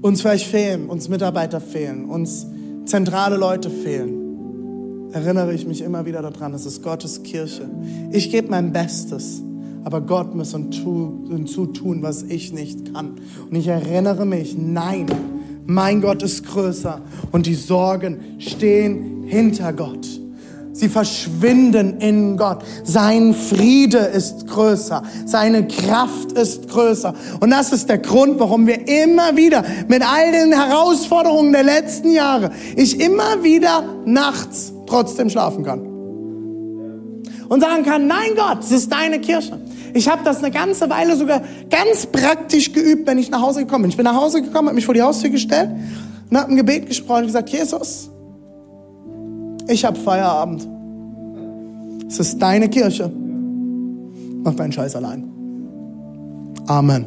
uns 0.00 0.22
vielleicht 0.22 0.46
fehlen, 0.46 0.88
uns 0.88 1.10
Mitarbeiter 1.10 1.60
fehlen, 1.60 2.06
uns 2.06 2.46
zentrale 2.86 3.36
Leute 3.36 3.68
fehlen, 3.68 5.10
erinnere 5.12 5.52
ich 5.52 5.66
mich 5.66 5.82
immer 5.82 6.06
wieder 6.06 6.22
daran, 6.22 6.54
es 6.54 6.64
ist 6.64 6.82
Gottes 6.82 7.22
Kirche. 7.22 7.68
Ich 8.12 8.30
gebe 8.30 8.48
mein 8.48 8.72
Bestes, 8.72 9.42
aber 9.84 10.00
Gott 10.00 10.34
muss 10.34 10.52
hinzutun, 10.52 12.02
was 12.02 12.22
ich 12.22 12.52
nicht 12.52 12.92
kann. 12.92 13.16
Und 13.48 13.56
ich 13.56 13.68
erinnere 13.68 14.26
mich, 14.26 14.56
nein, 14.58 15.06
mein 15.66 16.00
Gott 16.00 16.22
ist 16.22 16.46
größer 16.46 17.00
und 17.32 17.46
die 17.46 17.54
Sorgen 17.54 18.18
stehen 18.38 19.24
hinter 19.24 19.72
Gott. 19.72 20.06
Sie 20.78 20.88
verschwinden 20.88 21.98
in 21.98 22.36
Gott. 22.36 22.62
Sein 22.84 23.34
Friede 23.34 23.98
ist 23.98 24.46
größer. 24.46 25.02
Seine 25.26 25.66
Kraft 25.66 26.32
ist 26.32 26.68
größer. 26.68 27.14
Und 27.40 27.50
das 27.50 27.72
ist 27.72 27.88
der 27.88 27.98
Grund, 27.98 28.38
warum 28.38 28.68
wir 28.68 28.86
immer 28.86 29.36
wieder 29.36 29.64
mit 29.88 30.02
all 30.02 30.30
den 30.30 30.52
Herausforderungen 30.52 31.52
der 31.52 31.64
letzten 31.64 32.12
Jahre, 32.12 32.52
ich 32.76 33.00
immer 33.00 33.42
wieder 33.42 33.82
nachts 34.06 34.72
trotzdem 34.86 35.28
schlafen 35.30 35.64
kann. 35.64 35.80
Und 37.48 37.60
sagen 37.60 37.82
kann, 37.84 38.06
nein 38.06 38.30
Gott, 38.36 38.60
es 38.60 38.70
ist 38.70 38.92
deine 38.92 39.20
Kirche. 39.20 39.60
Ich 39.98 40.08
habe 40.08 40.22
das 40.22 40.44
eine 40.44 40.52
ganze 40.52 40.88
Weile 40.90 41.16
sogar 41.16 41.42
ganz 41.68 42.06
praktisch 42.06 42.72
geübt, 42.72 43.04
wenn 43.08 43.18
ich 43.18 43.30
nach 43.30 43.42
Hause 43.42 43.64
gekommen 43.64 43.82
bin. 43.82 43.90
Ich 43.90 43.96
bin 43.96 44.04
nach 44.04 44.14
Hause 44.14 44.42
gekommen, 44.42 44.68
habe 44.68 44.76
mich 44.76 44.86
vor 44.86 44.94
die 44.94 45.02
Haustür 45.02 45.28
gestellt 45.28 45.70
und 46.30 46.38
habe 46.38 46.52
ein 46.52 46.56
Gebet 46.56 46.86
gesprochen 46.86 47.22
und 47.22 47.26
gesagt, 47.26 47.48
Jesus, 47.48 48.08
ich 49.66 49.84
habe 49.84 49.98
Feierabend. 49.98 50.68
Es 52.06 52.20
ist 52.20 52.38
deine 52.40 52.68
Kirche. 52.68 53.10
Mach 54.44 54.54
deinen 54.54 54.70
Scheiß 54.70 54.94
allein. 54.94 55.24
Amen. 56.68 57.06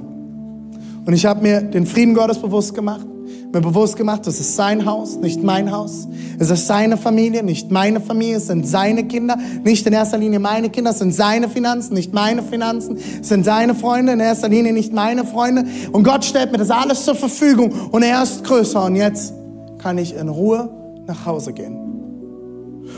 Und 1.05 1.13
ich 1.13 1.25
habe 1.25 1.41
mir 1.41 1.61
den 1.61 1.85
Frieden 1.85 2.13
Gottes 2.13 2.39
bewusst 2.39 2.75
gemacht 2.75 3.07
mir 3.53 3.61
bewusst 3.61 3.97
gemacht, 3.97 4.25
es 4.27 4.39
ist 4.39 4.55
sein 4.55 4.85
Haus, 4.85 5.17
nicht 5.17 5.43
mein 5.43 5.71
Haus. 5.71 6.07
Es 6.39 6.49
ist 6.49 6.67
seine 6.67 6.97
Familie, 6.97 7.43
nicht 7.43 7.69
meine 7.69 7.99
Familie. 7.99 8.37
Es 8.37 8.47
sind 8.47 8.65
seine 8.65 9.03
Kinder, 9.05 9.37
nicht 9.63 9.85
in 9.85 9.93
erster 9.93 10.17
Linie 10.17 10.39
meine 10.39 10.69
Kinder. 10.69 10.91
Es 10.91 10.99
sind 10.99 11.13
seine 11.13 11.49
Finanzen, 11.49 11.93
nicht 11.93 12.13
meine 12.13 12.43
Finanzen. 12.43 12.97
Es 13.21 13.27
sind 13.27 13.43
seine 13.43 13.75
Freunde, 13.75 14.13
in 14.13 14.19
erster 14.19 14.47
Linie 14.47 14.73
nicht 14.73 14.93
meine 14.93 15.25
Freunde. 15.25 15.65
Und 15.91 16.03
Gott 16.03 16.23
stellt 16.23 16.51
mir 16.51 16.57
das 16.57 16.69
alles 16.69 17.03
zur 17.03 17.15
Verfügung 17.15 17.73
und 17.91 18.03
er 18.03 18.23
ist 18.23 18.43
größer. 18.43 18.85
Und 18.85 18.95
jetzt 18.95 19.33
kann 19.79 19.97
ich 19.97 20.15
in 20.15 20.29
Ruhe 20.29 20.69
nach 21.07 21.25
Hause 21.25 21.53
gehen. 21.53 21.77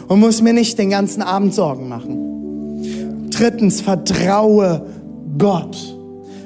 Und 0.08 0.20
muss 0.20 0.42
mir 0.42 0.54
nicht 0.54 0.78
den 0.78 0.90
ganzen 0.90 1.22
Abend 1.22 1.54
Sorgen 1.54 1.90
machen. 1.90 3.30
Drittens, 3.30 3.82
vertraue 3.82 4.86
Gott. 5.38 5.78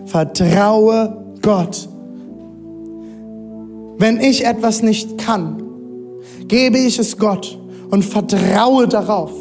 Vertraue 0.06 1.26
Gott. 1.42 1.90
Wenn 3.98 4.20
ich 4.20 4.46
etwas 4.46 4.84
nicht 4.84 5.18
kann, 5.18 5.64
gebe 6.48 6.78
ich 6.78 7.00
es 7.00 7.18
Gott 7.18 7.60
und 7.90 8.06
vertraue 8.06 8.88
darauf, 8.88 9.32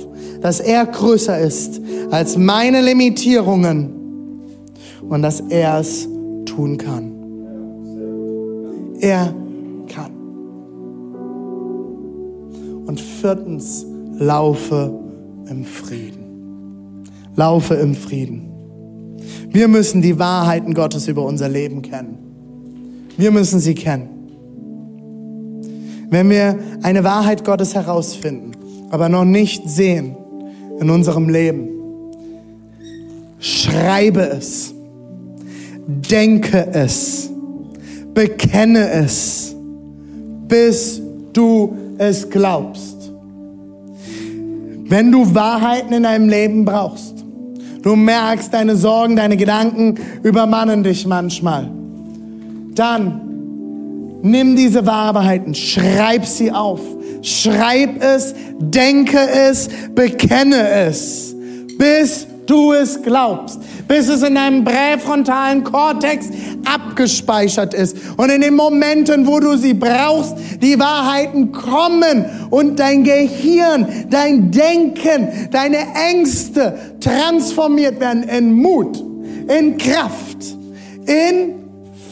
dass 0.40 0.61
er 0.61 0.86
größer 0.86 1.38
ist 1.38 1.80
als 2.11 2.36
meine 2.36 2.80
Limitierungen 2.80 3.92
und 5.09 5.22
dass 5.22 5.40
er 5.40 5.80
es 5.80 6.09
tun 6.46 6.78
kann. 6.78 7.12
Er 9.00 9.34
kann. 9.88 10.12
Und 12.86 13.00
viertens, 13.00 13.84
laufe 14.18 14.98
im 15.50 15.64
Frieden. 15.64 17.04
Laufe 17.34 17.74
im 17.74 17.94
Frieden. 17.94 18.48
Wir 19.50 19.68
müssen 19.68 20.00
die 20.00 20.18
Wahrheiten 20.18 20.72
Gottes 20.72 21.09
über 21.09 21.24
unser 21.24 21.48
Leben 21.48 21.82
kennen. 21.82 22.16
Wir 23.18 23.30
müssen 23.30 23.61
sie 23.61 23.74
kennen. 23.74 24.16
Wenn 26.09 26.30
wir 26.30 26.59
eine 26.82 27.02
Wahrheit 27.04 27.44
Gottes 27.44 27.74
herausfinden, 27.74 28.52
aber 28.90 29.09
noch 29.09 29.24
nicht 29.24 29.68
sehen 29.68 30.16
in 30.78 30.90
unserem 30.90 31.28
Leben, 31.28 31.68
schreibe 33.40 34.20
es, 34.20 34.72
denke 35.86 36.68
es, 36.72 37.30
bekenne 38.14 38.88
es, 38.90 39.54
bis 40.48 41.02
du 41.32 41.76
es 41.98 42.28
glaubst. 42.30 43.11
Wenn 44.88 45.11
du 45.11 45.34
Wahrheiten 45.34 45.92
in 45.92 46.04
deinem 46.04 46.28
Leben 46.28 46.64
brauchst, 46.64 47.24
du 47.82 47.96
merkst, 47.96 48.54
deine 48.54 48.76
Sorgen, 48.76 49.16
deine 49.16 49.36
Gedanken 49.36 49.96
übermannen 50.22 50.84
dich 50.84 51.07
manchmal, 51.07 51.68
dann 52.74 53.26
Nimm 54.27 54.57
diese 54.57 54.85
Wahrheiten, 54.87 55.55
schreib 55.55 56.27
sie 56.27 56.51
auf. 56.51 56.81
Schreib 57.22 58.03
es, 58.03 58.35
denke 58.59 59.18
es, 59.18 59.68
bekenne 59.95 60.68
es, 60.68 61.35
bis 61.79 62.27
du 62.47 62.72
es 62.72 63.01
glaubst, 63.03 63.61
bis 63.87 64.09
es 64.09 64.24
in 64.24 64.35
deinem 64.35 64.64
präfrontalen 64.64 65.62
Kortex 65.62 66.27
abgespeichert 66.64 67.72
ist. 67.72 67.97
Und 68.16 68.31
in 68.31 68.41
den 68.41 68.57
Momenten, 68.57 69.29
wo 69.29 69.39
du 69.39 69.57
sie 69.57 69.74
brauchst, 69.74 70.35
die 70.61 70.77
Wahrheiten 70.77 71.53
kommen 71.53 72.24
und 72.51 72.81
dein 72.81 73.05
Gehirn, 73.05 74.07
dein 74.11 74.51
Denken, 74.51 75.49
deine 75.53 75.79
Ängste 76.11 76.77
transformiert 76.99 78.01
werden 78.01 78.24
in 78.24 78.53
Mut, 78.55 79.01
in 79.49 79.79
Kraft, 79.79 80.57
in 81.07 81.55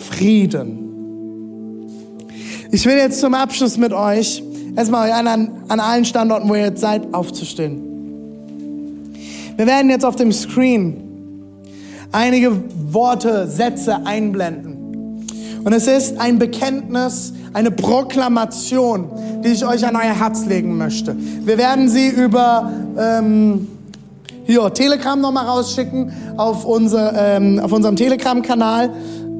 Frieden. 0.08 0.83
Ich 2.74 2.86
will 2.86 2.96
jetzt 2.96 3.20
zum 3.20 3.34
Abschluss 3.34 3.78
mit 3.78 3.92
euch 3.92 4.42
erstmal 4.74 5.12
an, 5.12 5.48
an 5.68 5.78
allen 5.78 6.04
Standorten, 6.04 6.48
wo 6.48 6.56
ihr 6.56 6.62
jetzt 6.62 6.80
seid, 6.80 7.14
aufzustehen. 7.14 9.14
Wir 9.56 9.64
werden 9.64 9.90
jetzt 9.90 10.04
auf 10.04 10.16
dem 10.16 10.32
Screen 10.32 10.96
einige 12.10 12.50
Worte, 12.90 13.46
Sätze 13.46 14.04
einblenden. 14.04 15.24
Und 15.62 15.72
es 15.72 15.86
ist 15.86 16.18
ein 16.18 16.40
Bekenntnis, 16.40 17.32
eine 17.52 17.70
Proklamation, 17.70 19.08
die 19.44 19.50
ich 19.50 19.64
euch 19.64 19.86
an 19.86 19.94
euer 19.94 20.18
Herz 20.18 20.44
legen 20.44 20.76
möchte. 20.76 21.14
Wir 21.44 21.56
werden 21.56 21.88
sie 21.88 22.08
über 22.08 22.72
ähm, 22.98 23.68
hier, 24.46 24.74
Telegram 24.74 25.20
nochmal 25.20 25.46
rausschicken 25.46 26.12
auf, 26.36 26.64
unser, 26.64 27.36
ähm, 27.36 27.60
auf 27.60 27.70
unserem 27.70 27.94
Telegram-Kanal. 27.94 28.90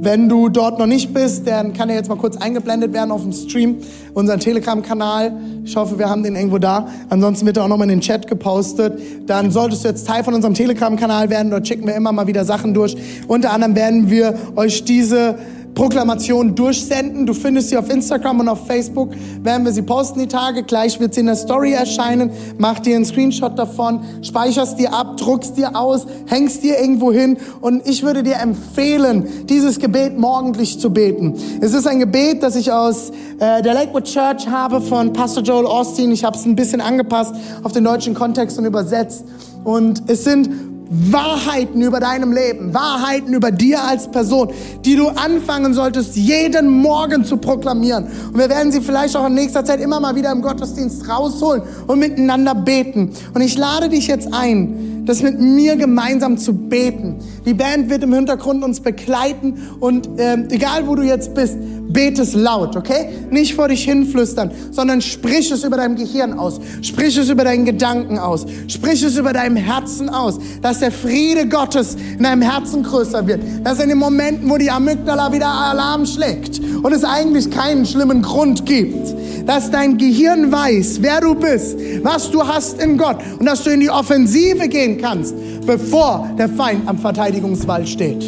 Wenn 0.04 0.28
du 0.28 0.50
dort 0.50 0.78
noch 0.78 0.86
nicht 0.86 1.14
bist, 1.14 1.46
dann 1.46 1.72
kann 1.72 1.88
er 1.88 1.96
jetzt 1.96 2.10
mal 2.10 2.18
kurz 2.18 2.36
eingeblendet 2.36 2.92
werden 2.92 3.10
auf 3.10 3.22
dem 3.22 3.32
Stream, 3.32 3.78
unseren 4.12 4.38
Telegram-Kanal. 4.38 5.32
Ich 5.64 5.74
hoffe, 5.76 5.98
wir 5.98 6.10
haben 6.10 6.22
den 6.22 6.36
irgendwo 6.36 6.58
da. 6.58 6.88
Ansonsten 7.08 7.46
wird 7.46 7.56
er 7.56 7.64
auch 7.64 7.68
nochmal 7.68 7.88
in 7.90 7.96
den 7.96 8.00
Chat 8.02 8.26
gepostet. 8.26 9.00
Dann 9.26 9.50
solltest 9.50 9.82
du 9.82 9.88
jetzt 9.88 10.06
Teil 10.06 10.22
von 10.22 10.34
unserem 10.34 10.52
Telegram-Kanal 10.52 11.30
werden. 11.30 11.50
Dort 11.50 11.66
schicken 11.66 11.86
wir 11.86 11.94
immer 11.94 12.12
mal 12.12 12.26
wieder 12.26 12.44
Sachen 12.44 12.74
durch. 12.74 12.94
Unter 13.28 13.52
anderem 13.52 13.76
werden 13.76 14.10
wir 14.10 14.34
euch 14.56 14.84
diese 14.84 15.36
Proklamation 15.74 16.54
durchsenden. 16.54 17.26
Du 17.26 17.34
findest 17.34 17.70
sie 17.70 17.76
auf 17.76 17.90
Instagram 17.90 18.40
und 18.40 18.48
auf 18.48 18.66
Facebook. 18.66 19.10
Werden 19.42 19.64
wir 19.64 19.72
sie 19.72 19.82
posten 19.82 20.20
die 20.20 20.28
Tage. 20.28 20.62
Gleich 20.62 21.00
wird 21.00 21.14
sie 21.14 21.20
in 21.20 21.26
der 21.26 21.36
Story 21.36 21.72
erscheinen. 21.72 22.30
Mach 22.58 22.78
dir 22.78 22.96
einen 22.96 23.04
Screenshot 23.04 23.58
davon, 23.58 24.00
speicherst 24.22 24.78
dir 24.78 24.92
ab, 24.92 25.16
druckst 25.16 25.56
dir 25.56 25.76
aus, 25.76 26.06
hängst 26.26 26.62
dir 26.62 26.78
irgendwo 26.78 27.12
hin. 27.12 27.36
Und 27.60 27.86
ich 27.86 28.02
würde 28.02 28.22
dir 28.22 28.36
empfehlen, 28.36 29.46
dieses 29.48 29.78
Gebet 29.78 30.18
morgendlich 30.18 30.78
zu 30.78 30.90
beten. 30.90 31.34
Es 31.60 31.74
ist 31.74 31.86
ein 31.86 31.98
Gebet, 31.98 32.42
das 32.42 32.56
ich 32.56 32.70
aus 32.70 33.10
äh, 33.38 33.62
der 33.62 33.74
Lakewood 33.74 34.04
Church 34.04 34.48
habe 34.48 34.80
von 34.80 35.12
Pastor 35.12 35.42
Joel 35.42 35.66
Austin. 35.66 36.12
Ich 36.12 36.24
habe 36.24 36.36
es 36.36 36.44
ein 36.44 36.56
bisschen 36.56 36.80
angepasst 36.80 37.34
auf 37.62 37.72
den 37.72 37.84
deutschen 37.84 38.14
Kontext 38.14 38.58
und 38.58 38.64
übersetzt. 38.64 39.24
Und 39.64 40.02
es 40.08 40.24
sind 40.24 40.73
Wahrheiten 40.90 41.80
über 41.80 42.00
deinem 42.00 42.32
Leben, 42.32 42.74
Wahrheiten 42.74 43.32
über 43.32 43.50
dir 43.50 43.82
als 43.82 44.10
Person, 44.10 44.50
die 44.84 44.96
du 44.96 45.08
anfangen 45.08 45.72
solltest, 45.74 46.16
jeden 46.16 46.68
Morgen 46.68 47.24
zu 47.24 47.38
proklamieren. 47.38 48.06
Und 48.32 48.38
wir 48.38 48.48
werden 48.48 48.70
sie 48.70 48.80
vielleicht 48.80 49.16
auch 49.16 49.26
in 49.26 49.34
nächster 49.34 49.64
Zeit 49.64 49.80
immer 49.80 50.00
mal 50.00 50.14
wieder 50.14 50.30
im 50.30 50.42
Gottesdienst 50.42 51.08
rausholen 51.08 51.62
und 51.86 51.98
miteinander 51.98 52.54
beten. 52.54 53.12
Und 53.32 53.40
ich 53.40 53.56
lade 53.56 53.88
dich 53.88 54.06
jetzt 54.06 54.32
ein, 54.32 55.04
das 55.06 55.22
mit 55.22 55.40
mir 55.40 55.76
gemeinsam 55.76 56.38
zu 56.38 56.54
beten. 56.54 57.16
Die 57.46 57.54
Band 57.54 57.90
wird 57.90 58.02
im 58.02 58.12
Hintergrund 58.12 58.62
uns 58.64 58.80
begleiten 58.80 59.54
und 59.80 60.08
ähm, 60.18 60.48
egal 60.50 60.86
wo 60.86 60.94
du 60.94 61.02
jetzt 61.02 61.34
bist, 61.34 61.56
bete 61.94 62.20
es 62.22 62.34
laut, 62.34 62.76
okay? 62.76 63.08
Nicht 63.30 63.54
vor 63.54 63.68
dich 63.68 63.84
hinflüstern, 63.84 64.50
sondern 64.70 65.00
sprich 65.00 65.50
es 65.50 65.64
über 65.64 65.78
deinem 65.78 65.96
Gehirn 65.96 66.38
aus, 66.38 66.60
sprich 66.82 67.16
es 67.16 67.30
über 67.30 67.44
deinen 67.44 67.64
Gedanken 67.64 68.18
aus, 68.18 68.44
sprich 68.66 69.02
es 69.02 69.16
über 69.16 69.32
deinem 69.32 69.56
Herzen 69.56 70.10
aus, 70.10 70.38
dass 70.60 70.80
der 70.80 70.92
Friede 70.92 71.48
Gottes 71.48 71.96
in 72.18 72.22
deinem 72.22 72.42
Herzen 72.42 72.82
größer 72.82 73.26
wird, 73.26 73.40
dass 73.62 73.80
in 73.80 73.88
den 73.88 73.98
Momenten, 73.98 74.50
wo 74.50 74.58
die 74.58 74.70
Amygdala 74.70 75.32
wieder 75.32 75.48
Alarm 75.48 76.04
schlägt 76.04 76.60
und 76.82 76.92
es 76.92 77.04
eigentlich 77.04 77.50
keinen 77.50 77.86
schlimmen 77.86 78.20
Grund 78.20 78.66
gibt, 78.66 79.14
dass 79.46 79.70
dein 79.70 79.96
Gehirn 79.96 80.50
weiß, 80.50 80.98
wer 81.00 81.20
du 81.20 81.34
bist, 81.34 81.78
was 82.02 82.30
du 82.30 82.46
hast 82.46 82.82
in 82.82 82.98
Gott 82.98 83.18
und 83.38 83.46
dass 83.46 83.62
du 83.62 83.70
in 83.70 83.80
die 83.80 83.90
Offensive 83.90 84.68
gehen 84.68 84.98
kannst, 85.00 85.34
bevor 85.64 86.28
der 86.36 86.48
Feind 86.48 86.88
am 86.88 86.98
Verteidigungswall 86.98 87.86
steht. 87.86 88.24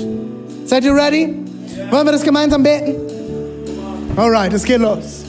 Seid 0.66 0.84
ihr 0.84 0.94
ready? 0.94 1.34
Wollen 1.90 2.06
wir 2.06 2.12
das 2.12 2.22
gemeinsam 2.22 2.62
beten? 2.62 3.05
Alright, 4.16 4.54
es 4.54 4.64
geht 4.64 4.80
los. 4.80 5.26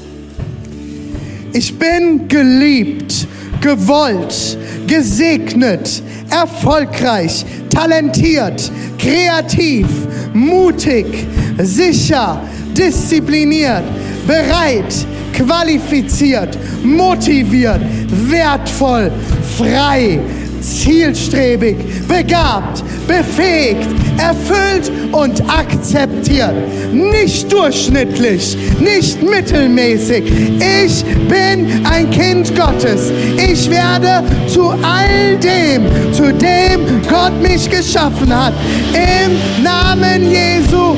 Ich 1.52 1.78
bin 1.78 2.30
geliebt, 2.30 3.28
gewollt, 3.60 4.58
gesegnet, 4.88 6.02
erfolgreich, 6.30 7.46
talentiert, 7.70 8.72
kreativ, 8.98 9.88
mutig, 10.34 11.06
sicher, 11.58 12.40
diszipliniert, 12.78 13.84
bereit, 14.26 15.06
qualifiziert, 15.34 16.58
motiviert, 16.82 17.82
wertvoll, 18.30 19.12
frei, 19.58 20.22
zielstrebig, 20.62 21.76
begabt, 22.08 22.84
befähigt, 23.06 23.88
erfüllt 24.18 24.92
und 25.12 25.44
akzeptiert. 26.18 26.54
Nicht 26.94 27.52
durchschnittlich, 27.52 28.58
nicht 28.80 29.22
mittelmäßig. 29.22 30.24
Ich 30.86 31.04
bin 31.28 31.86
ein 31.86 32.10
Kind 32.10 32.56
Gottes. 32.56 33.12
Ich 33.38 33.70
werde 33.70 34.24
zu 34.48 34.70
all 34.70 35.38
dem, 35.38 35.86
zu 36.14 36.34
dem 36.34 37.02
Gott 37.08 37.34
mich 37.42 37.70
geschaffen 37.70 38.34
hat. 38.34 38.54
Im 38.94 39.64
Namen 39.64 40.32
Jesu 40.32 40.96